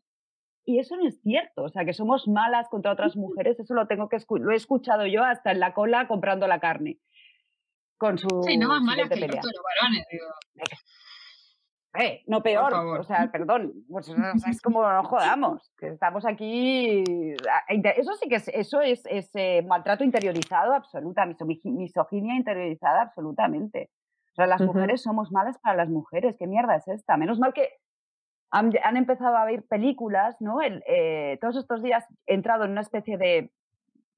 y 0.64 0.78
eso 0.78 0.96
no 0.96 1.08
es 1.08 1.20
cierto, 1.22 1.64
o 1.64 1.68
sea, 1.68 1.84
que 1.84 1.94
somos 1.94 2.28
malas 2.28 2.68
contra 2.68 2.92
otras 2.92 3.16
mujeres, 3.16 3.58
eso 3.58 3.74
lo 3.74 3.86
tengo 3.86 4.08
que 4.08 4.18
lo 4.28 4.52
he 4.52 4.56
escuchado 4.56 5.06
yo 5.06 5.24
hasta 5.24 5.50
en 5.50 5.60
la 5.60 5.74
cola 5.74 6.06
comprando 6.06 6.46
la 6.46 6.60
carne. 6.60 6.98
Con 7.98 8.16
su 8.16 8.28
Sí, 8.46 8.56
no 8.56 8.68
más 8.68 8.82
malas 8.82 9.08
que 9.10 9.20
los 9.20 9.28
varones, 9.28 10.06
digo. 10.10 10.26
Eh, 11.98 12.22
no 12.28 12.40
peor, 12.40 12.72
o 12.72 13.02
sea, 13.02 13.28
perdón, 13.32 13.72
pues, 13.88 14.08
es 14.48 14.62
como 14.62 14.88
no 14.88 15.02
jodamos, 15.02 15.72
que 15.76 15.88
estamos 15.88 16.24
aquí. 16.24 17.02
Eso 17.68 18.14
sí 18.14 18.28
que 18.28 18.36
es, 18.36 18.48
eso 18.48 18.80
es, 18.80 19.02
eh, 19.34 19.62
maltrato 19.66 20.04
interiorizado 20.04 20.72
absoluta, 20.72 21.26
misoginia 21.64 22.36
interiorizada 22.36 23.02
absolutamente. 23.02 23.90
O 24.32 24.34
sea, 24.36 24.46
las 24.46 24.60
mujeres 24.60 25.02
somos 25.02 25.32
malas 25.32 25.58
para 25.58 25.76
las 25.76 25.88
mujeres, 25.88 26.36
¿qué 26.38 26.46
mierda 26.46 26.76
es 26.76 26.86
esta? 26.86 27.16
Menos 27.16 27.40
mal 27.40 27.52
que 27.52 27.68
han, 28.52 28.96
empezado 28.96 29.36
a 29.36 29.44
ver 29.44 29.64
películas, 29.64 30.36
¿no? 30.40 30.60
El, 30.60 30.84
eh, 30.86 31.38
todos 31.40 31.56
estos 31.56 31.82
días 31.82 32.04
he 32.26 32.34
entrado 32.34 32.64
en 32.64 32.72
una 32.72 32.82
especie 32.82 33.18
de 33.18 33.50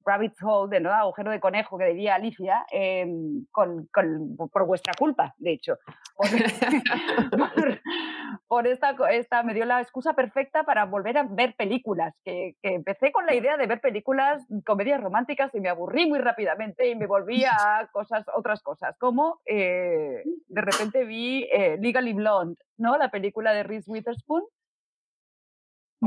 rabbit 0.04 0.34
hole, 0.42 0.70
de 0.70 0.80
¿no? 0.80 0.92
agujero 0.92 1.30
de 1.30 1.40
conejo 1.40 1.78
que 1.78 1.86
diría 1.86 2.14
Alicia, 2.14 2.64
em, 2.70 3.46
con, 3.50 3.88
con, 3.92 4.36
por 4.36 4.66
vuestra 4.66 4.92
culpa, 4.98 5.34
de 5.38 5.52
hecho. 5.52 5.76
Por, 6.16 6.26
esta, 8.72 8.94
esta, 9.10 9.42
me 9.42 9.54
dio 9.54 9.64
la 9.64 9.80
excusa 9.80 10.14
perfecta 10.14 10.64
para 10.64 10.84
volver 10.84 11.18
a 11.18 11.24
ver 11.24 11.54
películas, 11.56 12.14
que, 12.24 12.56
que, 12.62 12.74
empecé 12.74 13.12
con 13.12 13.26
la 13.26 13.34
idea 13.34 13.56
de 13.56 13.66
ver 13.66 13.80
películas, 13.80 14.46
comedias 14.64 15.00
románticas 15.00 15.54
y 15.54 15.60
me 15.60 15.68
aburrí 15.68 16.06
muy 16.06 16.18
rápidamente 16.18 16.88
y 16.88 16.94
me 16.94 17.06
volví 17.06 17.44
a 17.44 17.88
cosas, 17.92 18.24
otras 18.34 18.62
cosas, 18.62 18.96
como 18.98 19.40
eh, 19.46 20.22
de 20.48 20.60
repente 20.60 21.04
vi 21.04 21.48
eh, 21.52 21.76
Legally 21.80 22.12
Blonde, 22.12 22.60
¿no? 22.76 22.96
la 22.96 23.10
película 23.10 23.52
de 23.52 23.62
Reese 23.62 23.90
Witherspoon, 23.90 24.42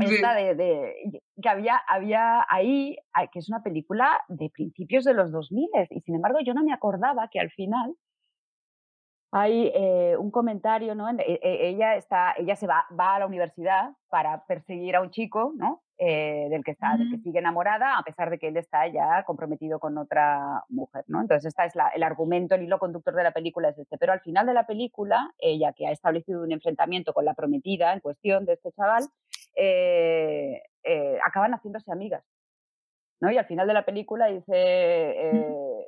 esta 0.00 0.34
de, 0.34 1.22
que 1.40 1.48
había, 1.48 1.80
había 1.88 2.44
ahí, 2.48 2.96
que 3.32 3.38
es 3.38 3.48
una 3.48 3.62
película 3.62 4.20
de 4.28 4.50
principios 4.50 5.04
de 5.04 5.14
los 5.14 5.32
2000 5.32 5.68
y 5.90 6.00
sin 6.00 6.16
embargo 6.16 6.38
yo 6.44 6.54
no 6.54 6.62
me 6.62 6.72
acordaba 6.72 7.28
que 7.30 7.40
al 7.40 7.50
final 7.50 7.96
hay 9.32 9.70
eh, 9.74 10.16
un 10.18 10.30
comentario, 10.30 10.94
¿no? 10.94 11.10
E, 11.10 11.40
e, 11.42 11.68
ella, 11.68 11.96
está, 11.96 12.34
ella 12.38 12.56
se 12.56 12.66
va, 12.66 12.86
va 12.98 13.16
a 13.16 13.18
la 13.18 13.26
universidad 13.26 13.90
para 14.08 14.44
perseguir 14.46 14.96
a 14.96 15.02
un 15.02 15.10
chico, 15.10 15.52
¿no? 15.56 15.82
Eh, 15.98 16.48
del 16.50 16.62
que 16.62 16.72
está, 16.72 16.96
del 16.96 17.10
que 17.10 17.18
sigue 17.18 17.38
enamorada, 17.38 17.98
a 17.98 18.02
pesar 18.02 18.28
de 18.28 18.38
que 18.38 18.48
él 18.48 18.56
está 18.58 18.86
ya 18.86 19.24
comprometido 19.24 19.78
con 19.78 19.96
otra 19.96 20.62
mujer, 20.68 21.04
¿no? 21.08 21.22
Entonces, 21.22 21.46
este 21.46 21.64
es 21.64 21.74
la, 21.74 21.88
el 21.88 22.02
argumento, 22.02 22.54
el 22.54 22.62
hilo 22.62 22.78
conductor 22.78 23.14
de 23.14 23.24
la 23.24 23.32
película 23.32 23.70
es 23.70 23.78
este. 23.78 23.96
Pero 23.96 24.12
al 24.12 24.20
final 24.20 24.46
de 24.46 24.52
la 24.52 24.66
película, 24.66 25.32
ella 25.38 25.72
que 25.72 25.86
ha 25.86 25.92
establecido 25.92 26.42
un 26.42 26.52
enfrentamiento 26.52 27.14
con 27.14 27.24
la 27.24 27.34
prometida 27.34 27.94
en 27.94 28.00
cuestión 28.00 28.44
de 28.44 28.54
este 28.54 28.72
chaval, 28.72 29.04
eh, 29.56 30.62
acaban 31.24 31.52
haciéndose 31.52 31.90
amigas, 31.90 32.24
¿no? 33.20 33.30
Y 33.30 33.38
al 33.38 33.46
final 33.46 33.66
de 33.66 33.74
la 33.74 33.84
película 33.84 34.26
dice, 34.26 35.86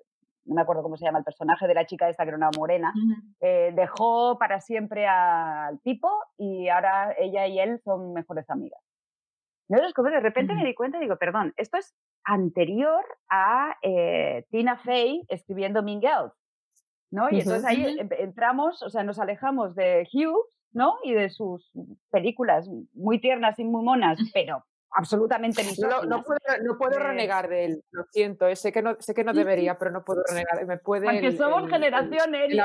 no 0.48 0.54
me 0.54 0.62
acuerdo 0.62 0.82
cómo 0.82 0.96
se 0.96 1.04
llama 1.04 1.18
el 1.18 1.24
personaje 1.24 1.68
de 1.68 1.74
la 1.74 1.84
chica 1.84 2.08
esta 2.08 2.24
que 2.24 2.30
era 2.30 2.36
una 2.36 2.50
morena, 2.56 2.92
eh, 3.40 3.70
dejó 3.74 4.38
para 4.38 4.60
siempre 4.60 5.06
al 5.06 5.78
tipo 5.80 6.10
y 6.38 6.68
ahora 6.68 7.14
ella 7.18 7.46
y 7.46 7.60
él 7.60 7.80
son 7.84 8.14
mejores 8.14 8.48
amigas. 8.48 8.80
de 9.68 10.20
repente 10.20 10.54
me 10.54 10.64
di 10.64 10.74
cuenta 10.74 10.96
y 10.96 11.02
digo, 11.02 11.16
perdón, 11.16 11.52
esto 11.56 11.76
es 11.76 11.94
anterior 12.24 13.04
a 13.28 13.76
eh, 13.82 14.46
Tina 14.50 14.78
Fey 14.78 15.24
escribiendo 15.28 15.82
Mean 15.82 16.00
Girls, 16.00 16.32
¿no? 17.10 17.28
Y 17.30 17.40
entonces 17.40 17.64
ahí 17.66 17.98
entramos, 18.18 18.82
o 18.82 18.88
sea, 18.88 19.04
nos 19.04 19.18
alejamos 19.18 19.74
de 19.74 20.08
Hugh, 20.12 20.46
¿no? 20.72 20.96
Y 21.04 21.12
de 21.12 21.30
sus 21.30 21.70
películas 22.10 22.68
muy 22.92 23.20
tiernas 23.20 23.58
y 23.58 23.64
muy 23.64 23.82
monas, 23.82 24.18
pero 24.32 24.64
absolutamente 24.90 25.62
no, 25.80 26.02
no, 26.04 26.22
puedo, 26.22 26.38
no 26.62 26.78
puedo 26.78 26.98
renegar 26.98 27.48
de 27.48 27.64
él, 27.66 27.84
lo 27.90 28.04
siento, 28.10 28.46
eh, 28.46 28.56
sé 28.56 28.72
que 28.72 28.82
no, 28.82 28.96
sé 28.98 29.14
que 29.14 29.24
no 29.24 29.32
debería, 29.32 29.78
pero 29.78 29.90
no 29.90 30.04
puedo 30.04 30.22
renegar, 30.28 30.64
me 30.66 30.78
puede... 30.78 31.04
Porque 31.04 31.36
somos 31.36 31.68
generación 31.68 32.34
X, 32.34 32.58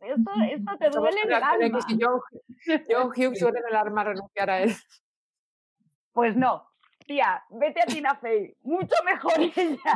esto, 0.00 0.30
esto 0.52 0.78
te 0.78 0.90
duele 0.90 1.20
el 1.24 1.32
alma. 1.34 1.78
yo, 1.96 2.22
yo 2.88 3.06
Hughes 3.16 3.40
duele 3.40 3.60
en 3.60 3.68
el 3.68 3.76
alma 3.76 4.04
renunciar 4.04 4.50
a 4.50 4.62
él. 4.62 4.74
Pues 6.12 6.36
no, 6.36 6.68
tía, 7.08 7.42
vete 7.50 7.82
a 7.82 7.86
Tina 7.86 8.14
Fey, 8.14 8.54
mucho 8.62 8.94
mejor 9.04 9.32
ella. 9.56 9.94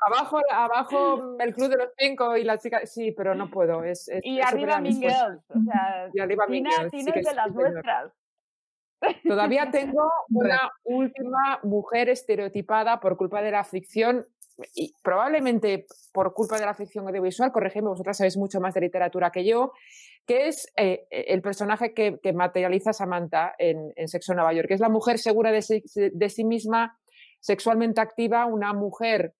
abajo, 0.00 0.40
abajo 0.50 1.36
el 1.38 1.54
club 1.54 1.68
de 1.68 1.76
los 1.76 1.88
cinco 1.98 2.36
y 2.36 2.44
la 2.44 2.56
chica, 2.56 2.86
sí, 2.86 3.12
pero 3.12 3.34
no 3.34 3.50
puedo. 3.50 3.84
Es, 3.84 4.10
y 4.22 4.40
arriba 4.40 4.80
Mean 4.80 5.00
Girls, 5.00 5.44
o 5.50 5.60
sea, 5.60 6.08
y 6.14 6.20
arriba 6.20 6.46
Tina, 6.46 6.70
Tina 6.88 7.12
es 7.14 7.26
de 7.26 7.34
las 7.34 7.52
nuestras. 7.52 8.12
Todavía 9.26 9.70
tengo 9.70 10.10
una 10.30 10.72
última 10.84 11.58
mujer 11.64 12.08
estereotipada 12.08 13.00
por 13.00 13.16
culpa 13.16 13.42
de 13.42 13.50
la 13.50 13.64
ficción 13.64 14.24
y 14.74 14.94
probablemente 15.02 15.86
por 16.12 16.34
culpa 16.34 16.58
de 16.58 16.66
la 16.66 16.74
ficción 16.74 17.06
audiovisual, 17.06 17.52
corregime, 17.52 17.88
vosotras 17.88 18.18
sabéis 18.18 18.36
mucho 18.36 18.60
más 18.60 18.74
de 18.74 18.80
literatura 18.80 19.30
que 19.30 19.44
yo, 19.44 19.72
que 20.26 20.48
es 20.48 20.72
eh, 20.76 21.06
el 21.10 21.42
personaje 21.42 21.94
que, 21.94 22.18
materializa 22.32 22.92
Samantha 22.92 23.54
en, 23.58 23.92
Sexo 24.08 24.34
Nueva 24.34 24.52
York, 24.52 24.68
que 24.68 24.74
es 24.74 24.80
la 24.80 24.88
mujer 24.88 25.18
segura 25.18 25.50
de 25.52 25.62
sí, 25.62 26.44
misma, 26.44 26.98
sexualmente 27.40 28.00
activa, 28.00 28.46
una 28.46 28.72
mujer 28.72 29.34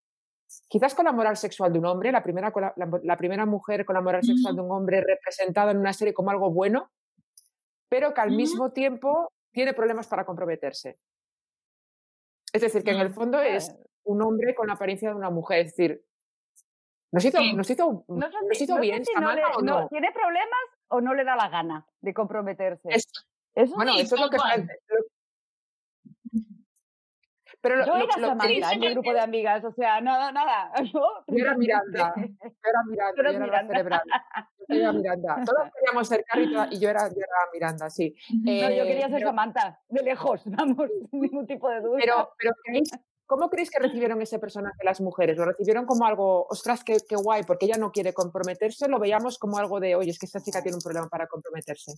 quizás 0.68 0.94
con 0.94 1.06
la 1.06 1.12
moral 1.12 1.36
sexual 1.36 1.72
de 1.72 1.78
un 1.78 1.86
hombre, 1.86 2.12
la 2.12 2.22
primera, 2.22 2.52
la, 2.76 3.16
primera 3.16 3.46
mujer 3.46 3.84
con 3.86 3.94
la 3.94 4.02
moral 4.02 4.22
sexual 4.22 4.54
de 4.54 4.60
un 4.60 4.70
hombre 4.70 5.00
representada 5.00 5.70
en 5.70 5.78
una 5.78 5.94
serie 5.94 6.12
como 6.12 6.30
algo 6.30 6.50
bueno, 6.50 6.90
pero 7.88 8.12
que 8.12 8.20
al 8.20 8.32
mismo 8.32 8.70
tiempo 8.72 9.32
tiene 9.50 9.72
problemas 9.72 10.08
para 10.08 10.24
comprometerse. 10.24 10.98
Es 12.52 12.60
decir, 12.60 12.82
que 12.82 12.90
en 12.90 13.00
el 13.00 13.10
mm, 13.10 13.14
fondo 13.14 13.40
es 13.40 13.74
un 14.04 14.22
hombre 14.22 14.54
con 14.54 14.66
la 14.66 14.74
apariencia 14.74 15.10
de 15.10 15.14
una 15.14 15.30
mujer. 15.30 15.60
Es 15.60 15.76
decir, 15.76 16.04
¿nos 17.10 17.24
hizo, 17.24 17.38
nos 17.54 17.70
hizo, 17.70 18.04
nos 18.08 18.80
bien 18.80 19.02
no, 19.62 19.88
¿Tiene 19.88 20.12
problemas 20.12 20.60
o 20.88 21.00
no 21.00 21.14
le 21.14 21.24
da 21.24 21.36
la 21.36 21.48
gana 21.48 21.86
de 22.00 22.14
comprometerse? 22.14 22.88
eso, 23.54 23.74
bueno, 23.74 23.92
eso 23.96 24.14
es 24.14 24.20
lo 24.20 24.30
que, 24.30 24.38
pero 27.62 27.76
lo, 27.76 27.86
yo 27.86 27.94
era 27.94 28.16
lo, 28.18 28.26
Samantha 28.26 28.72
en 28.72 28.80
mi 28.80 28.90
grupo 28.90 29.12
de 29.12 29.20
amigas, 29.20 29.64
o 29.64 29.72
sea, 29.72 30.00
nada, 30.00 30.32
nada. 30.32 30.72
Yo, 30.92 31.24
era 31.28 31.56
Miranda, 31.56 32.12
yo 32.16 32.22
era 32.68 32.82
Miranda, 32.84 33.14
yo 33.16 33.22
era 33.22 33.38
Miranda. 33.38 33.74
cerebral. 33.74 34.02
Yo 34.68 34.76
era 34.76 34.92
Miranda. 34.92 35.36
Todos 35.46 35.70
queríamos 35.72 36.08
ser 36.08 36.24
Carrie 36.24 36.48
y 36.72 36.80
yo 36.80 36.90
era, 36.90 37.08
yo 37.08 37.18
era 37.18 37.50
Miranda, 37.52 37.88
sí. 37.88 38.14
no, 38.30 38.70
yo 38.70 38.84
quería 38.84 39.08
ser 39.08 39.22
Samantha, 39.22 39.80
de 39.88 40.02
lejos, 40.02 40.42
vamos, 40.46 40.90
sin 41.10 41.20
ningún 41.20 41.46
tipo 41.46 41.70
de 41.70 41.80
duda. 41.80 41.98
Pero, 42.00 42.34
pero 42.36 42.52
¿cómo 43.32 43.48
creéis 43.48 43.70
que 43.70 43.78
recibieron 43.78 44.20
ese 44.20 44.38
personaje 44.38 44.84
las 44.84 45.00
mujeres? 45.00 45.38
¿Lo 45.38 45.46
recibieron 45.46 45.86
como 45.86 46.04
algo, 46.04 46.46
ostras, 46.50 46.84
qué, 46.84 46.98
qué 47.08 47.16
guay, 47.16 47.44
porque 47.44 47.64
ella 47.64 47.78
no 47.78 47.90
quiere 47.90 48.12
comprometerse? 48.12 48.88
¿Lo 48.88 48.98
veíamos 48.98 49.38
como 49.38 49.56
algo 49.56 49.80
de, 49.80 49.94
oye, 49.94 50.10
es 50.10 50.18
que 50.18 50.26
esta 50.26 50.42
chica 50.42 50.62
tiene 50.62 50.76
un 50.76 50.82
problema 50.82 51.08
para 51.08 51.26
comprometerse? 51.26 51.92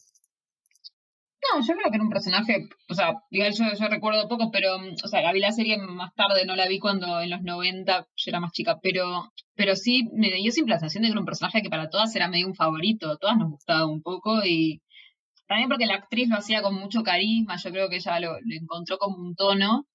No, 1.53 1.61
yo 1.61 1.75
creo 1.75 1.91
que 1.91 1.97
era 1.97 2.05
un 2.05 2.11
personaje, 2.11 2.69
o 2.89 2.95
sea, 2.95 3.15
igual 3.31 3.53
yo, 3.53 3.65
yo 3.79 3.89
recuerdo 3.89 4.29
poco, 4.29 4.51
pero, 4.53 4.77
o 4.77 5.09
sea, 5.09 5.33
vi 5.33 5.41
la 5.41 5.51
serie 5.51 5.77
más 5.77 6.15
tarde, 6.15 6.47
no 6.47 6.55
la 6.55 6.69
vi 6.69 6.79
cuando 6.79 7.21
en 7.21 7.31
los 7.31 7.43
90 7.43 8.07
yo 8.17 8.31
era 8.31 8.41
más 8.41 8.53
chica, 8.53 8.79
pero, 8.81 9.33
pero 9.55 9.75
sí 9.75 10.09
me 10.15 10.31
dio 10.31 10.53
siempre 10.53 10.75
la 10.75 10.81
sensación 10.81 11.03
de 11.03 11.09
que 11.09 11.13
era 11.13 11.21
un 11.21 11.27
personaje 11.27 11.63
que 11.63 11.69
para 11.69 11.91
todas 11.91 12.15
era 12.15 12.29
medio 12.29 12.47
un 12.47 12.55
favorito, 12.55 13.11
a 13.11 13.17
todas 13.19 13.37
nos 13.37 13.51
gustaba 13.51 13.87
un 13.87 14.03
poco 14.03 14.45
y 14.45 14.81
también 15.47 15.69
porque 15.69 15.87
la 15.87 15.97
actriz 15.97 16.29
lo 16.29 16.37
hacía 16.37 16.63
con 16.63 16.75
mucho 16.75 17.03
carisma, 17.03 17.57
yo 17.57 17.71
creo 17.71 17.89
que 17.91 17.97
ella 17.97 18.21
lo, 18.21 18.37
encontró 18.51 18.97
como 18.99 19.17
un 19.19 19.35
tono 19.35 19.87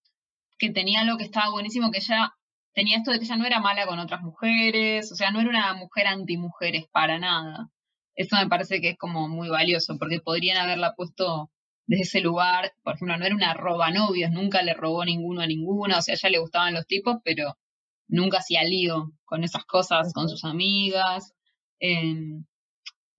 que 0.59 0.71
tenía 0.71 1.01
algo 1.01 1.17
que 1.17 1.23
estaba 1.23 1.51
buenísimo, 1.51 1.91
que 1.91 1.99
ella 1.99 2.33
tenía 2.73 2.97
esto 2.97 3.11
de 3.11 3.19
que 3.19 3.25
ella 3.25 3.37
no 3.37 3.45
era 3.45 3.59
mala 3.59 3.87
con 3.87 3.99
otras 3.99 4.21
mujeres, 4.21 5.11
o 5.11 5.15
sea, 5.15 5.31
no 5.31 5.41
era 5.41 5.49
una 5.49 5.73
mujer 5.73 6.07
anti-mujeres 6.07 6.85
para 6.91 7.19
nada. 7.19 7.69
Eso 8.15 8.35
me 8.35 8.47
parece 8.47 8.81
que 8.81 8.91
es 8.91 8.97
como 8.97 9.27
muy 9.29 9.49
valioso, 9.49 9.97
porque 9.97 10.19
podrían 10.19 10.57
haberla 10.57 10.93
puesto 10.95 11.49
desde 11.87 12.03
ese 12.03 12.21
lugar, 12.21 12.73
por 12.83 12.95
ejemplo, 12.95 13.17
no 13.17 13.25
era 13.25 13.35
una 13.35 13.53
roba 13.55 13.91
novios, 13.91 14.31
nunca 14.31 14.61
le 14.61 14.73
robó 14.75 15.03
ninguno 15.05 15.41
a 15.41 15.47
ninguna, 15.47 15.97
o 15.99 16.01
sea, 16.01 16.13
a 16.13 16.17
ella 16.21 16.29
le 16.29 16.39
gustaban 16.39 16.73
los 16.75 16.85
tipos, 16.85 17.17
pero 17.23 17.57
nunca 18.07 18.39
hacía 18.39 18.63
lío 18.63 19.11
con 19.25 19.43
esas 19.43 19.65
cosas, 19.65 20.13
con 20.13 20.29
sus 20.29 20.43
amigas. 20.45 21.33
Em, 21.79 22.45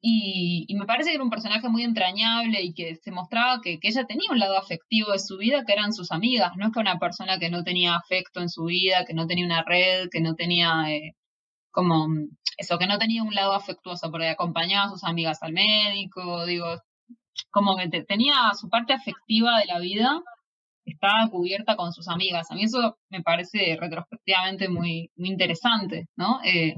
y, 0.03 0.75
me 0.75 0.87
parece 0.87 1.11
que 1.11 1.17
era 1.17 1.25
un 1.25 1.31
personaje 1.31 1.69
muy 1.69 1.83
entrañable 1.85 2.63
y 2.63 2.73
que 2.73 2.97
se 2.97 3.11
mostraba 3.11 3.61
que, 3.61 3.79
que, 3.79 3.89
ella 3.89 4.07
tenía 4.07 4.31
un 4.31 4.39
lado 4.39 4.57
afectivo 4.57 5.13
de 5.13 5.19
su 5.19 5.37
vida, 5.37 5.65
que 5.67 5.73
eran 5.75 5.93
sus 5.93 6.11
amigas, 6.13 6.53
no 6.57 6.67
es 6.67 6.73
que 6.73 6.81
una 6.81 6.99
persona 6.99 7.39
que 7.39 7.51
no 7.51 7.65
tenía 7.65 7.97
afecto 7.97 8.41
en 8.41 8.49
su 8.49 8.65
vida, 8.65 9.05
que 9.05 9.15
no 9.15 9.27
tenía 9.27 9.45
una 9.45 9.63
red, 9.63 10.09
que 10.11 10.21
no 10.21 10.35
tenía 10.35 10.85
eh, 10.91 11.13
como 11.71 12.09
eso, 12.57 12.79
que 12.79 12.87
no 12.87 12.99
tenía 12.99 13.23
un 13.23 13.35
lado 13.35 13.53
afectuoso, 13.55 14.11
porque 14.11 14.29
acompañaba 14.29 14.87
a 14.87 14.91
sus 14.91 15.05
amigas 15.05 15.43
al 15.43 15.53
médico, 15.53 16.47
digo, 16.47 16.67
como 17.51 17.77
que 17.77 17.89
tenía 18.05 18.53
su 18.59 18.69
parte 18.69 18.93
afectiva 18.93 19.59
de 19.59 19.67
la 19.67 19.79
vida, 19.81 20.21
estaba 20.85 21.29
cubierta 21.31 21.77
con 21.77 21.93
sus 21.93 22.09
amigas. 22.09 22.51
A 22.51 22.55
mí 22.55 22.65
eso 22.65 22.99
me 23.11 23.23
parece 23.23 23.77
retrospectivamente 23.81 24.69
muy, 24.69 25.11
muy 25.17 25.29
interesante, 25.31 26.09
¿no? 26.17 26.41
Eh, 26.45 26.75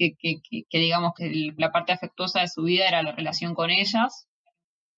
que, 0.00 0.40
que, 0.42 0.64
que, 0.68 0.78
digamos 0.78 1.12
que 1.14 1.52
la 1.56 1.72
parte 1.72 1.92
afectuosa 1.92 2.40
de 2.40 2.48
su 2.48 2.62
vida 2.62 2.88
era 2.88 3.02
la 3.02 3.12
relación 3.12 3.54
con 3.54 3.70
ellas 3.70 4.28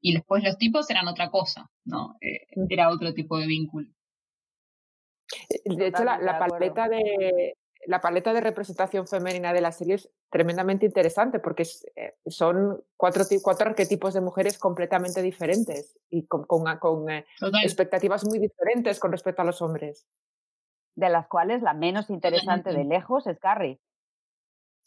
y 0.01 0.15
después 0.15 0.45
los 0.45 0.59
tipos 0.59 0.89
eran 0.91 1.09
otra 1.09 1.31
cosa, 1.31 1.71
¿no? 1.85 2.17
Eh, 2.21 2.47
era 2.69 2.91
otro 2.91 3.13
tipo 3.13 3.39
de 3.39 3.47
vínculo. 3.47 3.89
De 5.65 5.87
hecho, 5.89 6.05
la, 6.05 6.19
la 6.19 6.39
paleta 6.39 6.89
de, 6.89 7.57
la 7.87 8.01
paleta 8.01 8.33
de 8.33 8.41
representación 8.41 9.07
femenina 9.07 9.53
de 9.53 9.61
la 9.61 9.73
serie 9.73 9.95
es 9.95 10.11
tremendamente 10.31 10.87
interesante 10.87 11.41
porque 11.41 11.65
eh, 11.97 12.15
son 12.27 12.83
cuatro, 12.97 13.25
cuatro 13.43 13.71
arquetipos 13.71 14.15
de 14.15 14.21
mujeres 14.21 14.59
completamente 14.59 15.23
diferentes 15.23 15.99
y 16.11 16.27
con, 16.27 16.45
con, 16.45 16.65
con 16.79 17.11
eh, 17.11 17.25
expectativas 17.63 18.25
muy 18.25 18.39
diferentes 18.39 19.01
con 19.01 19.11
respecto 19.11 19.43
a 19.43 19.45
los 19.45 19.63
hombres. 19.63 20.07
De 20.95 21.09
las 21.09 21.27
cuales 21.27 21.63
la 21.63 21.75
menos 21.75 22.11
interesante 22.11 22.73
de 22.73 22.85
lejos 22.85 23.27
es 23.27 23.39
Carrie. 23.39 23.81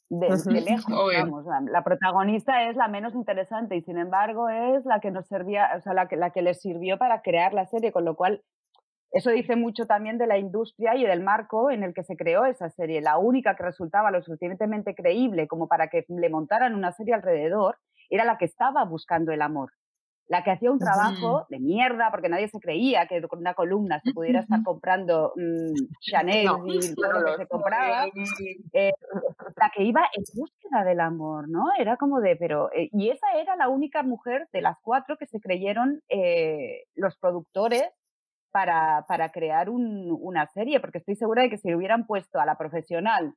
De, 0.07 0.29
lejos, 0.61 0.85
vamos, 0.87 1.45
la, 1.67 1.83
protagonista 1.83 2.69
es 2.69 2.75
la 2.75 2.87
menos 2.87 3.15
interesante 3.15 3.75
y 3.75 3.81
sin 3.81 3.97
embargo 3.97 4.49
es 4.49 4.85
la 4.85 4.99
que 4.99 5.09
nos 5.09 5.27
servía, 5.27 5.71
o 5.75 5.81
sea, 5.81 5.93
la 5.93 6.07
que, 6.07 6.15
la 6.15 6.29
que 6.29 6.43
les 6.43 6.61
sirvió 6.61 6.99
para 6.99 7.23
crear 7.23 7.53
la 7.53 7.65
serie, 7.65 7.91
con 7.91 8.05
lo 8.05 8.15
cual 8.15 8.43
eso 9.15 9.31
dice 9.31 9.55
mucho 9.55 9.87
también 9.87 10.17
de 10.17 10.27
la 10.27 10.37
industria 10.37 10.95
y 10.95 11.05
del 11.05 11.23
marco 11.23 11.71
en 11.71 11.83
el 11.83 11.93
que 11.93 12.03
se 12.03 12.17
creó 12.17 12.45
esa 12.45 12.69
serie. 12.69 13.01
La 13.01 13.17
única 13.17 13.55
que 13.55 13.63
resultaba 13.63 14.11
lo 14.11 14.21
suficientemente 14.21 14.93
creíble 14.93 15.47
como 15.47 15.67
para 15.67 15.87
que 15.87 16.05
le 16.09 16.29
montaran 16.29 16.75
una 16.75 16.91
serie 16.91 17.13
alrededor 17.13 17.77
era 18.09 18.25
la 18.25 18.37
que 18.37 18.45
estaba 18.45 18.83
buscando 18.83 19.31
el 19.31 19.41
amor. 19.41 19.71
La 20.27 20.43
que 20.43 20.51
hacía 20.51 20.71
un 20.71 20.79
trabajo 20.79 21.45
de 21.49 21.59
mierda, 21.59 22.09
porque 22.09 22.29
nadie 22.29 22.47
se 22.47 22.59
creía 22.59 23.05
que 23.07 23.21
con 23.27 23.39
una 23.39 23.53
columna 23.53 24.01
se 24.03 24.11
pudiera 24.11 24.39
estar 24.39 24.63
comprando 24.63 25.33
mm, 25.35 25.73
Chanel 26.01 26.49
y 26.65 26.95
todo 26.95 27.11
lo 27.21 27.31
que 27.31 27.43
se 27.43 27.47
compraba. 27.47 28.07
Eh, 28.73 28.91
la 29.55 29.71
que 29.75 29.83
iba 29.83 30.01
en 30.15 30.23
búsqueda 30.35 30.83
del 30.83 30.99
amor, 30.99 31.47
¿no? 31.47 31.65
Era 31.77 31.97
como 31.97 32.21
de, 32.21 32.35
pero. 32.35 32.71
Eh, 32.73 32.89
y 32.91 33.09
esa 33.09 33.27
era 33.37 33.55
la 33.55 33.69
única 33.69 34.03
mujer 34.03 34.47
de 34.51 34.61
las 34.61 34.77
cuatro 34.81 35.17
que 35.17 35.27
se 35.27 35.39
creyeron 35.39 36.01
eh, 36.09 36.85
los 36.95 37.15
productores 37.17 37.85
para, 38.51 39.05
para 39.07 39.31
crear 39.31 39.69
un, 39.69 40.15
una 40.21 40.47
serie, 40.47 40.79
porque 40.79 40.99
estoy 40.99 41.15
segura 41.15 41.43
de 41.43 41.49
que 41.49 41.57
si 41.57 41.75
hubieran 41.75 42.07
puesto 42.07 42.39
a 42.39 42.45
la 42.45 42.57
profesional, 42.57 43.33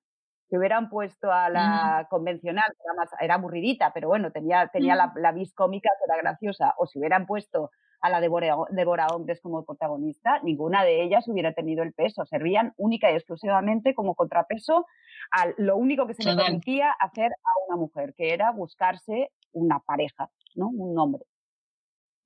si 0.49 0.57
hubieran 0.57 0.89
puesto 0.89 1.31
a 1.31 1.51
la 1.51 2.07
convencional, 2.11 2.73
era, 2.85 2.95
más, 2.95 3.11
era 3.21 3.35
aburridita, 3.35 3.93
pero 3.93 4.09
bueno, 4.09 4.31
tenía, 4.33 4.69
tenía 4.69 4.97
la, 4.97 5.13
la 5.17 5.33
vis 5.33 5.53
cómica 5.55 5.91
que 5.99 6.13
era 6.13 6.23
graciosa, 6.23 6.75
o 6.79 6.87
si 6.87 6.99
hubieran 6.99 7.27
puesto 7.27 7.71
a 8.01 8.11
la 8.11 8.21
Devora, 8.21 9.07
Hombres 9.09 9.41
como 9.41 9.65
protagonista, 9.65 10.41
ninguna 10.43 10.85
de 10.85 11.03
ellas 11.03 11.27
hubiera 11.27 11.53
tenido 11.53 11.83
el 11.83 11.93
peso. 11.93 12.25
Servían 12.25 12.73
única 12.77 13.11
y 13.11 13.15
exclusivamente 13.15 13.93
como 13.93 14.15
contrapeso 14.15 14.87
a 15.33 15.49
lo 15.57 15.77
único 15.77 16.07
que 16.07 16.15
se 16.15 16.23
le 16.23 16.37
permitía 16.37 16.93
hacer 16.93 17.33
a 17.33 17.67
una 17.67 17.77
mujer, 17.77 18.15
que 18.17 18.33
era 18.33 18.53
buscarse 18.53 19.33
una 19.51 19.81
pareja, 19.81 20.31
¿no? 20.55 20.69
Un 20.69 20.97
hombre. 20.97 21.25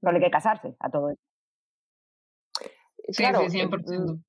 No 0.02 0.12
le 0.12 0.20
que 0.20 0.30
casarse 0.30 0.76
a 0.78 0.90
todo 0.90 1.10
esto 1.10 1.32
claro, 3.16 3.40
100%. 3.40 4.22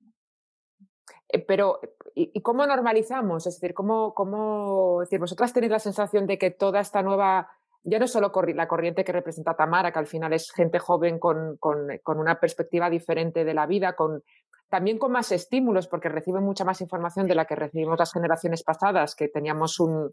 Pero, 1.38 1.80
¿y, 2.14 2.40
cómo 2.42 2.66
normalizamos? 2.66 3.46
Es 3.46 3.60
decir, 3.60 3.74
¿cómo, 3.74 4.14
cómo 4.14 5.00
decir, 5.00 5.18
vosotras 5.18 5.52
tenéis 5.52 5.72
la 5.72 5.78
sensación 5.78 6.26
de 6.26 6.38
que 6.38 6.50
toda 6.50 6.80
esta 6.80 7.02
nueva, 7.02 7.50
ya 7.82 7.98
no 7.98 8.06
solo 8.06 8.32
la 8.54 8.68
corriente 8.68 9.04
que 9.04 9.12
representa 9.12 9.56
Tamara, 9.56 9.92
que 9.92 9.98
al 9.98 10.06
final 10.06 10.32
es 10.32 10.50
gente 10.52 10.78
joven 10.78 11.18
con, 11.18 11.56
con, 11.58 11.88
con 12.02 12.18
una 12.18 12.38
perspectiva 12.40 12.90
diferente 12.90 13.44
de 13.44 13.54
la 13.54 13.66
vida, 13.66 13.94
con, 13.94 14.22
también 14.68 14.98
con 14.98 15.12
más 15.12 15.32
estímulos, 15.32 15.88
porque 15.88 16.08
reciben 16.08 16.42
mucha 16.42 16.64
más 16.64 16.80
información 16.80 17.26
de 17.26 17.34
la 17.34 17.44
que 17.44 17.56
recibimos 17.56 17.98
las 17.98 18.12
generaciones 18.12 18.62
pasadas, 18.62 19.14
que 19.14 19.28
teníamos 19.28 19.80
un, 19.80 20.12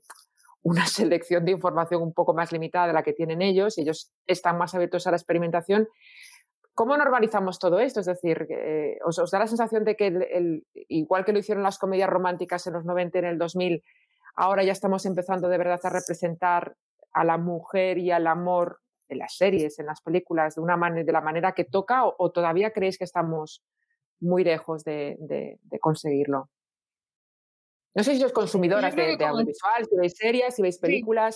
una 0.63 0.85
selección 0.87 1.45
de 1.45 1.51
información 1.51 2.01
un 2.01 2.13
poco 2.13 2.33
más 2.33 2.51
limitada 2.51 2.87
de 2.87 2.93
la 2.93 3.03
que 3.03 3.13
tienen 3.13 3.41
ellos, 3.41 3.77
y 3.77 3.81
ellos 3.81 4.11
están 4.27 4.57
más 4.57 4.73
abiertos 4.75 5.07
a 5.07 5.11
la 5.11 5.17
experimentación. 5.17 5.87
¿Cómo 6.73 6.95
normalizamos 6.97 7.59
todo 7.59 7.79
esto? 7.79 7.99
Es 7.99 8.05
decir, 8.05 8.47
eh, 8.49 8.97
os, 9.05 9.17
da 9.31 9.39
la 9.39 9.47
sensación 9.47 9.83
de 9.83 9.95
que, 9.95 10.07
el, 10.07 10.65
igual 10.73 11.25
que 11.25 11.33
lo 11.33 11.39
hicieron 11.39 11.63
las 11.63 11.77
comedias 11.77 12.09
románticas 12.09 12.65
en 12.67 12.73
los 12.73 12.85
90 12.85 13.19
en 13.19 13.25
el 13.25 13.37
2000, 13.37 13.83
ahora 14.35 14.63
ya 14.63 14.71
estamos 14.71 15.05
empezando 15.05 15.49
de 15.49 15.57
verdad 15.57 15.79
a 15.83 15.89
representar 15.89 16.75
a 17.13 17.23
la 17.25 17.37
mujer 17.37 17.97
y 17.97 18.11
al 18.11 18.25
amor 18.27 18.79
en 19.09 19.19
las 19.19 19.35
series, 19.35 19.79
en 19.79 19.87
las 19.87 20.01
películas, 20.01 20.55
de, 20.55 20.61
una 20.61 20.77
manera, 20.77 21.03
de 21.03 21.11
la 21.11 21.21
manera 21.21 21.51
que 21.51 21.65
toca, 21.65 22.05
o, 22.05 22.31
todavía 22.31 22.71
creéis 22.71 22.97
que 22.97 23.03
estamos 23.03 23.63
muy 24.21 24.43
lejos 24.43 24.83
de, 24.85 25.17
de 25.19 25.79
conseguirlo? 25.79 26.49
No 27.93 28.03
sé 28.03 28.13
si 28.13 28.21
sois 28.21 28.31
consumidoras 28.31 28.95
de, 28.95 29.17
audiovisual, 29.19 29.85
si 29.85 29.95
veis 29.97 30.15
series, 30.15 30.55
si 30.55 30.61
veis 30.61 30.77
películas, 30.79 31.35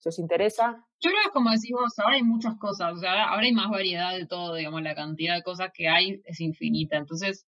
si, 0.00 0.08
os 0.08 0.18
interesa. 0.18 0.84
Yo 1.00 1.10
creo 1.10 1.22
que 1.24 1.30
como 1.30 1.50
decís 1.50 1.70
vos, 1.72 1.98
ahora 1.98 2.16
hay 2.16 2.22
muchas 2.22 2.56
cosas, 2.58 2.92
o 2.94 2.96
sea, 2.96 3.28
ahora 3.28 3.44
hay 3.44 3.52
más 3.52 3.70
variedad 3.70 4.16
de 4.16 4.26
todo, 4.26 4.54
digamos, 4.54 4.82
la 4.82 4.94
cantidad 4.94 5.34
de 5.34 5.42
cosas 5.42 5.70
que 5.74 5.88
hay 5.88 6.20
es 6.24 6.40
infinita. 6.40 6.96
Entonces, 6.96 7.46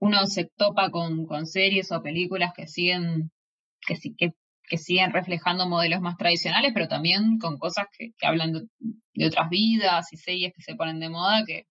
uno 0.00 0.26
se 0.26 0.50
topa 0.56 0.90
con, 0.90 1.26
con 1.26 1.46
series 1.46 1.90
o 1.92 2.02
películas 2.02 2.52
que 2.54 2.66
siguen, 2.66 3.30
que, 3.86 3.96
que, 4.16 4.34
que 4.68 4.78
siguen 4.78 5.12
reflejando 5.12 5.68
modelos 5.68 6.00
más 6.00 6.16
tradicionales, 6.16 6.72
pero 6.74 6.88
también 6.88 7.38
con 7.38 7.58
cosas 7.58 7.86
que, 7.96 8.12
que 8.18 8.26
hablan 8.26 8.52
de, 8.52 9.26
otras 9.26 9.48
vidas 9.48 10.12
y 10.12 10.16
series 10.16 10.52
que 10.54 10.62
se 10.62 10.74
ponen 10.74 11.00
de 11.00 11.08
moda, 11.08 11.44
que 11.46 11.66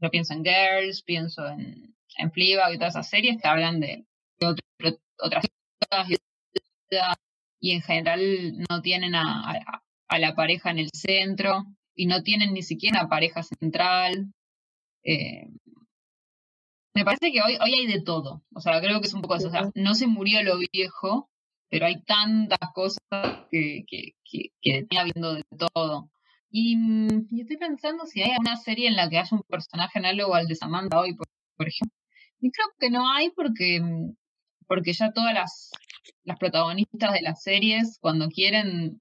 yo 0.00 0.10
pienso 0.10 0.34
en 0.34 0.44
Girls, 0.44 1.02
pienso 1.02 1.46
en, 1.46 1.94
en 2.18 2.32
Fleabag 2.32 2.74
y 2.74 2.78
todas 2.78 2.94
esas 2.94 3.08
series 3.08 3.40
que 3.40 3.48
hablan 3.48 3.80
de, 3.80 4.06
otras 5.18 5.44
y 6.08 6.16
en 7.60 7.82
general 7.82 8.20
no 8.70 8.82
tienen 8.82 9.14
a, 9.14 9.82
la 10.18 10.34
pareja 10.34 10.70
en 10.70 10.78
el 10.78 10.90
centro 10.92 11.64
y 11.94 12.06
no 12.06 12.22
tienen 12.22 12.52
ni 12.52 12.62
siquiera 12.62 13.00
una 13.00 13.08
pareja 13.08 13.42
central. 13.42 14.32
Eh, 15.04 15.48
me 16.94 17.04
parece 17.04 17.32
que 17.32 17.42
hoy, 17.42 17.58
hoy 17.60 17.74
hay 17.74 17.86
de 17.86 18.02
todo. 18.02 18.42
O 18.54 18.60
sea, 18.60 18.80
creo 18.80 19.00
que 19.00 19.06
es 19.06 19.14
un 19.14 19.22
poco 19.22 19.36
eso. 19.36 19.48
O 19.48 19.50
sea, 19.50 19.70
no 19.74 19.94
se 19.94 20.06
murió 20.06 20.42
lo 20.42 20.58
viejo, 20.72 21.30
pero 21.68 21.86
hay 21.86 22.02
tantas 22.02 22.58
cosas 22.74 23.00
que, 23.50 23.84
que, 23.86 24.12
que, 24.24 24.86
que 24.88 24.98
habiendo 24.98 25.34
de 25.34 25.44
todo. 25.58 26.10
Y, 26.50 26.76
y, 27.30 27.40
estoy 27.40 27.56
pensando 27.58 28.06
si 28.06 28.22
hay 28.22 28.30
alguna 28.30 28.56
serie 28.56 28.88
en 28.88 28.96
la 28.96 29.10
que 29.10 29.18
haya 29.18 29.36
un 29.36 29.42
personaje 29.42 29.98
análogo 29.98 30.34
al 30.34 30.46
de 30.46 30.54
Samantha 30.54 31.00
hoy, 31.00 31.14
por, 31.14 31.26
por 31.56 31.68
ejemplo. 31.68 31.96
Y 32.40 32.50
creo 32.50 32.68
que 32.78 32.90
no 32.90 33.10
hay 33.10 33.30
porque 33.30 33.80
porque 34.66 34.92
ya 34.92 35.12
todas 35.12 35.34
las, 35.34 35.70
las 36.24 36.38
protagonistas 36.38 37.12
de 37.12 37.22
las 37.22 37.42
series, 37.42 37.98
cuando 38.00 38.28
quieren, 38.28 39.00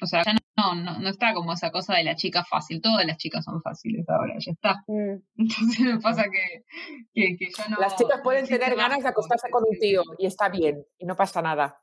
o 0.00 0.06
sea, 0.06 0.22
ya 0.24 0.34
no, 0.56 0.74
no, 0.74 0.98
no, 0.98 1.08
está 1.08 1.34
como 1.34 1.52
esa 1.52 1.70
cosa 1.70 1.96
de 1.96 2.04
la 2.04 2.16
chica 2.16 2.44
fácil, 2.44 2.80
todas 2.80 3.06
las 3.06 3.16
chicas 3.16 3.44
son 3.44 3.62
fáciles 3.62 4.08
ahora, 4.08 4.34
ya 4.38 4.52
está. 4.52 4.84
Mm. 4.86 5.22
Entonces 5.36 5.80
me 5.80 6.00
pasa 6.00 6.24
que, 6.24 6.64
que, 7.14 7.48
ya 7.56 7.68
no... 7.68 7.76
Las 7.78 7.96
chicas 7.96 8.20
pueden 8.22 8.46
tener 8.46 8.74
ganas 8.76 9.02
de 9.02 9.08
acostarse 9.08 9.50
con 9.50 9.64
un 9.68 9.78
tío 9.78 10.02
y 10.18 10.26
está 10.26 10.48
bien, 10.48 10.84
y 10.98 11.06
no 11.06 11.16
pasa 11.16 11.42
nada. 11.42 11.78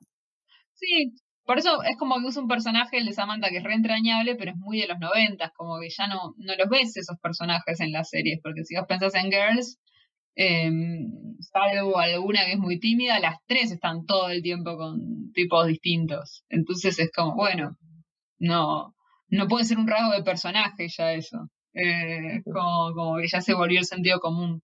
Sí, 0.74 1.14
por 1.46 1.58
eso 1.58 1.84
es 1.84 1.98
como 1.98 2.20
que 2.20 2.28
usa 2.28 2.42
un 2.42 2.48
personaje, 2.48 2.98
el 2.98 3.06
de 3.06 3.14
Samantha, 3.14 3.50
que 3.50 3.58
es 3.58 3.64
re 3.64 3.74
entrañable, 3.74 4.36
pero 4.36 4.52
es 4.52 4.58
muy 4.58 4.80
de 4.80 4.88
los 4.88 5.00
noventas, 5.00 5.52
como 5.56 5.80
que 5.80 5.90
ya 5.90 6.08
no, 6.08 6.34
no 6.38 6.56
los 6.56 6.70
ves 6.70 6.96
esos 6.98 7.18
personajes 7.20 7.80
en 7.80 7.92
las 7.92 8.10
series, 8.10 8.40
porque 8.42 8.64
si 8.64 8.76
vos 8.76 8.86
pensás 8.88 9.16
en 9.16 9.32
Girls, 9.32 9.80
eh, 10.36 10.72
salvo 11.40 11.98
alguna 12.00 12.46
que 12.46 12.54
es 12.54 12.60
muy 12.60 12.80
tímida, 12.80 13.20
las 13.20 13.38
tres 13.46 13.72
están 13.72 14.06
todo 14.06 14.30
el 14.30 14.42
tiempo 14.42 14.78
con 14.78 15.32
tipos 15.34 15.68
distintos. 15.68 16.44
Entonces 16.50 17.00
es 17.00 17.12
como, 17.12 17.36
bueno, 17.36 17.78
no, 18.40 18.96
no 19.30 19.48
puede 19.48 19.66
ser 19.66 19.78
un 19.80 19.88
rasgo 19.88 20.14
de 20.14 20.24
personaje 20.24 20.88
ya 20.90 21.14
eso. 21.14 21.50
Eh, 21.74 22.42
como, 22.44 22.94
como, 22.94 23.18
que 23.18 23.28
ya 23.28 23.42
se 23.42 23.54
volvió 23.54 23.80
el 23.80 23.86
sentido 23.86 24.20
común. 24.20 24.62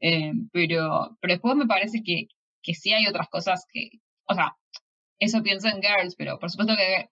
Eh, 0.00 0.32
pero, 0.52 1.16
pero 1.20 1.34
después 1.34 1.56
me 1.56 1.66
parece 1.66 2.02
que, 2.04 2.26
que 2.62 2.74
sí 2.74 2.92
hay 2.92 3.06
otras 3.06 3.28
cosas 3.28 3.66
que, 3.72 3.90
o 4.26 4.34
sea, 4.34 4.56
eso 5.18 5.42
pienso 5.42 5.68
en 5.68 5.80
Girls, 5.82 6.16
pero 6.16 6.38
por 6.38 6.50
supuesto 6.50 6.74
que 6.76 7.08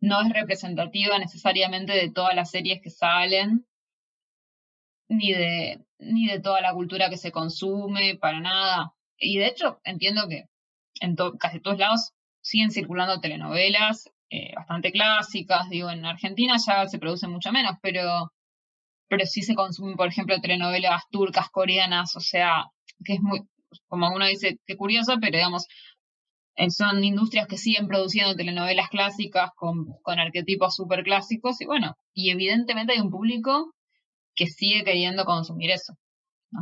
no 0.00 0.22
es 0.22 0.32
representativa 0.32 1.18
necesariamente 1.18 1.92
de 1.92 2.10
todas 2.10 2.34
las 2.34 2.50
series 2.50 2.80
que 2.82 2.90
salen, 2.90 3.66
ni 5.08 5.32
de, 5.32 5.85
ni 5.98 6.26
de 6.26 6.40
toda 6.40 6.60
la 6.60 6.72
cultura 6.72 7.10
que 7.10 7.16
se 7.16 7.32
consume, 7.32 8.16
para 8.16 8.40
nada. 8.40 8.92
Y 9.18 9.38
de 9.38 9.46
hecho, 9.46 9.80
entiendo 9.84 10.28
que 10.28 10.44
en 11.00 11.16
casi 11.38 11.60
todos 11.60 11.78
lados 11.78 12.12
siguen 12.40 12.70
circulando 12.70 13.20
telenovelas 13.20 14.10
eh, 14.30 14.52
bastante 14.54 14.92
clásicas. 14.92 15.68
Digo, 15.68 15.90
en 15.90 16.04
Argentina 16.04 16.56
ya 16.64 16.86
se 16.86 16.98
producen 16.98 17.30
mucho 17.30 17.52
menos, 17.52 17.76
pero, 17.82 18.32
pero 19.08 19.26
sí 19.26 19.42
se 19.42 19.54
consumen, 19.54 19.96
por 19.96 20.08
ejemplo, 20.08 20.40
telenovelas 20.40 21.04
turcas, 21.10 21.50
coreanas, 21.50 22.16
o 22.16 22.20
sea, 22.20 22.64
que 23.04 23.14
es 23.14 23.20
muy, 23.20 23.42
como 23.88 24.10
uno 24.10 24.26
dice, 24.26 24.58
qué 24.66 24.76
curioso, 24.76 25.16
pero 25.20 25.36
digamos, 25.36 25.66
eh, 26.56 26.70
son 26.70 27.04
industrias 27.04 27.46
que 27.46 27.58
siguen 27.58 27.86
produciendo 27.86 28.34
telenovelas 28.34 28.88
clásicas 28.88 29.50
con, 29.56 29.86
con 30.02 30.18
arquetipos 30.18 30.74
súper 30.74 31.04
clásicos 31.04 31.60
y 31.60 31.66
bueno, 31.66 31.96
y 32.14 32.30
evidentemente 32.30 32.94
hay 32.94 33.00
un 33.00 33.10
público 33.10 33.74
que 34.36 34.46
sigue 34.46 34.84
queriendo 34.84 35.24
consumir 35.24 35.70
eso. 35.70 35.94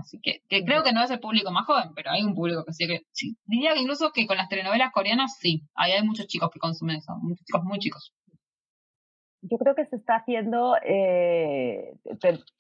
Así 0.01 0.19
que, 0.21 0.41
que 0.49 0.65
creo 0.65 0.83
que 0.83 0.93
no 0.93 1.03
es 1.03 1.11
el 1.11 1.21
público 1.21 1.51
más 1.51 1.67
joven, 1.67 1.91
pero 1.95 2.11
hay 2.11 2.23
un 2.23 2.35
público 2.35 2.65
que 2.65 2.73
sigue. 2.73 3.03
Sí, 3.13 3.37
diría 3.45 3.75
que 3.75 3.81
incluso 3.81 4.13
que 4.13 4.27
con 4.27 4.37
las 4.37 4.49
telenovelas 4.49 4.93
coreanas 4.93 5.37
sí, 5.39 5.63
ahí 5.75 5.93
hay 5.93 6.03
muchos 6.03 6.27
chicos 6.27 6.51
que 6.51 6.59
consumen 6.59 6.97
eso, 6.97 7.15
muchos 7.21 7.45
chicos 7.45 7.63
muy 7.65 7.79
chicos. 7.79 8.15
Yo 9.47 9.59
creo 9.59 9.75
que 9.75 9.85
se 9.85 9.97
está 9.97 10.17
haciendo 10.17 10.75
eh, 10.83 11.97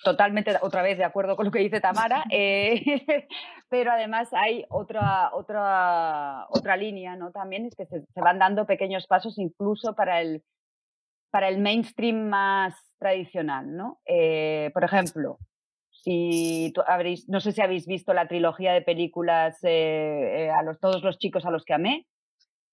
totalmente 0.05 0.55
otra 0.61 0.83
vez 0.83 0.99
de 0.99 1.05
acuerdo 1.05 1.35
con 1.35 1.47
lo 1.47 1.51
que 1.51 1.61
dice 1.61 1.81
Tamara, 1.81 2.25
eh, 2.31 2.83
pero 3.71 3.93
además 3.93 4.29
hay 4.35 4.67
otra, 4.69 5.31
otra, 5.33 6.47
otra 6.51 6.77
línea, 6.77 7.17
¿no? 7.17 7.33
También 7.33 7.65
es 7.65 7.75
que 7.75 7.87
se, 7.87 8.05
se 8.05 8.21
van 8.21 8.39
dando 8.39 8.67
pequeños 8.67 9.07
pasos 9.07 9.39
incluso 9.39 9.95
para 9.95 10.21
el, 10.21 10.43
para 11.31 11.49
el 11.49 11.59
mainstream 11.59 12.29
más 12.29 12.75
tradicional, 13.05 13.77
¿no? 13.77 14.01
Eh, 14.07 14.71
por 14.73 14.83
ejemplo, 14.83 15.39
si 15.91 16.73
habréis, 16.87 17.29
no 17.29 17.41
sé 17.41 17.53
si 17.53 17.61
habéis 17.61 17.87
visto 17.87 18.15
la 18.15 18.29
trilogía 18.29 18.73
de 18.73 18.81
películas 18.81 19.63
eh, 19.63 20.47
eh, 20.47 20.51
a 20.51 20.63
los 20.63 20.81
todos 20.81 21.03
los 21.03 21.19
chicos 21.19 21.45
a 21.45 21.51
los 21.51 21.67
que 21.67 21.75
amé, 21.75 22.07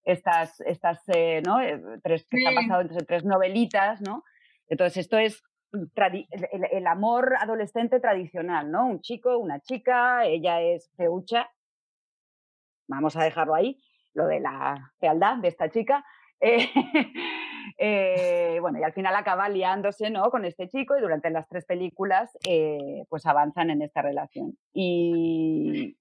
estas, 0.04 0.58
estas 0.60 1.02
¿no? 1.46 1.58
tres 2.02 2.26
que 2.30 2.46
han 2.46 2.54
pasado 2.54 2.80
entre 2.80 3.04
tres 3.04 3.24
novelitas, 3.24 4.00
¿no? 4.00 4.24
Entonces 4.68 5.04
esto 5.04 5.18
es 5.18 5.42
el, 5.70 6.86
amor 6.86 7.34
adolescente 7.38 8.00
tradicional, 8.00 8.70
¿no? 8.70 8.86
Un 8.86 9.02
chico, 9.02 9.36
una 9.36 9.60
chica, 9.60 10.24
ella 10.24 10.62
es 10.62 10.90
feucha, 10.96 11.50
vamos 12.88 13.16
a 13.16 13.24
dejarlo 13.24 13.54
ahí, 13.54 13.78
lo 14.14 14.26
de 14.26 14.40
la 14.40 14.92
fealdad 14.98 15.36
de 15.36 15.48
esta 15.48 15.68
chica. 15.68 16.02
Eh, 17.78 18.58
bueno, 18.60 18.78
y 18.78 18.82
al 18.82 18.92
final 18.92 19.14
acaba 19.16 19.48
liándose 19.48 20.10
¿no? 20.10 20.30
con 20.30 20.44
este 20.44 20.68
chico 20.68 20.96
y 20.96 21.00
durante 21.00 21.30
las 21.30 21.48
tres 21.48 21.64
películas 21.64 22.36
eh, 22.48 23.04
pues 23.08 23.26
avanzan 23.26 23.70
en 23.70 23.82
esta 23.82 24.02
relación. 24.02 24.56
Y, 24.72 25.96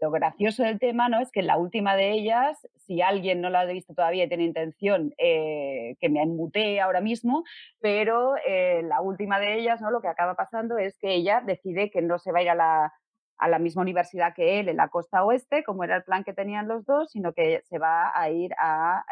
lo 0.00 0.10
gracioso 0.10 0.62
del 0.62 0.78
tema 0.78 1.08
¿no? 1.08 1.20
es 1.20 1.30
que 1.32 1.40
en 1.40 1.46
la 1.46 1.56
última 1.56 1.96
de 1.96 2.12
ellas, 2.12 2.68
si 2.76 3.00
alguien 3.00 3.40
no 3.40 3.48
la 3.48 3.60
ha 3.60 3.64
visto 3.64 3.94
todavía 3.94 4.24
y 4.24 4.28
tiene 4.28 4.44
intención, 4.44 5.14
eh, 5.18 5.96
que 5.98 6.08
me 6.10 6.22
embutee 6.22 6.80
ahora 6.80 7.00
mismo, 7.00 7.44
pero 7.80 8.34
la 8.82 9.00
última 9.00 9.40
de 9.40 9.58
ellas 9.58 9.80
¿no? 9.80 9.90
lo 9.90 10.00
que 10.02 10.08
acaba 10.08 10.34
pasando 10.34 10.76
es 10.78 10.98
que 10.98 11.14
ella 11.14 11.42
decide 11.44 11.90
que 11.90 12.02
no 12.02 12.18
se 12.18 12.32
va 12.32 12.40
a 12.40 12.42
ir 12.42 12.50
a 12.50 12.54
la, 12.54 12.92
a 13.38 13.48
la 13.48 13.58
misma 13.58 13.82
universidad 13.82 14.34
que 14.34 14.60
él 14.60 14.68
en 14.68 14.76
la 14.76 14.88
costa 14.88 15.24
oeste, 15.24 15.64
como 15.64 15.84
era 15.84 15.96
el 15.96 16.04
plan 16.04 16.24
que 16.24 16.34
tenían 16.34 16.68
los 16.68 16.84
dos, 16.84 17.10
sino 17.10 17.32
que 17.32 17.62
se 17.64 17.78
va 17.78 18.12
a 18.14 18.30
ir 18.30 18.52
a 18.58 19.04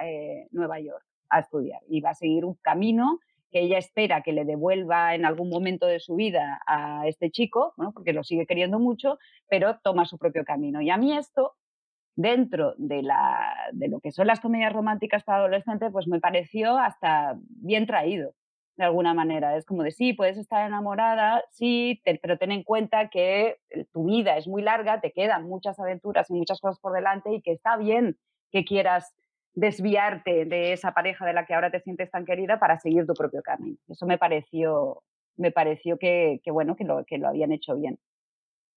Nueva 0.51 0.79
York 0.81 1.05
a 1.33 1.41
estudiar 1.41 1.81
y 1.89 2.01
va 2.01 2.11
a 2.11 2.15
seguir 2.15 2.45
un 2.45 2.55
camino 2.63 3.19
que 3.51 3.61
ella 3.61 3.79
espera 3.79 4.23
que 4.23 4.33
le 4.33 4.45
devuelva 4.45 5.15
en 5.15 5.27
algún 5.27 5.51
momento 5.51 5.87
de 5.87 6.01
su 6.01 6.15
vida 6.15 6.61
a 6.67 7.07
este 7.07 7.31
chico, 7.31 7.75
porque 7.93 8.15
lo 8.15 8.25
sigue 8.25 8.47
queriendo 8.47 8.79
mucho, 8.79 9.19
pero 9.49 9.79
toma 9.83 10.07
su 10.07 10.17
propio 10.17 10.45
camino. 10.45 10.81
Y 10.81 10.89
a 10.89 10.97
mí 10.97 11.15
esto, 11.17 11.55
dentro 12.17 12.75
de, 12.79 13.03
la, 13.03 13.55
de 13.73 13.89
lo 13.89 14.01
que 14.01 14.11
son 14.11 14.27
las 14.27 14.41
comedias 14.41 14.73
románticas 14.73 15.23
para 15.23 15.41
adolescentes, 15.41 15.93
pues 15.93 16.09
me 16.09 16.19
pareció 16.19 16.79
hasta 16.79 17.37
bien 17.49 17.87
traído. 17.87 18.35
de 18.77 18.85
alguna 18.85 19.13
manera. 19.13 19.55
Es 19.57 19.67
como 19.67 19.83
de 19.83 19.91
sí, 19.91 20.15
puedes 20.15 20.39
estar 20.39 20.67
enamorada, 20.67 21.45
sí, 21.51 22.01
pero 22.23 22.39
ten 22.39 22.53
en 22.53 22.63
cuenta 22.63 23.11
que 23.11 23.59
tu 23.93 24.07
vida 24.07 24.39
es 24.39 24.49
muy 24.49 24.63
larga, 24.63 25.01
te 25.01 25.13
quedan 25.13 25.45
muchas 25.45 25.79
aventuras 25.79 26.31
y 26.31 26.35
muchas 26.35 26.59
cosas 26.59 26.81
por 26.81 26.93
delante 26.95 27.35
y 27.35 27.43
que 27.43 27.53
está 27.53 27.77
bien 27.77 28.17
que 28.51 28.65
quieras 28.65 29.15
desviarte 29.55 30.45
de 30.45 30.73
esa 30.73 30.93
pareja 30.93 31.27
de 31.27 31.33
la 31.33 31.45
que 31.45 31.55
ahora 31.55 31.71
te 31.71 31.81
sientes 31.81 32.11
tan 32.11 32.25
querida 32.25 32.59
para 32.59 32.79
seguir 32.79 33.07
tu 33.07 33.15
propio 33.15 33.43
camino. 33.43 33.77
Eso 33.89 34.07
me 34.07 34.19
pareció, 34.19 35.03
me 35.37 35.51
pareció 35.51 35.99
que, 35.99 36.41
bueno, 36.47 36.77
que 36.77 36.85
lo, 36.85 37.05
que 37.05 37.19
lo 37.19 37.29
habían 37.29 37.53
hecho 37.53 37.77
bien. 37.77 37.99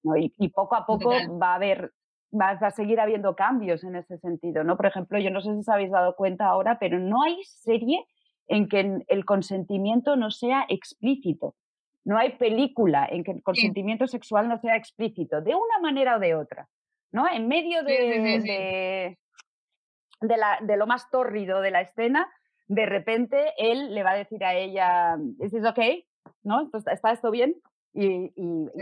¿no? 0.04 0.18
Y, 0.18 0.30
poco 0.50 0.76
a 0.76 0.86
poco 0.86 1.12
va 1.42 1.54
a 1.54 1.56
haber, 1.56 1.94
va, 2.34 2.50
a 2.50 2.72
seguir 2.72 3.00
habiendo 3.00 3.36
cambios 3.36 3.84
en 3.84 3.96
ese 3.96 4.18
sentido. 4.18 4.64
¿no? 4.64 4.78
Por 4.78 4.86
ejemplo, 4.86 5.20
yo 5.20 5.32
no 5.32 5.42
sé 5.42 5.54
si 5.54 5.60
os 5.60 5.70
habéis 5.70 5.92
dado 5.92 6.16
cuenta 6.16 6.46
ahora, 6.46 6.78
pero 6.80 7.00
no 7.00 7.24
hay 7.24 7.38
serie 7.44 8.06
en 8.48 8.68
que 8.68 9.00
el 9.08 9.26
consentimiento 9.26 10.16
no 10.16 10.30
sea 10.30 10.66
explícito. 10.70 11.56
No 12.04 12.18
hay 12.20 12.38
película 12.38 13.08
en 13.10 13.24
que 13.24 13.32
el 13.32 13.42
consentimiento 13.42 14.06
sexual 14.06 14.48
no 14.48 14.60
sea 14.60 14.76
explícito, 14.76 15.42
de 15.42 15.56
una 15.56 15.80
manera 15.82 16.18
o 16.18 16.20
de 16.20 16.36
otra. 16.36 16.70
¿no? 17.12 17.28
En 17.32 17.48
medio 17.48 17.82
de, 17.84 18.42
de, 18.44 19.18
la, 20.22 20.60
de 20.62 20.78
lo 20.78 20.88
más 20.88 21.10
tórrido 21.10 21.62
de 21.62 21.72
la 21.72 21.82
escena, 21.82 22.28
de 22.68 22.86
repente 22.86 23.54
él 23.58 23.94
le 23.94 24.04
va 24.04 24.12
a 24.12 24.18
decir 24.18 24.44
a 24.44 24.56
ella, 24.56 25.18
¿es 25.40 25.54
okay? 25.66 26.06
¿No? 26.44 26.70
¿Está 26.92 27.12
esto 27.12 27.32
bien? 27.32 27.56
Y, 27.94 28.32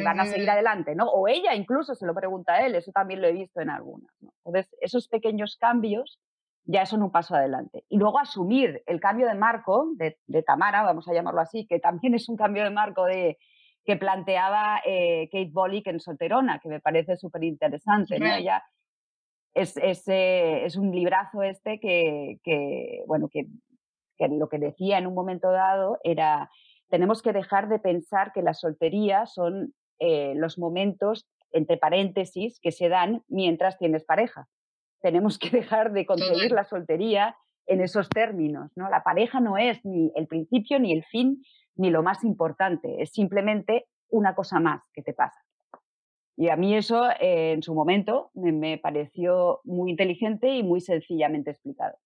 van 0.04 0.20
a 0.20 0.26
seguir 0.26 0.50
adelante, 0.50 0.96
¿no? 0.96 1.08
O 1.08 1.28
ella 1.28 1.54
incluso 1.54 1.94
se 1.94 2.06
lo 2.08 2.16
pregunta 2.16 2.54
a 2.54 2.66
él, 2.66 2.74
eso 2.74 2.92
también 2.92 3.22
lo 3.22 3.28
he 3.28 3.32
visto 3.32 3.62
en 3.62 3.70
algunas. 3.70 4.12
Entonces, 4.44 4.76
esos 4.82 5.08
pequeños 5.08 5.58
cambios 5.58 6.20
ya 6.66 6.86
son 6.86 7.04
un 7.04 7.12
paso 7.12 7.36
adelante. 7.36 7.84
Y 7.90 7.98
luego 7.98 8.20
asumir 8.20 8.82
el 8.88 9.00
cambio 9.00 9.28
de 9.28 9.36
marco 9.36 9.92
de, 9.96 10.18
Tamara, 10.44 10.82
vamos 10.82 11.08
a 11.08 11.14
llamarlo 11.14 11.42
así, 11.42 11.68
que 11.68 11.80
también 11.80 12.16
es 12.16 12.28
un 12.28 12.38
cambio 12.38 12.64
de 12.64 12.72
marco 12.72 13.06
de, 13.06 13.38
que 13.86 13.98
planteaba 13.98 14.82
eh, 14.84 15.30
Kate 15.32 15.52
Bollick 15.52 15.88
en 15.88 16.00
Solterona, 16.00 16.60
que 16.60 16.70
me 16.70 16.80
parece 16.80 17.16
súper 17.18 17.44
interesante. 17.44 18.18
¿no? 18.18 18.26
Ella 18.34 18.64
es, 19.54 19.78
eh, 20.08 20.66
es, 20.66 20.76
un 20.76 20.92
librazo 20.92 21.44
este 21.44 21.80
que, 21.80 22.40
que 22.44 23.04
bueno, 23.08 23.30
que, 23.30 23.48
lo 24.20 24.48
que 24.48 24.58
decía 24.58 24.98
en 24.98 25.08
un 25.08 25.14
momento 25.14 25.52
dado 25.52 26.00
era, 26.04 26.50
tenemos 26.90 27.22
que 27.22 27.34
dejar 27.34 27.68
de 27.68 27.80
pensar 27.80 28.32
que 28.32 28.42
la 28.42 28.54
soltería 28.54 29.26
son 29.26 29.74
eh, 30.00 30.34
los 30.36 30.58
momentos, 30.58 31.28
entre 31.52 31.78
paréntesis, 31.78 32.60
que 32.60 32.72
se 32.72 32.90
dan 32.90 33.24
mientras 33.28 33.78
tienes 33.78 34.06
pareja. 34.06 34.48
Tenemos 35.02 35.38
que 35.38 35.50
dejar 35.50 35.92
de 35.92 36.06
concebir 36.06 36.52
la 36.52 36.64
soltería 36.64 37.36
en 37.66 37.82
esos 37.82 38.10
términos, 38.10 38.72
¿no? 38.76 38.90
La 38.90 39.04
pareja 39.04 39.40
no 39.40 39.58
es 39.58 39.84
ni 39.86 40.12
el 40.16 40.28
principio, 40.28 40.80
ni 40.80 40.92
el 40.92 41.04
fin, 41.06 41.42
ni 41.76 41.90
lo 41.90 42.04
más 42.04 42.24
importante, 42.24 43.02
es 43.02 43.12
simplemente 43.12 43.86
una 44.10 44.36
cosa 44.36 44.60
más 44.60 44.90
que 44.94 45.02
te 45.02 45.14
pasa. 45.14 45.43
Y 46.44 46.50
a 46.50 46.58
mí 46.58 46.76
eso 46.76 47.10
eh, 47.22 47.54
en 47.54 47.64
su 47.64 47.74
momento 47.74 48.30
me, 48.34 48.78
pareció 48.78 49.62
muy 49.64 49.92
inteligente 49.92 50.50
y 50.50 50.62
muy 50.62 50.82
sencillamente 50.82 51.52
explicado. 51.52 51.98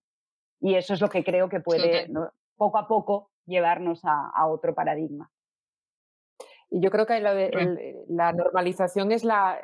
Y 0.62 0.76
eso 0.76 0.94
es 0.94 1.02
lo 1.02 1.10
que 1.10 1.24
creo 1.24 1.50
que 1.50 1.60
puede 1.60 2.08
poco 2.56 2.78
a 2.78 2.88
poco 2.88 3.32
llevarnos 3.48 4.02
a, 4.04 4.46
otro 4.46 4.76
paradigma. 4.76 5.32
Y 6.70 6.82
yo 6.82 6.92
creo 6.92 7.08
que 7.08 7.20
la 7.20 8.32
normalización 8.32 9.12
es 9.12 9.24
la, 9.24 9.60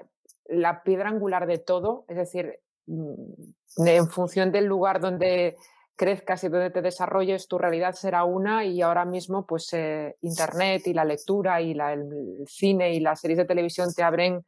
la, 0.46 0.82
piedra 0.82 1.10
angular 1.10 1.46
de 1.46 1.60
todo, 1.60 2.06
es 2.08 2.18
decir, 2.18 2.60
mm, 2.88 3.86
en 3.86 4.08
función 4.08 4.52
del 4.52 4.66
lugar 4.66 5.02
donde 5.02 5.56
crezcas 5.96 6.44
y 6.46 6.50
donde 6.50 6.72
te 6.72 6.82
desarrolles, 6.82 7.48
tu 7.48 7.60
realidad 7.60 7.94
será 7.94 8.24
una 8.24 8.66
y 8.66 8.82
ahora 8.82 9.06
mismo 9.06 9.46
pues 9.46 9.72
eh, 9.74 10.16
Internet 10.22 10.88
y 10.88 10.96
la 10.96 11.06
lectura 11.06 11.62
y 11.62 11.74
el 11.74 12.44
cine 12.48 12.96
y 12.96 13.02
las 13.02 13.22
series 13.22 13.38
de 13.38 13.46
televisión 13.46 13.94
te 13.96 14.02
abren 14.02 14.44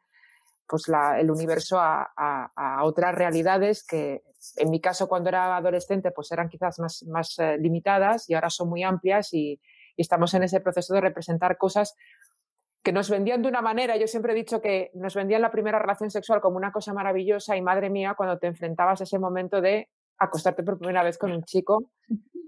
pues 0.68 0.86
el 1.18 1.30
universo 1.30 1.78
a, 1.80 2.82
otras 2.84 3.16
realidades 3.16 3.86
que 3.86 4.24
en 4.57 4.70
mi 4.70 4.80
caso 4.80 5.07
cuando 5.07 5.30
era 5.30 5.55
adolescente 5.55 6.11
pues 6.11 6.32
eran 6.32 6.49
quizás 6.49 6.80
más, 6.80 7.03
más 7.03 7.39
eh, 7.39 7.57
limitadas 7.57 8.30
y 8.30 8.34
ahora 8.34 8.49
son 8.49 8.70
muy 8.70 8.84
amplias 8.84 9.34
y, 9.34 9.59
estamos 9.97 10.34
en 10.34 10.43
ese 10.43 10.59
proceso 10.59 10.93
de 10.93 10.99
representar 10.99 11.57
cosas 11.57 11.95
que 12.84 12.91
nos 12.91 13.09
vendían 13.09 13.41
de 13.41 13.47
una 13.47 13.61
manera. 13.61 13.95
Yo 13.95 14.07
siempre 14.07 14.34
he 14.34 14.36
dicho 14.36 14.61
que 14.61 14.91
nos 14.93 15.16
vendían 15.16 15.41
la 15.41 15.51
primera 15.51 15.80
relación 15.80 16.11
sexual 16.11 16.41
como 16.41 16.57
una 16.57 16.74
cosa 16.74 16.91
maravillosa 16.91 17.55
y 17.55 17.61
madre 17.61 17.89
mía 17.89 18.13
cuando 18.18 18.38
te 18.38 18.47
enfrentabas 18.47 18.99
a 18.99 19.05
ese 19.05 19.20
momento 19.20 19.61
de 19.61 19.88
acostarte 20.18 20.63
por 20.63 20.78
primera 20.78 21.01
vez 21.01 21.18
con 21.18 21.32
un 21.32 21.45
chico, 21.45 21.91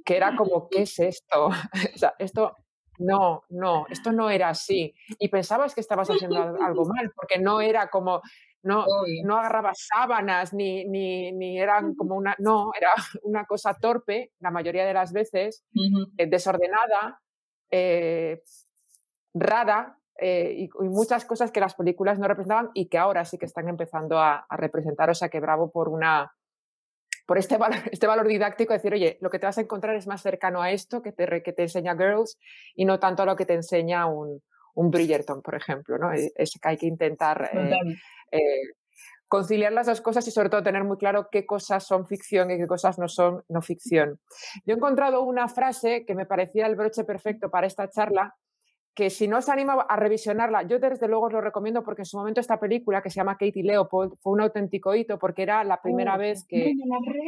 que 0.03 0.17
era 0.17 0.35
como, 0.35 0.67
¿qué 0.67 0.81
es 0.81 0.99
esto? 0.99 1.47
o 1.95 1.97
sea, 1.97 2.15
esto 2.19 2.53
no, 2.97 3.43
no, 3.49 3.85
esto 3.89 4.11
no 4.11 4.29
era 4.29 4.49
así. 4.49 4.93
Y 5.19 5.29
pensabas 5.29 5.75
que 5.75 5.81
estabas 5.81 6.09
haciendo 6.09 6.37
algo 6.37 6.85
mal, 6.93 7.11
porque 7.15 7.39
no 7.39 7.61
era 7.61 7.89
como, 7.89 8.21
no, 8.63 8.85
no 9.23 9.37
agarrabas 9.37 9.87
sábanas, 9.93 10.53
ni, 10.53 10.85
ni, 10.85 11.31
ni, 11.31 11.59
eran 11.59 11.95
como 11.95 12.15
una, 12.15 12.35
no, 12.39 12.71
era 12.77 12.91
una 13.23 13.45
cosa 13.45 13.73
torpe, 13.73 14.31
la 14.39 14.51
mayoría 14.51 14.85
de 14.85 14.93
las 14.93 15.13
veces, 15.13 15.63
eh, 16.17 16.27
desordenada, 16.27 17.21
eh, 17.71 18.41
rara, 19.33 19.97
eh, 20.19 20.55
y, 20.57 20.69
muchas 20.79 21.25
cosas 21.25 21.51
que 21.51 21.59
las 21.59 21.75
películas 21.75 22.17
no 22.17 22.27
representaban 22.27 22.71
y 22.73 22.87
que 22.87 22.97
ahora 22.97 23.23
sí 23.25 23.37
que 23.37 23.45
están 23.45 23.69
empezando 23.69 24.17
a, 24.17 24.45
a 24.49 24.57
representar. 24.57 25.09
O 25.09 25.13
sea 25.13 25.29
que 25.29 25.39
bravo 25.39 25.71
por 25.71 25.89
una, 25.89 26.33
por 27.27 27.37
este 27.37 27.57
valor, 27.57 27.77
este 27.91 28.07
valor 28.07 28.27
didáctico, 28.27 28.73
decir, 28.73 28.93
oye, 28.93 29.19
lo 29.21 29.29
que 29.29 29.37
te 29.37 29.45
vas 29.45 29.59
a 29.59 29.61
encontrar 29.61 29.95
es 29.95 30.07
más 30.07 30.23
cercano 30.23 30.63
a 30.63 30.71
esto 30.71 31.03
que 31.03 31.11
te, 31.11 31.43
que 31.43 31.53
te 31.53 31.63
enseña 31.63 31.95
Girls 31.95 32.39
y 32.73 32.85
no 32.85 32.99
tanto 32.99 33.21
a 33.21 33.25
lo 33.27 33.35
que 33.35 33.45
te 33.45 33.53
enseña 33.53 34.07
un, 34.07 34.41
un 34.73 34.89
Bridgerton, 34.89 35.43
por 35.43 35.53
ejemplo. 35.53 35.99
¿no? 35.99 36.11
Es 36.13 36.59
que 36.59 36.69
hay 36.69 36.77
que 36.77 36.87
intentar 36.87 37.51
eh, 37.53 37.77
eh, 38.31 38.39
conciliar 39.27 39.73
las 39.73 39.87
dos 39.87 40.01
cosas 40.01 40.27
y 40.27 40.31
sobre 40.31 40.49
todo 40.49 40.63
tener 40.63 40.83
muy 40.83 40.97
claro 40.97 41.27
qué 41.29 41.45
cosas 41.45 41.85
son 41.85 42.07
ficción 42.07 42.49
y 42.49 42.57
qué 42.57 42.65
cosas 42.65 42.97
no 42.97 43.07
son 43.07 43.43
no 43.49 43.61
ficción. 43.61 44.19
Yo 44.65 44.73
he 44.73 44.77
encontrado 44.77 45.21
una 45.23 45.47
frase 45.49 46.05
que 46.05 46.15
me 46.15 46.25
parecía 46.25 46.65
el 46.65 46.75
broche 46.75 47.03
perfecto 47.03 47.49
para 47.49 47.67
esta 47.67 47.89
charla, 47.89 48.35
que 48.97 49.11
si 49.11 49.27
no 49.27 49.37
os 49.37 49.47
anima 49.47 49.85
a 49.87 49.95
revisionarla, 49.95 50.63
yo 50.63 50.79
desde 50.79 51.07
luego 51.07 51.27
os 51.27 51.31
lo 51.31 51.39
recomiendo 51.39 51.83
porque 51.83 52.01
en 52.01 52.07
su 52.07 52.17
momento 52.17 52.41
esta 52.41 52.59
película 52.59 53.03
que 53.03 53.11
se 53.11 53.17
llama 53.17 53.37
Katie 53.37 53.61
Leopold 53.61 54.15
fue 54.17 54.33
un 54.33 54.41
auténtico 54.41 54.95
hito 54.95 55.19
porque 55.19 55.43
era 55.43 55.63
la 55.63 55.79
primera 55.83 56.15
oh, 56.15 56.17
vez 56.17 56.47
que 56.47 56.73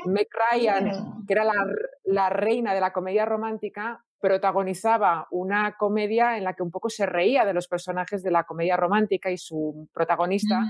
Meg 0.08 0.28
Ryan, 0.34 1.26
que 1.28 1.34
era 1.34 1.44
la, 1.44 2.30
reina 2.32 2.74
de 2.74 2.82
la 2.82 2.92
comedia 2.92 3.24
romántica, 3.24 4.04
protagonizaba 4.20 5.28
una 5.30 5.76
comedia 5.78 6.38
en 6.38 6.46
la 6.46 6.56
que 6.56 6.64
un 6.64 6.72
poco 6.72 6.90
se 6.90 7.06
reía 7.06 7.46
de 7.46 7.54
los 7.54 7.68
personajes 7.68 8.24
de 8.24 8.32
la 8.32 8.46
comedia 8.46 8.76
romántica 8.76 9.30
y 9.30 9.38
su 9.38 9.88
protagonista 9.94 10.62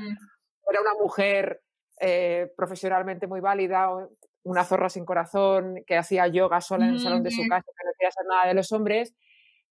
era 0.70 0.82
una 0.82 0.96
mujer 1.02 1.62
eh, 2.02 2.52
profesionalmente 2.58 3.26
muy 3.26 3.40
válida, 3.40 3.88
una 4.44 4.66
zorra 4.66 4.90
sin 4.90 5.06
corazón, 5.06 5.82
que 5.88 5.96
hacía 5.96 6.28
yoga 6.28 6.60
sola 6.60 6.88
en 6.88 6.96
el 6.96 7.00
salón 7.00 7.24
de 7.24 7.32
su 7.32 7.42
casa, 7.48 7.64
que 7.64 7.86
no 7.86 7.92
quería 7.98 8.10
hacer 8.10 8.26
nada 8.30 8.48
de 8.50 8.54
los 8.54 8.70
hombres 8.74 9.16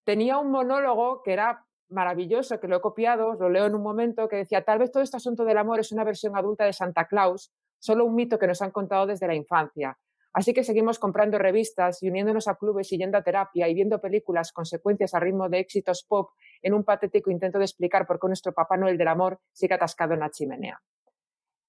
tenía 0.09 0.39
un 0.39 0.51
monólogo 0.51 1.23
que 1.23 1.35
era 1.35 1.67
maravilloso, 1.91 2.59
que 2.59 2.67
lo 2.67 2.79
he 2.79 2.81
copiado, 2.81 3.35
lo 3.35 3.51
leo 3.51 3.67
en 3.67 3.75
un 3.75 3.83
momento, 3.83 4.27
que 4.27 4.37
decía, 4.37 4.65
tal 4.65 4.79
vez 4.79 4.91
todo 4.91 5.03
este 5.03 5.19
asunto 5.19 5.45
del 5.45 5.59
amor 5.59 5.81
es 5.81 5.93
una 5.93 6.03
versión 6.03 6.35
adulta 6.35 6.65
de 6.65 6.73
Santa 6.73 7.07
Claus, 7.07 7.53
solo 7.79 8.07
un 8.07 8.15
mito 8.15 8.39
que 8.39 8.47
nos 8.47 8.63
han 8.63 8.71
contado 8.71 9.05
desde 9.05 9.27
la 9.27 9.35
infancia. 9.35 9.99
Así 10.33 10.55
que 10.55 10.65
seguimos 10.65 10.99
comprando 10.99 11.37
revistas 11.37 12.03
y 12.03 12.09
uniéndonos 12.09 12.49
a 12.49 12.55
clubes 12.55 12.91
y 12.91 12.97
yendo 12.97 13.19
a 13.19 13.23
terapia 13.23 13.69
y 13.69 13.75
viendo 13.75 14.01
películas 14.01 14.51
consecuencias 14.51 15.13
a 15.13 15.21
ritmo 15.21 15.51
de 15.51 15.59
éxitos 15.59 16.07
pop 16.09 16.31
en 16.63 16.73
un 16.73 16.85
patético 16.85 17.31
intento 17.31 17.59
de 17.59 17.67
explicar 17.67 18.07
por 18.07 18.19
qué 18.19 18.29
nuestro 18.29 18.55
Papá 18.55 18.79
Noel 18.79 18.97
del 18.97 19.09
amor 19.09 19.41
sigue 19.53 19.75
atascado 19.75 20.15
en 20.15 20.21
la 20.21 20.31
chimenea. 20.31 20.81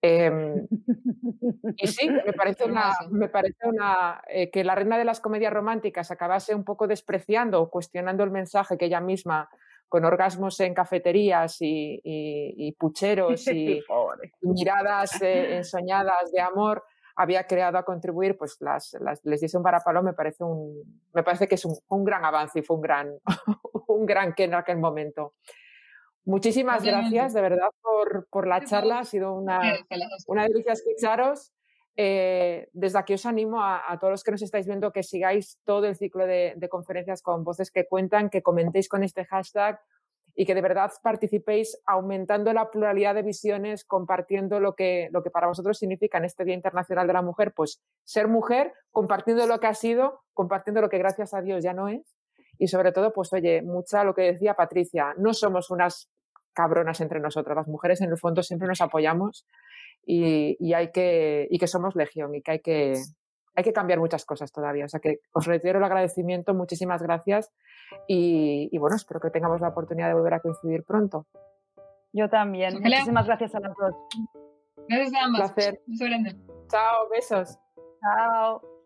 Em, 0.01 0.65
y 1.75 1.87
sí, 1.87 2.09
me 2.25 2.33
parece 2.33 2.65
una, 2.65 2.93
me 3.11 3.27
parece 3.27 3.67
una 3.67 4.21
eh, 4.27 4.49
que 4.49 4.63
la 4.63 4.75
reina 4.75 4.97
de 4.97 5.03
las 5.05 5.19
comedias 5.19 5.51
románticas 5.51 6.11
acabase 6.11 6.55
un 6.55 6.63
poco 6.63 6.87
despreciando 6.87 7.61
o 7.61 7.69
cuestionando 7.69 8.23
el 8.23 8.31
mensaje 8.31 8.77
que 8.77 8.85
ella 8.85 9.01
misma, 9.01 9.49
con 9.89 10.05
orgasmos 10.05 10.59
en 10.59 10.73
cafeterías 10.73 11.57
y, 11.59 12.75
pucheros 12.79 13.47
y, 13.47 13.83
miradas 14.41 15.21
eh, 15.21 15.57
ensoñadas 15.57 16.31
de 16.31 16.39
amor, 16.39 16.83
había 17.15 17.45
creado 17.47 17.77
a 17.77 17.83
contribuir, 17.83 18.37
pues 18.37 18.55
las, 18.61 18.95
les 19.23 19.41
dice 19.41 19.57
un 19.57 19.63
parapalo, 19.63 20.01
me 20.01 20.13
parece 20.13 20.43
un, 20.43 21.01
me 21.13 21.23
parece 21.23 21.47
que 21.47 21.55
es 21.55 21.65
un, 21.65 21.75
un 21.89 22.05
gran 22.05 22.23
avance 22.23 22.59
y 22.59 22.61
fue 22.61 22.77
un 22.77 22.81
gran, 22.81 23.13
un 23.87 24.05
gran 24.05 24.33
que 24.33 24.45
en 24.45 24.53
aquel 24.53 24.77
momento. 24.77 25.33
Muchísimas 26.25 26.83
gracias, 26.83 27.33
de 27.33 27.41
verdad, 27.41 27.69
por, 27.81 28.27
por 28.29 28.47
la 28.47 28.63
charla. 28.63 28.99
Ha 28.99 29.05
sido 29.05 29.33
una, 29.33 29.61
una 30.27 30.43
delicia 30.43 30.73
escucharos. 30.73 31.53
Eh, 32.01 32.69
desde 32.71 32.99
aquí 32.99 33.13
os 33.13 33.25
animo 33.25 33.61
a, 33.61 33.97
todos 33.99 34.11
los 34.11 34.23
que 34.23 34.31
nos 34.31 34.41
estáis 34.41 34.65
viendo 34.65 34.93
que 34.93 35.03
sigáis 35.03 35.59
todo 35.65 35.85
el 35.85 35.97
ciclo 35.97 36.25
de, 36.25 36.55
conferencias 36.69 37.21
con 37.21 37.43
voces 37.43 37.71
que 37.71 37.87
cuentan, 37.87 38.29
que 38.29 38.41
comentéis 38.41 38.87
con 38.87 39.03
este 39.03 39.25
hashtag 39.25 39.81
y 40.33 40.45
que 40.45 40.55
de 40.55 40.61
verdad 40.61 40.93
participéis 41.03 41.77
aumentando 41.85 42.53
la 42.53 42.71
pluralidad 42.71 43.15
de 43.15 43.23
visiones, 43.23 43.83
compartiendo 43.83 44.61
lo 44.61 44.75
que, 44.75 45.09
lo 45.11 45.23
que 45.23 45.31
para 45.31 45.47
vosotros 45.47 45.77
significa 45.77 46.19
en 46.19 46.25
este 46.25 46.45
Día 46.45 46.53
Internacional 46.53 47.05
de 47.05 47.13
la 47.13 47.21
Mujer, 47.21 47.53
pues 47.53 47.81
ser 48.05 48.29
mujer, 48.29 48.73
compartiendo 48.91 49.45
lo 49.45 49.59
que 49.59 49.67
ha 49.67 49.73
sido, 49.73 50.21
compartiendo 50.33 50.79
lo 50.79 50.87
que 50.87 50.99
gracias 50.99 51.33
a 51.33 51.41
Dios 51.41 51.63
ya 51.63 51.73
no 51.73 51.89
es 51.89 52.18
y 52.59 52.67
sobre 52.67 52.91
todo, 52.91 53.11
pues 53.13 53.31
oye, 53.33 53.61
mucha 53.61 54.03
lo 54.03 54.13
que 54.13 54.33
decía 54.33 54.53
Patricia, 54.53 55.15
no 55.17 55.33
somos 55.33 55.71
unas 55.71 56.11
cabronas 56.53 56.99
entre 56.99 57.21
nosotras, 57.21 57.55
las 57.55 57.67
mujeres 57.67 58.01
en 58.01 58.09
el 58.09 58.17
fondo 58.17 58.43
siempre 58.43 58.67
nos 58.67 58.81
apoyamos 58.81 59.47
y, 60.05 60.73
hay 60.73 60.91
que, 60.91 61.47
y 61.49 61.57
que 61.57 61.67
somos 61.67 61.95
legión 61.95 62.35
y 62.35 62.41
que 62.41 62.51
hay 62.51 62.59
que, 62.59 62.93
hay 63.55 63.63
que 63.63 63.71
cambiar 63.73 63.99
muchas 63.99 64.25
cosas 64.25 64.51
todavía. 64.51 64.85
O 64.85 64.89
sea 64.89 64.99
que 64.99 65.19
os 65.31 65.45
reitero 65.45 65.79
el 65.79 65.85
agradecimiento, 65.85 66.53
muchísimas 66.53 67.01
gracias 67.01 67.51
y, 68.07 68.77
bueno, 68.77 68.97
espero 68.97 69.21
que 69.21 69.29
tengamos 69.29 69.61
la 69.61 69.69
oportunidad 69.69 70.09
de 70.09 70.15
volver 70.15 70.33
a 70.33 70.41
coincidir 70.41 70.83
pronto. 70.83 71.27
Yo 72.11 72.29
también. 72.29 72.81
Muchísimas 72.81 73.25
gracias 73.25 73.55
a 73.55 73.59
las 73.61 73.73
dos. 73.77 73.95
Gracias 74.89 75.13
a 75.13 75.25
ambos. 75.25 75.51
Placer. 75.51 75.81
Chao, 76.67 77.09
besos. 77.09 77.57
Chao. 78.01 78.78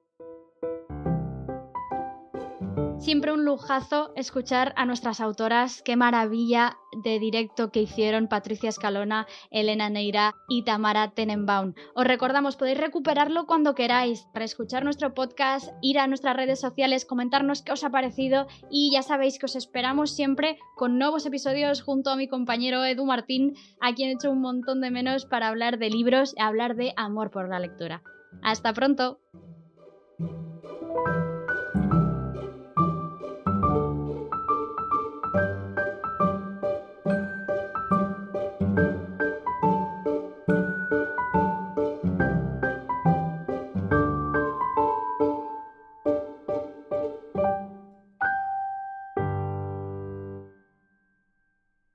Siempre 3.04 3.34
un 3.34 3.43
lujazo 3.43 4.14
escuchar 4.16 4.74
a 4.78 4.86
nuestras 4.86 5.20
autoras. 5.20 5.82
Qué 5.84 5.97
maravilla 5.97 6.78
de 7.04 7.20
directo 7.20 7.70
que 7.70 7.82
hicieron 7.82 8.30
Patricia 8.30 8.70
Escalona, 8.70 9.28
Elena 9.51 9.89
Neira 9.89 10.36
y 10.47 10.64
Tamara 10.64 11.12
Tenenbaum. 11.12 11.74
Os 11.95 12.06
recordamos, 12.06 12.56
podéis 12.56 12.78
recuperarlo 12.78 13.45
cuando 13.45 13.76
queráis 13.76 14.26
para 14.32 14.45
escuchar 14.45 14.86
nuestro 14.86 15.14
podcast, 15.14 15.70
ir 15.82 15.99
a 15.99 16.08
nuestras 16.08 16.38
redes 16.38 16.62
sociales, 16.62 17.04
comentarnos 17.04 17.62
qué 17.62 17.74
os 17.74 17.84
ha 17.84 17.89
parecido 17.89 18.47
y 18.72 18.93
ya 18.93 19.01
sabéis 19.01 19.38
que 19.38 19.47
os 19.47 19.58
esperamos 19.58 20.12
siempre 20.12 20.58
con 20.78 20.97
nuevos 20.97 21.26
episodios 21.26 21.82
junto 21.82 22.10
a 22.10 22.16
mi 22.16 22.30
compañero 22.30 22.86
Edu 22.86 23.04
Martín, 23.04 23.58
a 23.82 23.93
quien 23.93 24.12
he 24.12 24.14
hecho 24.14 24.32
un 24.32 24.39
montón 24.39 24.80
de 24.80 24.91
menos 24.91 25.26
para 25.26 25.49
hablar 25.49 25.78
de 25.78 25.89
libros 25.89 26.34
y 26.38 26.41
hablar 26.41 26.78
de 26.78 26.93
amor 26.95 27.32
por 27.32 27.49
la 27.49 27.60
lectura. 27.60 28.01
Hasta 28.41 28.72
pronto. 28.72 29.20